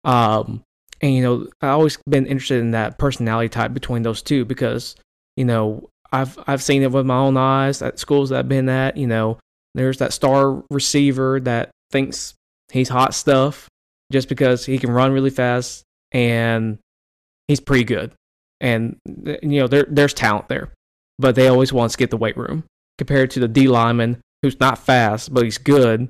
Um, 0.05 0.63
and 1.01 1.15
you 1.15 1.23
know, 1.23 1.49
I've 1.61 1.71
always 1.71 1.99
been 2.09 2.27
interested 2.27 2.61
in 2.61 2.71
that 2.71 2.99
personality 2.99 3.49
type 3.49 3.75
between 3.75 4.03
those 4.03 4.23
two 4.23 4.45
because 4.45 4.97
you 5.37 5.45
know 5.45 5.89
I've 6.13 6.39
I've 6.47 6.63
seen 6.63 6.83
it 6.83 6.93
with 6.93 7.07
my 7.07 7.17
own 7.17 7.37
eyes 7.37 7.83
at 7.83 7.99
schools 7.99 8.31
that 8.31 8.39
I've 8.39 8.49
been 8.49 8.69
at. 8.69 8.97
You 8.97 9.07
know, 9.07 9.39
there's 9.75 9.99
that 9.99 10.13
star 10.13 10.63
receiver 10.71 11.41
that 11.41 11.71
thinks 11.91 12.35
he's 12.73 12.89
hot 12.89 13.15
stuff 13.15 13.69
just 14.13 14.29
because 14.29 14.65
he 14.65 14.79
can 14.79 14.91
run 14.91 15.13
really 15.13 15.31
fast 15.31 15.83
and 16.13 16.79
he's 17.49 17.61
pretty 17.61 17.85
good. 17.85 18.13
And 18.61 18.97
you 19.07 19.61
know, 19.61 19.67
there 19.67 19.87
there's 19.89 20.15
talent 20.15 20.49
there. 20.49 20.73
But 21.19 21.35
they 21.35 21.49
always 21.49 21.73
want 21.73 21.91
to 21.91 21.93
skip 21.93 22.11
the 22.11 22.17
weight 22.17 22.37
room 22.37 22.65
compared 22.99 23.31
to 23.33 23.41
the 23.41 23.49
D 23.49 23.69
lineman 23.69 24.21
who's 24.47 24.61
not 24.61 24.79
fast, 24.79 25.33
but 25.35 25.45
he's 25.45 25.59
good 25.59 26.09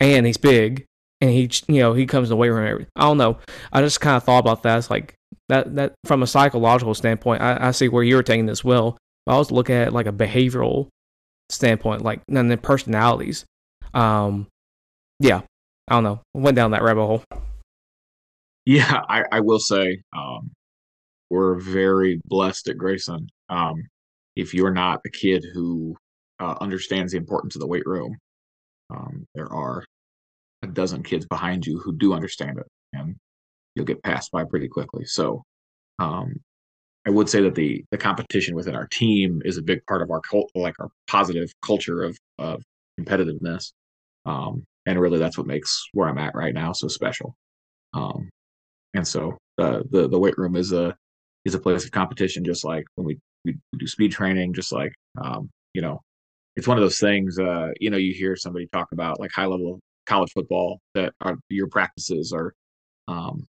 and 0.00 0.26
he's 0.26 0.36
big 0.36 0.86
and 1.20 1.30
he 1.30 1.50
you 1.68 1.80
know, 1.80 1.92
he 1.92 2.06
comes 2.06 2.26
to 2.26 2.30
the 2.30 2.36
weight 2.36 2.50
room. 2.50 2.86
I 2.96 3.02
don't 3.02 3.18
know. 3.18 3.38
I 3.72 3.82
just 3.82 4.00
kind 4.00 4.16
of 4.16 4.24
thought 4.24 4.38
about 4.38 4.62
that. 4.62 4.78
It's 4.78 4.90
like 4.90 5.14
that 5.48 5.74
that 5.76 5.94
from 6.04 6.22
a 6.22 6.26
psychological 6.26 6.94
standpoint, 6.94 7.42
I, 7.42 7.68
I 7.68 7.70
see 7.72 7.88
where 7.88 8.02
you're 8.02 8.22
taking 8.22 8.46
this 8.46 8.64
well. 8.64 8.96
I 9.26 9.36
was 9.36 9.50
looking 9.50 9.76
at 9.76 9.92
like 9.92 10.06
a 10.06 10.12
behavioral 10.12 10.88
standpoint, 11.50 12.02
like 12.02 12.22
and 12.28 12.50
then 12.50 12.58
personalities. 12.58 13.44
Um, 13.92 14.46
yeah, 15.18 15.42
I 15.88 15.94
don't 15.94 16.04
know. 16.04 16.20
Went 16.34 16.56
down 16.56 16.70
that 16.70 16.82
rabbit 16.82 17.04
hole. 17.04 17.24
Yeah, 18.64 19.02
I, 19.08 19.24
I 19.32 19.40
will 19.40 19.58
say 19.58 20.02
um, 20.16 20.50
we're 21.28 21.54
very 21.56 22.20
blessed 22.24 22.68
at 22.68 22.78
Grayson. 22.78 23.28
Um, 23.48 23.88
if 24.36 24.54
you're 24.54 24.72
not 24.72 25.00
a 25.04 25.10
kid 25.10 25.44
who 25.52 25.96
uh, 26.40 26.56
understands 26.60 27.12
the 27.12 27.18
importance 27.18 27.54
of 27.54 27.60
the 27.60 27.66
weight 27.66 27.86
room, 27.86 28.16
um, 28.90 29.24
there 29.34 29.52
are 29.52 29.84
a 30.62 30.66
dozen 30.66 31.02
kids 31.02 31.26
behind 31.26 31.66
you 31.66 31.78
who 31.78 31.96
do 31.96 32.12
understand 32.12 32.58
it, 32.58 32.66
and 32.92 33.16
you'll 33.74 33.86
get 33.86 34.02
passed 34.02 34.30
by 34.32 34.44
pretty 34.44 34.68
quickly. 34.68 35.04
So, 35.04 35.42
um, 35.98 36.34
I 37.06 37.10
would 37.10 37.28
say 37.28 37.40
that 37.42 37.54
the 37.54 37.84
the 37.90 37.98
competition 37.98 38.54
within 38.54 38.74
our 38.74 38.86
team 38.88 39.40
is 39.44 39.56
a 39.56 39.62
big 39.62 39.84
part 39.86 40.02
of 40.02 40.10
our 40.10 40.20
cult, 40.20 40.50
like 40.54 40.74
our 40.80 40.90
positive 41.06 41.50
culture 41.64 42.02
of 42.02 42.18
of 42.38 42.62
competitiveness. 42.98 43.72
Um, 44.26 44.64
and 44.86 45.00
really, 45.00 45.18
that's 45.18 45.38
what 45.38 45.46
makes 45.46 45.86
where 45.92 46.08
I'm 46.08 46.18
at 46.18 46.34
right 46.34 46.54
now 46.54 46.72
so 46.72 46.88
special. 46.88 47.34
Um, 47.94 48.28
and 48.94 49.06
so 49.06 49.38
the 49.56 49.84
the 49.90 50.08
the 50.08 50.18
weight 50.18 50.36
room 50.38 50.56
is 50.56 50.72
a 50.72 50.94
is 51.44 51.54
a 51.54 51.60
place 51.60 51.84
of 51.84 51.90
competition, 51.90 52.44
just 52.44 52.64
like 52.64 52.84
when 52.96 53.06
we, 53.06 53.18
we 53.44 53.56
do 53.78 53.86
speed 53.86 54.12
training, 54.12 54.52
just 54.52 54.72
like 54.72 54.92
um, 55.22 55.48
you 55.74 55.82
know, 55.82 56.00
it's 56.56 56.66
one 56.66 56.76
of 56.76 56.82
those 56.82 56.98
things. 56.98 57.38
Uh, 57.38 57.68
you 57.80 57.90
know, 57.90 57.96
you 57.96 58.12
hear 58.12 58.36
somebody 58.36 58.66
talk 58.66 58.88
about 58.92 59.20
like 59.20 59.30
high 59.32 59.46
level 59.46 59.80
college 60.06 60.32
football 60.32 60.80
that 60.94 61.12
are 61.20 61.36
your 61.48 61.68
practices 61.68 62.32
are 62.32 62.52
um, 63.08 63.46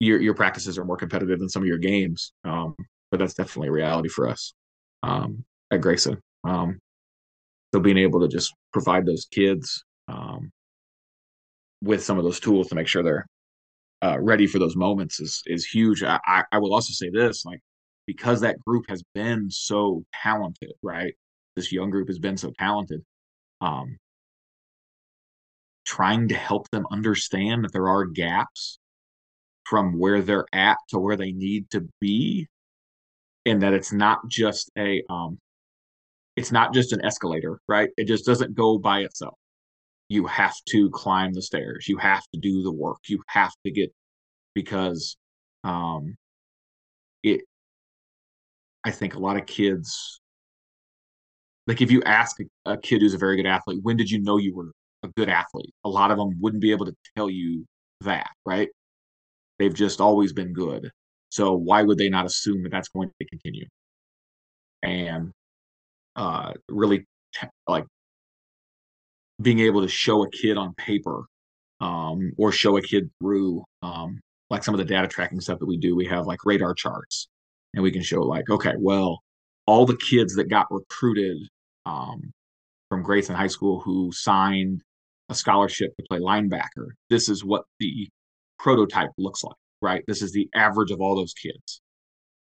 your 0.00 0.20
your 0.20 0.34
practices 0.34 0.78
are 0.78 0.84
more 0.84 0.96
competitive 0.96 1.38
than 1.38 1.48
some 1.48 1.62
of 1.62 1.68
your 1.68 1.78
games. 1.78 2.32
Um, 2.44 2.74
but 3.10 3.18
that's 3.18 3.34
definitely 3.34 3.68
a 3.68 3.72
reality 3.72 4.08
for 4.08 4.28
us 4.28 4.54
um, 5.02 5.44
at 5.70 5.80
Grayson. 5.80 6.20
Um, 6.44 6.78
so 7.72 7.80
being 7.80 7.98
able 7.98 8.20
to 8.20 8.28
just 8.28 8.52
provide 8.72 9.06
those 9.06 9.26
kids 9.30 9.84
um, 10.08 10.50
with 11.82 12.02
some 12.02 12.18
of 12.18 12.24
those 12.24 12.40
tools 12.40 12.68
to 12.68 12.74
make 12.74 12.86
sure 12.88 13.02
they're 13.02 13.26
uh, 14.02 14.18
ready 14.20 14.46
for 14.46 14.58
those 14.58 14.76
moments 14.76 15.20
is 15.20 15.42
is 15.46 15.66
huge. 15.66 16.02
I, 16.02 16.18
I, 16.26 16.44
I 16.52 16.58
will 16.58 16.74
also 16.74 16.92
say 16.92 17.10
this, 17.10 17.44
like 17.44 17.60
because 18.06 18.40
that 18.42 18.58
group 18.60 18.84
has 18.88 19.02
been 19.14 19.50
so 19.50 20.04
talented, 20.22 20.72
right? 20.82 21.14
This 21.56 21.72
young 21.72 21.90
group 21.90 22.08
has 22.08 22.18
been 22.18 22.36
so 22.36 22.52
talented. 22.58 23.02
Um, 23.60 23.98
trying 25.84 26.28
to 26.28 26.34
help 26.34 26.68
them 26.70 26.86
understand 26.90 27.64
that 27.64 27.72
there 27.72 27.88
are 27.88 28.04
gaps 28.06 28.78
from 29.64 29.98
where 29.98 30.22
they're 30.22 30.46
at 30.52 30.78
to 30.88 30.98
where 30.98 31.16
they 31.16 31.32
need 31.32 31.70
to 31.70 31.86
be 32.00 32.46
and 33.46 33.62
that 33.62 33.72
it's 33.72 33.92
not 33.92 34.26
just 34.28 34.70
a 34.78 35.02
um 35.08 35.38
it's 36.36 36.52
not 36.52 36.74
just 36.74 36.92
an 36.92 37.04
escalator 37.04 37.60
right? 37.68 37.90
It 37.96 38.06
just 38.06 38.26
doesn't 38.26 38.54
go 38.54 38.78
by 38.78 39.00
itself. 39.00 39.38
You 40.08 40.26
have 40.26 40.54
to 40.70 40.90
climb 40.90 41.32
the 41.32 41.42
stairs. 41.42 41.88
You 41.88 41.98
have 41.98 42.24
to 42.34 42.40
do 42.40 42.62
the 42.62 42.72
work. 42.72 42.98
You 43.08 43.22
have 43.28 43.52
to 43.64 43.70
get 43.70 43.92
because 44.54 45.16
um 45.64 46.16
it 47.22 47.42
i 48.84 48.90
think 48.90 49.14
a 49.14 49.18
lot 49.18 49.36
of 49.36 49.46
kids 49.46 50.20
like 51.66 51.80
if 51.80 51.90
you 51.90 52.02
ask 52.02 52.36
a, 52.66 52.76
kid 52.78 53.00
who's 53.00 53.14
a 53.14 53.18
very 53.18 53.36
good 53.36 53.46
athlete 53.46 53.80
when 53.82 53.96
did 53.96 54.10
you 54.10 54.20
know 54.20 54.36
you 54.38 54.54
were 54.54 54.70
a 55.02 55.08
good 55.08 55.28
athlete 55.28 55.72
a 55.84 55.88
lot 55.88 56.10
of 56.10 56.18
them 56.18 56.30
wouldn't 56.40 56.62
be 56.62 56.70
able 56.70 56.86
to 56.86 56.94
tell 57.16 57.28
you 57.28 57.64
that 58.00 58.30
right 58.44 58.68
They've 59.58 59.74
just 59.74 60.00
always 60.00 60.32
been 60.32 60.52
good. 60.52 60.90
So 61.28 61.54
why 61.54 61.82
would 61.82 61.98
they 61.98 62.08
not 62.08 62.26
assume 62.26 62.62
that 62.62 62.72
that's 62.72 62.88
going 62.88 63.10
to 63.20 63.26
continue? 63.26 63.66
And 64.82 65.32
uh, 66.16 66.52
really, 66.68 67.06
t- 67.34 67.48
like 67.66 67.86
being 69.40 69.60
able 69.60 69.82
to 69.82 69.88
show 69.88 70.22
a 70.24 70.30
kid 70.30 70.56
on 70.56 70.74
paper 70.74 71.24
um, 71.80 72.32
or 72.38 72.52
show 72.52 72.76
a 72.76 72.82
kid 72.82 73.10
through 73.20 73.64
um, 73.82 74.20
like 74.50 74.62
some 74.64 74.74
of 74.74 74.78
the 74.78 74.84
data 74.84 75.08
tracking 75.08 75.40
stuff 75.40 75.58
that 75.58 75.66
we 75.66 75.76
do. 75.76 75.96
We 75.96 76.06
have 76.06 76.26
like 76.26 76.44
radar 76.44 76.74
charts, 76.74 77.28
and 77.74 77.82
we 77.82 77.90
can 77.90 78.02
show 78.02 78.22
like, 78.22 78.48
okay, 78.50 78.74
well, 78.78 79.22
all 79.66 79.86
the 79.86 79.96
kids 79.96 80.34
that 80.36 80.48
got 80.50 80.66
recruited 80.70 81.38
um, 81.86 82.32
from 82.88 83.02
Grayson 83.02 83.34
High 83.34 83.48
School 83.48 83.80
who 83.80 84.10
signed 84.12 84.82
a 85.28 85.34
scholarship 85.34 85.94
to 85.96 86.06
play 86.08 86.18
linebacker. 86.18 86.88
This 87.10 87.28
is 87.28 87.44
what 87.44 87.64
the 87.80 88.08
prototype 88.58 89.10
looks 89.18 89.42
like, 89.42 89.56
right? 89.80 90.04
This 90.06 90.22
is 90.22 90.32
the 90.32 90.48
average 90.54 90.90
of 90.90 91.00
all 91.00 91.16
those 91.16 91.34
kids. 91.34 91.80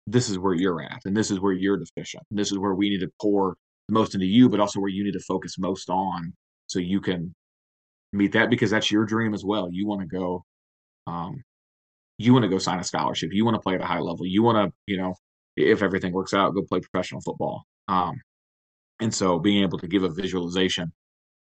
This 0.06 0.28
is 0.28 0.38
where 0.38 0.54
you're 0.54 0.82
at, 0.82 1.00
and 1.04 1.16
this 1.16 1.30
is 1.30 1.40
where 1.40 1.52
you're 1.52 1.78
deficient. 1.78 2.24
And 2.30 2.38
this 2.38 2.50
is 2.50 2.58
where 2.58 2.74
we 2.74 2.90
need 2.90 3.00
to 3.00 3.10
pour 3.20 3.56
the 3.88 3.94
most 3.94 4.14
into 4.14 4.26
you, 4.26 4.48
but 4.48 4.60
also 4.60 4.80
where 4.80 4.90
you 4.90 5.04
need 5.04 5.12
to 5.12 5.20
focus 5.20 5.58
most 5.58 5.88
on 5.88 6.32
so 6.66 6.80
you 6.80 7.00
can 7.00 7.34
meet 8.12 8.32
that 8.32 8.50
because 8.50 8.70
that's 8.70 8.90
your 8.90 9.04
dream 9.04 9.32
as 9.32 9.44
well. 9.44 9.68
You 9.70 9.86
want 9.86 10.00
to 10.00 10.06
go, 10.06 10.44
um, 11.06 11.42
you 12.18 12.32
want 12.32 12.44
to 12.44 12.48
go 12.48 12.58
sign 12.58 12.78
a 12.78 12.84
scholarship. 12.84 13.30
You 13.32 13.44
want 13.44 13.54
to 13.54 13.60
play 13.60 13.74
at 13.74 13.80
a 13.80 13.86
high 13.86 14.00
level. 14.00 14.26
You 14.26 14.42
want 14.42 14.56
to, 14.56 14.74
you 14.86 14.98
know, 14.98 15.14
if 15.56 15.82
everything 15.82 16.12
works 16.12 16.34
out, 16.34 16.54
go 16.54 16.62
play 16.62 16.80
professional 16.80 17.20
football. 17.20 17.64
Um, 17.88 18.20
and 19.02 19.12
so 19.12 19.38
being 19.38 19.62
able 19.62 19.78
to 19.78 19.88
give 19.88 20.04
a 20.04 20.08
visualization 20.08 20.92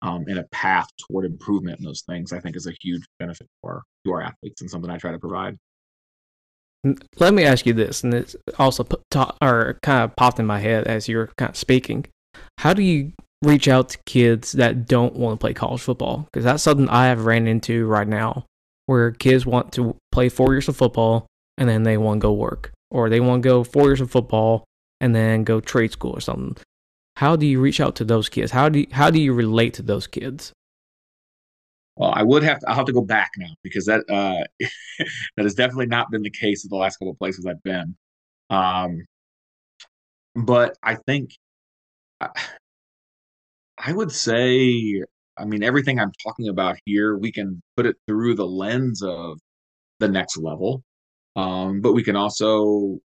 um, 0.01 0.25
and 0.27 0.39
a 0.39 0.43
path 0.51 0.87
toward 0.97 1.25
improvement 1.25 1.79
in 1.79 1.85
those 1.85 2.01
things, 2.01 2.33
I 2.33 2.39
think, 2.39 2.55
is 2.55 2.65
a 2.65 2.73
huge 2.81 3.03
benefit 3.19 3.47
for 3.61 3.83
to 4.05 4.11
our 4.11 4.23
athletes 4.23 4.61
and 4.61 4.69
something 4.69 4.89
I 4.89 4.97
try 4.97 5.11
to 5.11 5.19
provide. 5.19 5.57
Let 7.19 7.35
me 7.35 7.43
ask 7.43 7.67
you 7.67 7.73
this, 7.73 8.03
and 8.03 8.11
it's 8.11 8.35
also 8.57 8.83
put, 8.83 9.03
or 9.41 9.77
kind 9.83 10.03
of 10.03 10.15
popped 10.15 10.39
in 10.39 10.47
my 10.47 10.59
head 10.59 10.87
as 10.87 11.07
you're 11.07 11.29
kind 11.37 11.51
of 11.51 11.55
speaking. 11.55 12.07
How 12.57 12.73
do 12.73 12.81
you 12.81 13.13
reach 13.43 13.67
out 13.67 13.89
to 13.89 13.99
kids 14.07 14.53
that 14.53 14.87
don't 14.87 15.15
want 15.15 15.39
to 15.39 15.43
play 15.43 15.53
college 15.53 15.81
football? 15.81 16.27
Because 16.31 16.43
that's 16.43 16.63
something 16.63 16.89
I 16.89 17.05
have 17.05 17.25
ran 17.25 17.45
into 17.45 17.85
right 17.85 18.07
now, 18.07 18.45
where 18.87 19.11
kids 19.11 19.45
want 19.45 19.71
to 19.73 19.95
play 20.11 20.29
four 20.29 20.53
years 20.53 20.67
of 20.67 20.75
football 20.75 21.27
and 21.59 21.69
then 21.69 21.83
they 21.83 21.97
want 21.97 22.19
to 22.19 22.25
go 22.25 22.33
work, 22.33 22.71
or 22.89 23.09
they 23.09 23.19
want 23.19 23.43
to 23.43 23.49
go 23.49 23.63
four 23.63 23.83
years 23.83 24.01
of 24.01 24.09
football 24.09 24.63
and 24.99 25.13
then 25.13 25.43
go 25.43 25.59
trade 25.59 25.91
school 25.91 26.11
or 26.11 26.21
something. 26.21 26.57
How 27.17 27.35
do 27.35 27.45
you 27.45 27.59
reach 27.59 27.79
out 27.79 27.95
to 27.97 28.05
those 28.05 28.29
kids? 28.29 28.51
How 28.51 28.69
do 28.69 28.79
you, 28.79 28.87
how 28.91 29.09
do 29.09 29.19
you 29.19 29.33
relate 29.33 29.73
to 29.75 29.81
those 29.81 30.07
kids? 30.07 30.53
Well, 31.95 32.13
I 32.15 32.23
would 32.23 32.43
have 32.43 32.59
to. 32.59 32.69
I'll 32.69 32.75
have 32.75 32.85
to 32.85 32.93
go 32.93 33.01
back 33.01 33.31
now 33.37 33.53
because 33.63 33.85
that 33.85 34.01
uh, 34.09 34.43
that 35.37 35.43
has 35.43 35.55
definitely 35.55 35.87
not 35.87 36.09
been 36.09 36.23
the 36.23 36.29
case 36.31 36.63
in 36.63 36.69
the 36.69 36.77
last 36.77 36.97
couple 36.97 37.11
of 37.11 37.19
places 37.19 37.45
I've 37.45 37.61
been. 37.63 37.95
Um, 38.49 39.05
but 40.35 40.77
I 40.83 40.95
think 40.95 41.31
I, 42.19 42.29
I 43.77 43.93
would 43.93 44.11
say, 44.11 45.03
I 45.37 45.45
mean, 45.45 45.63
everything 45.63 45.99
I'm 45.99 46.11
talking 46.23 46.49
about 46.49 46.77
here, 46.85 47.17
we 47.17 47.31
can 47.31 47.61
put 47.75 47.85
it 47.87 47.95
through 48.07 48.35
the 48.35 48.45
lens 48.45 49.01
of 49.01 49.39
the 49.99 50.07
next 50.07 50.37
level, 50.37 50.83
um, 51.35 51.81
but 51.81 51.93
we 51.93 52.03
can 52.03 52.15
also 52.15 52.99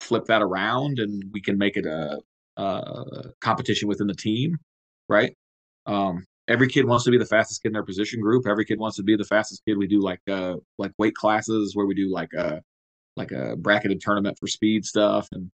flip 0.00 0.26
that 0.26 0.42
around 0.42 0.98
and 0.98 1.24
we 1.32 1.42
can 1.42 1.58
make 1.58 1.76
it 1.76 1.86
a, 1.86 2.20
a 2.56 3.24
competition 3.40 3.88
within 3.88 4.06
the 4.06 4.14
team, 4.14 4.56
right? 5.08 5.36
Um, 5.86 6.24
every 6.48 6.68
kid 6.68 6.84
wants 6.84 7.04
to 7.04 7.10
be 7.10 7.18
the 7.18 7.26
fastest 7.26 7.62
kid 7.62 7.68
in 7.68 7.72
their 7.74 7.84
position 7.84 8.20
group. 8.20 8.46
Every 8.46 8.64
kid 8.64 8.78
wants 8.78 8.96
to 8.96 9.02
be 9.02 9.16
the 9.16 9.24
fastest 9.24 9.62
kid. 9.66 9.78
We 9.78 9.86
do 9.86 10.00
like 10.00 10.20
uh 10.28 10.56
like 10.78 10.92
weight 10.98 11.14
classes 11.14 11.74
where 11.74 11.86
we 11.86 11.94
do 11.94 12.12
like 12.12 12.32
a 12.34 12.62
like 13.16 13.32
a 13.32 13.56
bracketed 13.56 14.00
tournament 14.00 14.38
for 14.38 14.46
speed 14.46 14.84
stuff. 14.84 15.28
And 15.32 15.50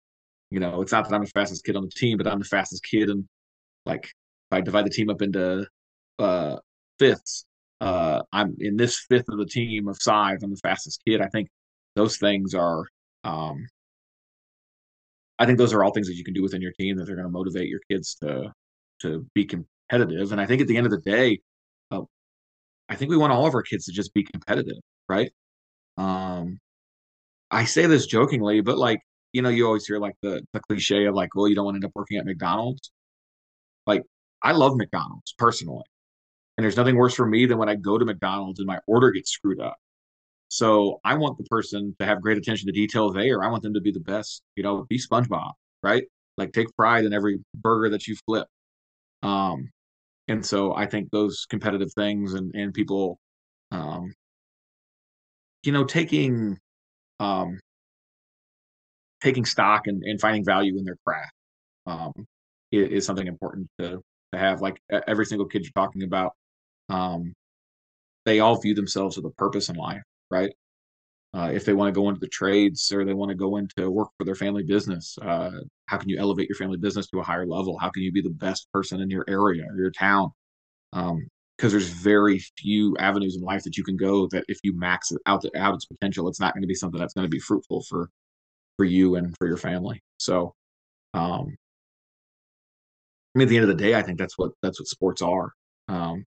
you 0.52 0.60
know, 0.60 0.82
it's 0.82 0.92
not 0.92 1.08
that 1.08 1.16
I'm 1.16 1.24
the 1.24 1.30
fastest 1.30 1.66
kid 1.66 1.76
on 1.76 1.84
the 1.84 1.92
team, 1.92 2.18
but 2.18 2.28
I'm 2.28 2.40
the 2.40 2.46
fastest 2.46 2.84
kid. 2.84 3.10
And 3.10 3.28
like 3.86 4.06
if 4.06 4.12
I 4.52 4.62
divide 4.62 4.86
the 4.86 4.92
team 4.92 5.10
up 5.10 5.22
into 5.22 5.68
uh 6.18 6.58
fifths, 6.98 7.46
uh 7.82 8.22
I'm 8.32 8.56
in 8.60 8.78
this 8.78 9.00
fifth 9.10 9.30
of 9.30 9.38
the 9.38 9.46
team 9.46 9.88
of 9.88 9.98
size, 10.02 10.44
I'm 10.44 10.52
the 10.52 10.58
fastest 10.58 11.02
kid. 11.08 11.22
I 11.22 11.28
think 11.28 11.50
those 11.96 12.18
things 12.18 12.54
are 12.56 12.86
um 13.24 13.68
I 15.40 15.46
think 15.46 15.58
those 15.58 15.74
are 15.74 15.84
all 15.84 15.92
things 15.92 16.08
that 16.08 16.16
you 16.16 16.24
can 16.24 16.34
do 16.34 16.44
within 16.44 16.62
your 16.62 16.74
team 16.74 16.98
that 16.98 17.10
are 17.10 17.16
going 17.16 17.28
to 17.28 17.32
motivate 17.32 17.70
your 17.70 17.82
kids 17.90 18.16
to 18.22 18.54
to 19.02 19.26
be 19.34 19.46
competitive. 19.46 20.32
And 20.32 20.42
I 20.42 20.46
think 20.46 20.62
at 20.62 20.68
the 20.68 20.78
end 20.78 20.86
of 20.86 20.92
the 20.92 21.00
day, 21.00 21.40
uh, 21.92 22.02
I 22.90 22.96
think 22.96 23.12
we 23.12 23.18
want 23.18 23.34
all 23.34 23.48
of 23.48 23.56
our 23.56 23.64
kids 23.64 23.86
to 23.86 23.94
just 23.94 24.14
be 24.14 24.24
competitive, 24.24 24.80
right? 25.10 25.32
Um, 25.98 26.60
I 27.52 27.66
say 27.66 27.86
this 27.88 28.08
jokingly, 28.08 28.62
but 28.62 28.78
like 28.78 29.02
you 29.34 29.42
know, 29.44 29.50
you 29.50 29.66
always 29.68 29.86
hear 29.88 30.00
like 30.00 30.16
the 30.22 30.44
the 30.54 30.62
cliche 30.62 31.06
of 31.06 31.16
like, 31.16 31.36
well, 31.36 31.48
you 31.48 31.56
don't 31.56 31.66
want 31.66 31.76
to 31.76 31.80
end 31.80 31.86
up 31.86 31.92
working 31.96 32.18
at 32.18 32.26
McDonald's. 32.26 32.92
Like, 33.88 34.04
I 34.44 34.54
love 34.54 34.76
McDonald's 34.78 35.34
personally, 35.38 35.84
and 36.58 36.64
there's 36.64 36.78
nothing 36.78 36.98
worse 36.98 37.16
for 37.16 37.26
me 37.28 37.46
than 37.46 37.58
when 37.60 37.70
I 37.70 37.76
go 37.76 37.98
to 37.98 38.06
McDonald's 38.06 38.60
and 38.60 38.68
my 38.68 38.80
order 38.88 39.12
gets 39.12 39.32
screwed 39.32 39.60
up. 39.62 39.78
So 40.50 41.00
I 41.06 41.16
want 41.16 41.38
the 41.38 41.44
person 41.46 41.96
to 42.00 42.06
have 42.06 42.22
great 42.22 42.38
attention 42.38 42.68
to 42.68 42.74
detail 42.74 43.12
there. 43.12 43.44
I 43.44 43.50
want 43.50 43.64
them 43.64 43.76
to 43.76 43.82
be 43.82 43.92
the 43.92 44.00
best, 44.00 44.42
you 44.56 44.64
know, 44.64 44.86
be 44.90 45.00
SpongeBob, 45.00 45.52
right? 45.84 46.04
Like 46.38 46.54
take 46.54 46.76
pride 46.76 47.06
in 47.06 47.14
every 47.14 47.40
burger 47.56 47.90
that 47.90 48.08
you 48.08 48.16
flip. 48.26 48.48
Um, 49.22 49.70
and 50.28 50.46
so 50.46 50.76
I 50.76 50.88
think 50.88 51.10
those 51.12 51.46
competitive 51.50 51.92
things 51.94 52.34
and 52.34 52.54
and 52.56 52.74
people, 52.74 53.20
um, 53.72 54.14
you 55.64 55.72
know, 55.72 55.84
taking 55.84 56.58
um, 57.20 57.60
taking 59.22 59.46
stock 59.46 59.88
and, 59.88 60.04
and 60.04 60.20
finding 60.22 60.46
value 60.46 60.78
in 60.78 60.86
their 60.86 60.98
craft 61.06 61.34
um, 61.86 62.14
is, 62.72 62.90
is, 62.90 63.06
something 63.06 63.28
important 63.28 63.68
to 63.80 64.02
to 64.32 64.40
have. 64.40 64.62
Like 64.62 64.80
every 65.08 65.26
single 65.26 65.48
kid 65.48 65.64
you're 65.64 65.72
talking 65.76 66.04
about, 66.04 66.34
um, 66.90 67.34
they 68.26 68.40
all 68.40 68.60
view 68.62 68.74
themselves 68.74 69.18
with 69.18 69.26
a 69.26 69.32
purpose 69.32 69.70
in 69.70 69.76
life, 69.76 70.04
right? 70.30 70.52
Uh, 71.34 71.52
if 71.54 71.64
they 71.64 71.74
want 71.74 71.94
to 71.94 72.00
go 72.00 72.10
into 72.10 72.20
the 72.20 72.28
trades 72.28 72.92
or 72.92 73.06
they 73.06 73.14
want 73.14 73.30
to 73.30 73.36
go 73.36 73.58
into 73.58 73.90
work 73.90 74.10
for 74.18 74.26
their 74.26 74.36
family 74.36 74.64
business, 74.64 75.16
uh, 75.22 75.52
how 75.86 75.98
can 75.98 76.10
you 76.10 76.18
elevate 76.18 76.50
your 76.50 76.56
family 76.56 76.78
business 76.78 77.08
to 77.08 77.20
a 77.20 77.24
higher 77.24 77.46
level? 77.46 77.78
How 77.78 77.90
can 77.90 78.02
you 78.02 78.12
be 78.12 78.22
the 78.22 78.32
best 78.32 78.68
person 78.74 79.00
in 79.00 79.12
your 79.12 79.26
area 79.28 79.66
or 79.70 79.78
your 79.78 79.92
town? 79.92 80.32
Because 80.92 81.12
um, 81.12 81.30
there's 81.60 81.90
very 81.90 82.40
few 82.58 82.98
avenues 82.98 83.36
in 83.36 83.44
life 83.44 83.64
that 83.64 83.78
you 83.78 83.84
can 83.84 83.96
go 83.96 84.28
that 84.30 84.44
if 84.48 84.58
you 84.64 84.76
max 84.76 85.12
out, 85.28 85.46
out 85.56 85.76
its 85.76 85.86
potential, 85.86 86.28
it's 86.28 86.40
not 86.40 86.56
going 86.56 86.64
to 86.64 86.68
be 86.68 86.74
something 86.74 87.00
that's 87.00 87.14
going 87.14 87.26
to 87.26 87.30
be 87.30 87.40
fruitful 87.40 87.84
for 87.84 88.10
for 88.78 88.86
you 88.86 89.16
and 89.16 89.36
for 89.38 89.46
your 89.46 89.58
family. 89.58 90.02
So, 90.18 90.56
um, 91.14 91.58
I 93.36 93.40
mean, 93.40 93.46
at 93.46 93.50
the 93.50 93.58
end 93.58 93.70
of 93.70 93.78
the 93.78 93.84
day, 93.84 93.94
I 93.94 94.02
think 94.02 94.18
that's 94.18 94.38
what 94.38 94.52
that's 94.64 94.80
what 94.80 94.88
sports 94.88 95.22
are. 95.22 95.52
Um, 95.90 96.26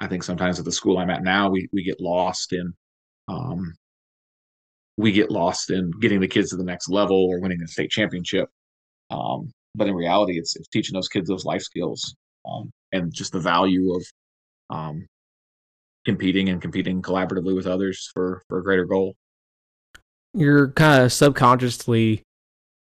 I 0.00 0.08
think 0.08 0.24
sometimes 0.24 0.58
at 0.58 0.64
the 0.64 0.72
school 0.72 0.98
I'm 0.98 1.10
at 1.10 1.22
now, 1.22 1.50
we 1.50 1.68
we 1.72 1.84
get 1.84 2.00
lost 2.00 2.52
in 2.52 2.74
um, 3.28 3.74
we 4.96 5.12
get 5.12 5.30
lost 5.30 5.70
in 5.70 5.90
getting 6.00 6.20
the 6.20 6.28
kids 6.28 6.50
to 6.50 6.56
the 6.56 6.64
next 6.64 6.88
level 6.88 7.16
or 7.16 7.40
winning 7.40 7.60
a 7.62 7.68
state 7.68 7.90
championship. 7.90 8.48
Um, 9.10 9.50
but 9.74 9.88
in 9.88 9.94
reality, 9.94 10.38
it's, 10.38 10.56
it's 10.56 10.68
teaching 10.68 10.94
those 10.94 11.08
kids 11.08 11.28
those 11.28 11.44
life 11.44 11.62
skills 11.62 12.14
um, 12.46 12.70
and 12.92 13.12
just 13.12 13.32
the 13.32 13.40
value 13.40 13.94
of 13.94 14.04
um, 14.70 15.06
competing 16.04 16.48
and 16.48 16.60
competing 16.60 17.02
collaboratively 17.02 17.54
with 17.54 17.66
others 17.66 18.10
for 18.14 18.42
for 18.48 18.58
a 18.58 18.62
greater 18.62 18.84
goal. 18.84 19.14
You're 20.32 20.68
kind 20.72 21.02
of 21.02 21.12
subconsciously 21.12 22.22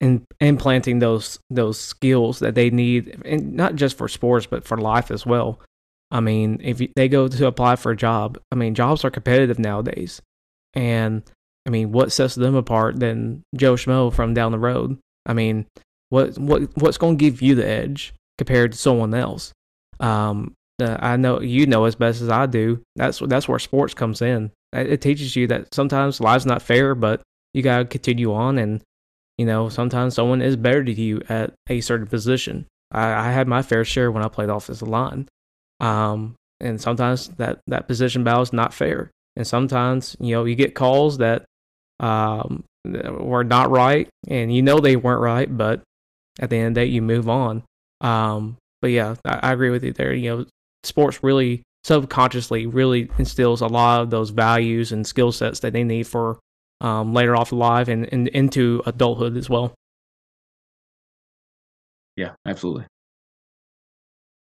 in, 0.01 0.25
implanting 0.39 0.99
those 0.99 1.39
those 1.49 1.79
skills 1.79 2.39
that 2.39 2.55
they 2.55 2.69
need, 2.69 3.21
and 3.25 3.53
not 3.53 3.75
just 3.75 3.97
for 3.97 4.07
sports 4.07 4.45
but 4.45 4.63
for 4.63 4.77
life 4.77 5.11
as 5.11 5.25
well. 5.25 5.59
I 6.11 6.21
mean, 6.21 6.59
if 6.63 6.81
they 6.95 7.07
go 7.07 7.27
to 7.27 7.47
apply 7.47 7.75
for 7.75 7.91
a 7.91 7.97
job, 7.97 8.39
I 8.51 8.55
mean, 8.55 8.73
jobs 8.73 9.05
are 9.05 9.11
competitive 9.11 9.59
nowadays, 9.59 10.21
and 10.73 11.23
I 11.65 11.69
mean, 11.69 11.91
what 11.91 12.11
sets 12.11 12.35
them 12.35 12.55
apart 12.55 12.99
than 12.99 13.43
Joe 13.55 13.75
Schmo 13.75 14.13
from 14.13 14.33
down 14.33 14.51
the 14.51 14.59
road? 14.59 14.97
I 15.25 15.33
mean, 15.33 15.67
what 16.09 16.37
what 16.37 16.63
what's 16.75 16.97
going 16.97 17.17
to 17.17 17.23
give 17.23 17.41
you 17.41 17.55
the 17.55 17.67
edge 17.67 18.13
compared 18.37 18.71
to 18.71 18.77
someone 18.77 19.13
else? 19.13 19.53
Um, 19.99 20.55
uh, 20.81 20.97
I 20.99 21.17
know 21.17 21.41
you 21.41 21.65
know 21.65 21.85
as 21.85 21.95
best 21.95 22.21
as 22.21 22.29
I 22.29 22.45
do. 22.45 22.81
That's 22.95 23.19
that's 23.19 23.47
where 23.47 23.59
sports 23.59 23.93
comes 23.93 24.21
in. 24.21 24.51
It 24.73 25.01
teaches 25.01 25.35
you 25.35 25.47
that 25.47 25.73
sometimes 25.73 26.21
life's 26.21 26.45
not 26.45 26.61
fair, 26.61 26.95
but 26.95 27.21
you 27.53 27.61
gotta 27.61 27.85
continue 27.85 28.33
on, 28.33 28.57
and 28.57 28.81
you 29.37 29.45
know 29.45 29.69
sometimes 29.69 30.15
someone 30.15 30.41
is 30.41 30.55
better 30.55 30.83
to 30.83 30.91
you 30.91 31.21
at 31.29 31.53
a 31.69 31.81
certain 31.81 32.07
position. 32.07 32.65
I, 32.91 33.29
I 33.29 33.31
had 33.31 33.47
my 33.47 33.61
fair 33.61 33.85
share 33.85 34.11
when 34.11 34.23
I 34.23 34.29
played 34.29 34.49
offensive 34.49 34.87
line, 34.87 35.27
um, 35.79 36.35
and 36.59 36.79
sometimes 36.79 37.29
that 37.37 37.59
that 37.67 37.87
position 37.87 38.23
battle 38.23 38.43
is 38.43 38.53
not 38.53 38.73
fair, 38.73 39.11
and 39.39 39.47
sometimes 39.47 40.17
you 40.19 40.35
know 40.35 40.43
you 40.43 40.53
get 40.53 40.75
calls 40.75 41.19
that 41.19 41.45
um, 42.01 42.65
were 42.85 43.45
not 43.45 43.71
right, 43.71 44.09
and 44.27 44.53
you 44.53 44.61
know 44.61 44.79
they 44.79 44.97
weren't 44.97 45.21
right, 45.21 45.57
but 45.57 45.81
at 46.41 46.49
the 46.49 46.57
end 46.57 46.67
of 46.67 46.73
the 46.75 46.81
day, 46.81 46.85
you 46.91 47.01
move 47.01 47.29
on. 47.29 47.63
Um, 48.01 48.57
but 48.81 48.91
yeah, 48.91 49.15
I, 49.23 49.39
I 49.41 49.53
agree 49.53 49.69
with 49.69 49.85
you 49.85 49.93
there. 49.93 50.13
You 50.13 50.29
know, 50.29 50.45
sports 50.83 51.23
really 51.23 51.63
subconsciously 51.85 52.67
really 52.67 53.09
instills 53.17 53.61
a 53.61 53.67
lot 53.67 54.01
of 54.01 54.09
those 54.09 54.31
values 54.31 54.91
and 54.91 55.07
skill 55.07 55.31
sets 55.31 55.61
that 55.61 55.71
they 55.71 55.85
need 55.85 56.05
for 56.05 56.37
um, 56.81 57.13
later 57.13 57.35
off 57.37 57.53
life 57.53 57.87
and, 57.87 58.11
and 58.11 58.27
into 58.29 58.83
adulthood 58.85 59.37
as 59.37 59.49
well. 59.49 59.73
Yeah, 62.17 62.33
absolutely. 62.45 62.85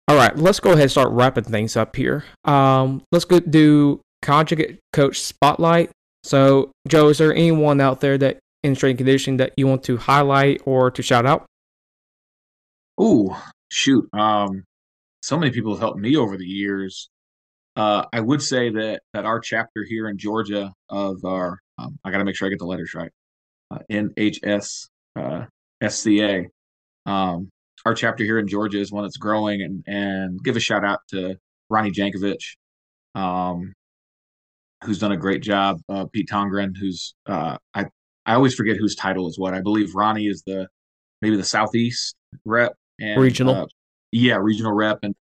All 0.07 0.15
right, 0.15 0.37
let's 0.37 0.61
go 0.61 0.69
ahead 0.69 0.83
and 0.83 0.91
start 0.91 1.11
wrapping 1.11 1.43
things 1.43 1.75
up 1.75 1.97
here. 1.97 2.23
Um, 2.45 3.03
let's 3.11 3.25
go 3.25 3.41
do 3.41 3.99
conjugate 4.25 4.79
coach 4.91 5.21
spotlight. 5.21 5.91
So, 6.23 6.71
Joe, 6.87 7.09
is 7.09 7.19
there 7.19 7.33
anyone 7.33 7.79
out 7.79 8.01
there 8.01 8.17
that 8.17 8.39
in 8.63 8.75
strength 8.75 8.93
and 8.93 8.97
conditioning 8.97 9.37
that 9.37 9.53
you 9.57 9.67
want 9.67 9.83
to 9.83 9.97
highlight 9.97 10.61
or 10.65 10.89
to 10.89 11.03
shout 11.03 11.25
out? 11.25 11.45
Oh, 12.97 13.39
shoot. 13.69 14.09
Um, 14.13 14.63
so 15.21 15.37
many 15.37 15.51
people 15.51 15.73
have 15.73 15.79
helped 15.79 15.99
me 15.99 16.17
over 16.17 16.37
the 16.37 16.45
years. 16.45 17.09
Uh, 17.75 18.05
I 18.11 18.21
would 18.21 18.41
say 18.41 18.71
that 18.71 19.01
that 19.13 19.25
our 19.25 19.39
chapter 19.39 19.83
here 19.87 20.07
in 20.07 20.17
Georgia 20.17 20.73
of 20.89 21.23
our, 21.25 21.59
um, 21.77 21.97
I 22.03 22.11
got 22.11 22.19
to 22.19 22.23
make 22.23 22.35
sure 22.35 22.47
I 22.47 22.49
get 22.49 22.59
the 22.59 22.65
letters 22.65 22.93
right, 22.95 23.11
uh, 23.69 23.79
NHS 23.91 24.87
uh, 25.15 25.45
SCA. 25.87 26.45
Um, 27.05 27.49
our 27.85 27.93
chapter 27.93 28.23
here 28.23 28.39
in 28.39 28.47
Georgia 28.47 28.79
is 28.79 28.91
one 28.91 29.03
that's 29.03 29.17
growing, 29.17 29.61
and 29.61 29.83
and 29.87 30.43
give 30.43 30.55
a 30.55 30.59
shout 30.59 30.85
out 30.85 31.01
to 31.09 31.35
Ronnie 31.69 31.91
Jankovic, 31.91 32.39
um, 33.13 33.73
who's 34.85 34.99
done 34.99 35.11
a 35.11 35.17
great 35.17 35.41
job. 35.41 35.81
Uh, 35.89 36.05
Pete 36.11 36.29
Tongren, 36.31 36.75
who's 36.77 37.15
uh, 37.25 37.57
I 37.73 37.85
I 38.25 38.33
always 38.33 38.55
forget 38.55 38.77
whose 38.77 38.95
title 38.95 39.27
is 39.27 39.37
what. 39.37 39.53
I 39.53 39.61
believe 39.61 39.95
Ronnie 39.95 40.27
is 40.27 40.43
the 40.45 40.67
maybe 41.21 41.35
the 41.35 41.43
southeast 41.43 42.15
rep 42.43 42.73
and 42.99 43.19
Regional. 43.19 43.55
uh, 43.55 43.65
yeah, 44.11 44.37
regional 44.37 44.71
rep, 44.71 44.99
and 45.03 45.15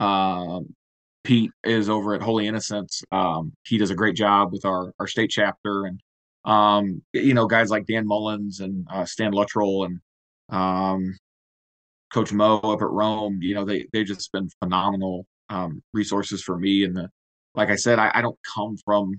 um, 0.00 0.74
Pete 1.22 1.52
is 1.62 1.88
over 1.88 2.14
at 2.14 2.22
Holy 2.22 2.46
Innocents. 2.46 3.02
Um, 3.12 3.52
he 3.64 3.78
does 3.78 3.90
a 3.90 3.94
great 3.94 4.16
job 4.16 4.52
with 4.52 4.64
our 4.64 4.92
our 4.98 5.06
state 5.06 5.30
chapter, 5.30 5.86
and 5.86 6.00
um, 6.44 7.02
you 7.12 7.34
know 7.34 7.46
guys 7.46 7.70
like 7.70 7.86
Dan 7.86 8.06
Mullins 8.06 8.60
and 8.60 8.86
uh, 8.90 9.04
Stan 9.04 9.32
Luttrell 9.32 9.84
and 9.84 10.00
um, 10.50 11.16
Coach 12.12 12.32
Mo 12.32 12.58
up 12.58 12.82
at 12.82 12.90
Rome. 12.90 13.38
You 13.42 13.54
know 13.54 13.64
they 13.64 13.86
they've 13.92 14.06
just 14.06 14.32
been 14.32 14.48
phenomenal 14.62 15.26
um, 15.48 15.82
resources 15.92 16.42
for 16.42 16.58
me. 16.58 16.84
And 16.84 16.96
the 16.96 17.08
like 17.54 17.70
I 17.70 17.76
said, 17.76 17.98
I, 17.98 18.10
I 18.14 18.22
don't 18.22 18.38
come 18.54 18.76
from 18.84 19.14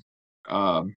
um, 0.50 0.94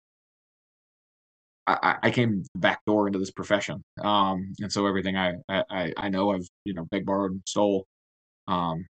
I, 1.69 1.97
I 2.05 2.11
came 2.11 2.45
back 2.57 2.81
door 2.87 3.07
into 3.07 3.19
this 3.19 3.31
profession. 3.31 3.83
Um, 4.03 4.55
and 4.61 4.73
so 4.73 4.87
everything 4.87 5.17
I, 5.17 5.35
I, 5.49 5.93
I 5.97 6.09
know 6.09 6.33
I've, 6.33 6.47
you 6.65 6.73
know, 6.73 6.87
beg, 6.91 7.05
borrowed, 7.05 7.33
and 7.33 7.43
stole. 7.47 7.87
Um, 8.47 8.87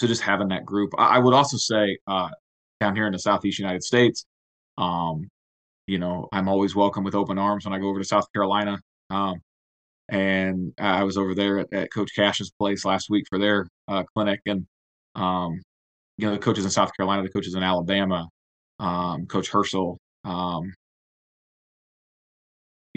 so 0.00 0.06
just 0.06 0.22
having 0.22 0.48
that 0.48 0.64
group. 0.64 0.92
I, 0.98 1.16
I 1.16 1.18
would 1.18 1.34
also 1.34 1.56
say, 1.56 1.98
uh, 2.06 2.28
down 2.80 2.94
here 2.94 3.06
in 3.06 3.12
the 3.12 3.18
Southeast 3.18 3.58
United 3.58 3.82
States, 3.82 4.24
um, 4.78 5.28
you 5.86 5.98
know, 5.98 6.28
I'm 6.32 6.48
always 6.48 6.76
welcome 6.76 7.02
with 7.02 7.16
open 7.16 7.38
arms 7.38 7.64
when 7.64 7.74
I 7.74 7.78
go 7.80 7.88
over 7.88 7.98
to 7.98 8.04
South 8.04 8.26
Carolina. 8.32 8.78
Um, 9.10 9.40
and 10.08 10.72
I 10.78 11.02
was 11.02 11.16
over 11.16 11.34
there 11.34 11.58
at, 11.58 11.72
at 11.72 11.92
Coach 11.92 12.10
Cash's 12.14 12.52
place 12.52 12.84
last 12.84 13.10
week 13.10 13.24
for 13.28 13.38
their 13.38 13.66
uh, 13.88 14.04
clinic, 14.14 14.40
and 14.46 14.66
um, 15.16 15.60
you 16.20 16.26
know, 16.26 16.34
the 16.34 16.38
coaches 16.38 16.64
in 16.64 16.70
South 16.70 16.90
Carolina, 16.96 17.22
the 17.22 17.30
coaches 17.30 17.54
in 17.54 17.62
Alabama, 17.62 18.28
um, 18.78 19.26
Coach 19.26 19.48
Herschel, 19.48 19.98
um, 20.24 20.72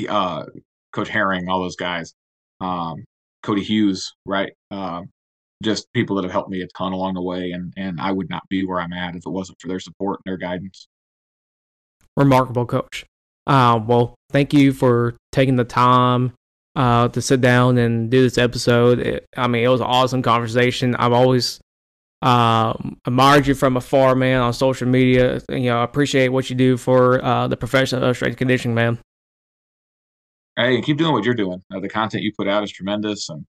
uh, 0.09 0.45
Coach 0.91 1.07
Herring, 1.07 1.47
all 1.47 1.61
those 1.61 1.77
guys, 1.77 2.13
um, 2.59 2.95
Cody 3.41 3.63
Hughes, 3.63 4.11
right? 4.25 4.51
Um, 4.71 5.05
just 5.63 5.91
people 5.93 6.17
that 6.17 6.23
have 6.23 6.33
helped 6.33 6.49
me 6.49 6.61
a 6.61 6.67
ton 6.77 6.91
along 6.91 7.13
the 7.13 7.21
way, 7.21 7.51
and 7.51 7.73
and 7.77 8.01
I 8.01 8.11
would 8.11 8.29
not 8.29 8.43
be 8.49 8.65
where 8.65 8.81
I'm 8.81 8.91
at 8.91 9.15
if 9.15 9.25
it 9.25 9.29
wasn't 9.29 9.61
for 9.61 9.69
their 9.69 9.79
support 9.79 10.19
and 10.25 10.31
their 10.31 10.37
guidance. 10.37 10.87
Remarkable 12.17 12.65
coach. 12.65 13.05
Uh, 13.47 13.79
well, 13.85 14.15
thank 14.31 14.53
you 14.53 14.73
for 14.73 15.15
taking 15.31 15.55
the 15.55 15.63
time 15.63 16.33
uh, 16.75 17.07
to 17.07 17.21
sit 17.21 17.39
down 17.39 17.77
and 17.77 18.09
do 18.11 18.21
this 18.21 18.37
episode. 18.37 18.99
It, 18.99 19.25
I 19.37 19.47
mean, 19.47 19.63
it 19.63 19.69
was 19.69 19.79
an 19.79 19.87
awesome 19.87 20.21
conversation. 20.21 20.95
I've 20.95 21.13
always 21.13 21.61
um, 22.23 22.97
admired 23.05 23.45
you 23.47 23.53
from 23.53 23.75
afar, 23.75 24.15
man, 24.15 24.39
on 24.39 24.53
social 24.53 24.87
media. 24.87 25.41
You 25.49 25.59
know, 25.59 25.79
I 25.79 25.83
appreciate 25.83 26.29
what 26.29 26.49
you 26.49 26.55
do 26.55 26.77
for 26.77 27.23
uh, 27.23 27.47
the 27.47 27.57
profession 27.57 28.01
of 28.01 28.15
strength 28.15 28.37
conditioning, 28.37 28.73
man. 28.73 28.97
Hey, 30.55 30.81
keep 30.81 30.97
doing 30.97 31.11
what 31.11 31.25
you're 31.25 31.33
doing. 31.33 31.61
Uh, 31.73 31.81
the 31.81 31.89
content 31.89 32.23
you 32.23 32.31
put 32.37 32.47
out 32.47 32.63
is 32.63 32.71
tremendous, 32.71 33.27
and 33.29 33.45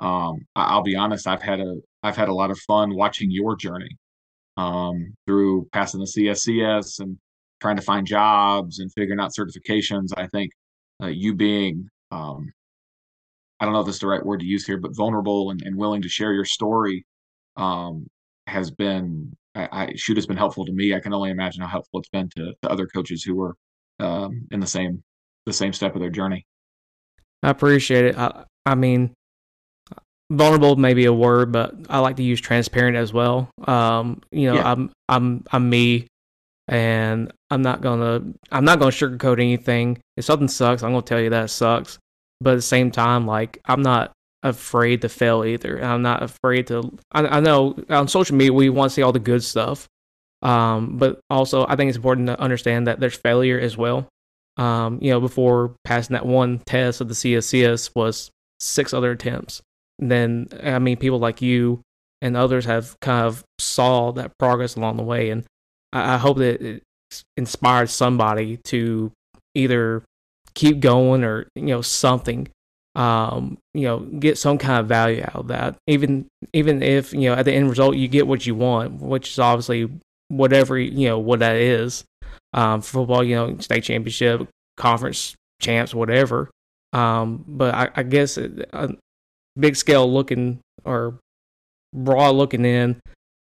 um, 0.00 0.44
I- 0.56 0.74
will 0.74 0.82
be 0.82 0.96
honest, 0.96 1.28
I've 1.28 1.42
had 1.42 1.60
a 1.60 1.76
I've 2.02 2.16
had 2.16 2.28
a 2.28 2.34
lot 2.34 2.50
of 2.50 2.58
fun 2.60 2.96
watching 2.96 3.30
your 3.30 3.56
journey 3.56 3.96
um, 4.56 5.14
through 5.26 5.68
passing 5.72 6.00
the 6.00 6.06
CSCS 6.06 7.00
and 7.00 7.18
trying 7.60 7.76
to 7.76 7.82
find 7.82 8.06
jobs 8.06 8.80
and 8.80 8.90
figuring 8.92 9.20
out 9.20 9.32
certifications. 9.38 10.08
I 10.16 10.26
think 10.26 10.50
uh, 11.00 11.06
you 11.06 11.34
being 11.34 11.88
um, 12.10 12.50
I 13.60 13.64
don't 13.64 13.72
know 13.72 13.80
if 13.80 13.88
is 13.88 14.00
the 14.00 14.08
right 14.08 14.24
word 14.24 14.40
to 14.40 14.46
use 14.46 14.66
here, 14.66 14.78
but 14.78 14.96
vulnerable 14.96 15.50
and, 15.50 15.62
and 15.62 15.76
willing 15.76 16.02
to 16.02 16.08
share 16.08 16.32
your 16.32 16.44
story 16.44 17.06
um, 17.56 18.06
has 18.46 18.70
been 18.70 19.36
I, 19.56 19.68
I, 19.72 19.92
shoot 19.96 20.16
has 20.16 20.26
been 20.26 20.36
helpful 20.36 20.66
to 20.66 20.72
me. 20.72 20.94
I 20.94 21.00
can 21.00 21.14
only 21.14 21.30
imagine 21.30 21.62
how 21.62 21.68
helpful 21.68 22.00
it's 22.00 22.08
been 22.10 22.28
to, 22.36 22.52
to 22.62 22.70
other 22.70 22.86
coaches 22.86 23.22
who 23.22 23.34
were 23.34 23.56
um, 23.98 24.46
in 24.50 24.60
the 24.60 24.66
same 24.66 25.02
the 25.46 25.52
same 25.52 25.72
step 25.72 25.94
of 25.94 26.00
their 26.00 26.10
journey. 26.10 26.44
I 27.42 27.50
appreciate 27.50 28.04
it. 28.04 28.18
I, 28.18 28.44
I 28.66 28.74
mean, 28.74 29.14
vulnerable 30.30 30.76
may 30.76 30.94
be 30.94 31.04
a 31.06 31.12
word, 31.12 31.52
but 31.52 31.74
I 31.88 32.00
like 32.00 32.16
to 32.16 32.22
use 32.22 32.40
transparent 32.40 32.96
as 32.96 33.12
well. 33.12 33.48
Um, 33.66 34.20
you 34.30 34.48
know, 34.48 34.56
yeah. 34.56 34.70
I'm 34.70 34.92
I'm 35.08 35.44
I'm 35.52 35.70
me, 35.70 36.06
and 36.68 37.32
I'm 37.50 37.62
not 37.62 37.80
gonna 37.80 38.22
I'm 38.50 38.64
not 38.64 38.78
gonna 38.78 38.90
sugarcoat 38.90 39.40
anything. 39.40 39.98
If 40.16 40.24
something 40.24 40.48
sucks, 40.48 40.82
I'm 40.82 40.90
gonna 40.90 41.02
tell 41.02 41.20
you 41.20 41.30
that 41.30 41.50
sucks. 41.50 41.98
But 42.40 42.52
at 42.52 42.56
the 42.56 42.62
same 42.62 42.90
time, 42.90 43.26
like 43.26 43.60
I'm 43.64 43.82
not 43.82 44.12
afraid 44.46 45.02
to 45.02 45.08
fail 45.08 45.44
either. 45.44 45.82
I'm 45.82 46.02
not 46.02 46.22
afraid 46.22 46.66
to. 46.68 46.96
I, 47.12 47.26
I 47.26 47.40
know 47.40 47.76
on 47.88 48.08
social 48.08 48.36
media 48.36 48.52
we 48.52 48.70
want 48.70 48.90
to 48.90 48.94
see 48.94 49.02
all 49.02 49.12
the 49.12 49.18
good 49.18 49.42
stuff, 49.42 49.88
um, 50.42 50.98
but 50.98 51.20
also 51.30 51.66
I 51.66 51.76
think 51.76 51.88
it's 51.88 51.96
important 51.96 52.28
to 52.28 52.40
understand 52.40 52.86
that 52.86 53.00
there's 53.00 53.16
failure 53.16 53.58
as 53.58 53.76
well. 53.76 54.08
Um, 54.56 54.98
you 55.02 55.10
know, 55.10 55.20
before 55.20 55.74
passing 55.84 56.14
that 56.14 56.24
one 56.24 56.60
test 56.64 57.00
of 57.00 57.08
the 57.08 57.14
CSCS 57.14 57.90
was 57.94 58.30
six 58.58 58.94
other 58.94 59.10
attempts. 59.10 59.60
And 59.98 60.10
then, 60.10 60.48
I 60.62 60.78
mean, 60.78 60.96
people 60.96 61.18
like 61.18 61.42
you 61.42 61.82
and 62.22 62.36
others 62.36 62.64
have 62.64 62.98
kind 63.00 63.26
of 63.26 63.44
saw 63.58 64.12
that 64.12 64.32
progress 64.38 64.76
along 64.76 64.96
the 64.96 65.02
way, 65.02 65.30
and 65.30 65.44
I, 65.92 66.14
I 66.14 66.16
hope 66.16 66.38
that 66.38 66.62
it 66.62 66.82
inspires 67.36 67.92
somebody 67.92 68.58
to 68.64 69.12
either 69.54 70.02
keep 70.54 70.80
going 70.80 71.22
or 71.22 71.46
you 71.54 71.66
know 71.66 71.82
something 71.82 72.48
um, 72.96 73.58
you 73.74 73.82
know, 73.82 74.00
get 74.00 74.38
some 74.38 74.58
kind 74.58 74.80
of 74.80 74.88
value 74.88 75.22
out 75.22 75.36
of 75.36 75.48
that. 75.48 75.76
Even 75.86 76.26
even 76.52 76.82
if 76.82 77.12
you 77.12 77.28
know 77.30 77.34
at 77.34 77.44
the 77.44 77.52
end 77.52 77.68
result 77.68 77.96
you 77.96 78.08
get 78.08 78.26
what 78.26 78.46
you 78.46 78.54
want, 78.54 79.00
which 79.00 79.30
is 79.30 79.38
obviously 79.38 79.88
whatever 80.28 80.78
you 80.78 81.08
know 81.08 81.18
what 81.18 81.40
that 81.40 81.56
is. 81.56 82.04
Um, 82.54 82.80
football, 82.80 83.22
you 83.22 83.36
know, 83.36 83.58
state 83.58 83.84
championship, 83.84 84.48
conference 84.78 85.34
champs, 85.60 85.94
whatever. 85.94 86.50
Um, 86.94 87.44
but 87.46 87.74
I, 87.74 87.90
I 87.96 88.02
guess 88.02 88.38
a 88.38 88.94
big 89.58 89.76
scale 89.76 90.10
looking 90.10 90.60
or 90.84 91.18
broad 91.92 92.34
looking 92.34 92.64
in, 92.64 93.00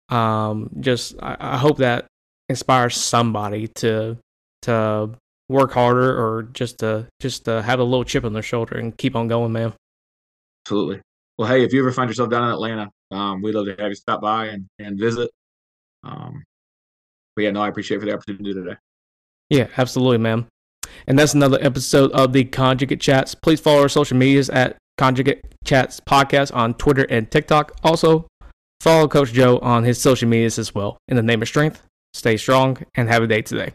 um, 0.08 0.70
just 0.80 1.16
I, 1.22 1.36
I 1.39 1.58
hope 1.58 1.78
that 1.78 2.06
inspires 2.47 2.95
somebody 2.95 3.68
to 3.68 4.18
to 4.62 5.10
work 5.52 5.72
harder 5.74 6.18
or 6.18 6.43
just 6.54 6.80
to 6.80 7.08
just 7.20 7.45
to 7.45 7.62
have 7.62 7.80
a 7.80 7.84
little 7.84 8.04
chip 8.04 8.24
on 8.24 8.34
their 8.34 8.41
shoulder 8.41 8.78
and 8.78 8.97
keep 8.97 9.16
on 9.16 9.28
going, 9.28 9.52
man. 9.52 9.74
Absolutely. 10.66 11.02
Well, 11.38 11.47
hey, 11.47 11.64
if 11.64 11.74
you 11.74 11.80
ever 11.80 11.91
find 11.91 12.10
yourself 12.10 12.30
down 12.30 12.43
in 12.43 12.52
Atlanta, 12.52 12.89
um, 13.12 13.41
we'd 13.41 13.56
love 13.56 13.66
to 13.66 13.76
have 13.80 13.89
you 13.89 13.95
stop 13.95 14.22
by 14.22 14.47
and, 14.47 14.68
and 14.80 14.99
visit. 14.99 15.30
Um, 16.04 16.43
but 17.36 17.43
yeah, 17.43 17.52
no, 17.52 17.62
I 17.62 17.68
appreciate 17.68 17.99
for 17.99 18.06
the 18.06 18.14
opportunity 18.14 18.54
today. 18.54 18.76
Yeah, 19.49 19.68
absolutely, 19.78 20.20
man. 20.20 20.47
And 21.08 21.18
that's 21.18 21.34
another 21.34 21.58
episode 21.62 22.12
of 22.12 22.34
the 22.34 22.43
Conjugate 22.45 23.02
Chats. 23.02 23.36
Please 23.36 23.60
follow 23.60 23.82
our 23.82 23.89
social 23.89 24.18
medias 24.18 24.49
at 24.49 24.78
Conjugate 24.97 25.43
Chats 25.64 25.99
Podcast 25.99 26.54
on 26.56 26.74
Twitter 26.76 27.06
and 27.10 27.30
TikTok. 27.30 27.74
Also, 27.84 28.28
follow 28.82 29.08
Coach 29.08 29.34
Joe 29.34 29.58
on 29.60 29.84
his 29.84 29.99
social 29.99 30.30
medias 30.30 30.60
as 30.60 30.76
well. 30.76 30.97
In 31.08 31.16
the 31.16 31.24
name 31.24 31.41
of 31.41 31.47
strength, 31.47 31.82
stay 32.14 32.38
strong 32.38 32.78
and 32.95 33.10
have 33.10 33.24
a 33.24 33.28
day 33.28 33.41
today. 33.41 33.74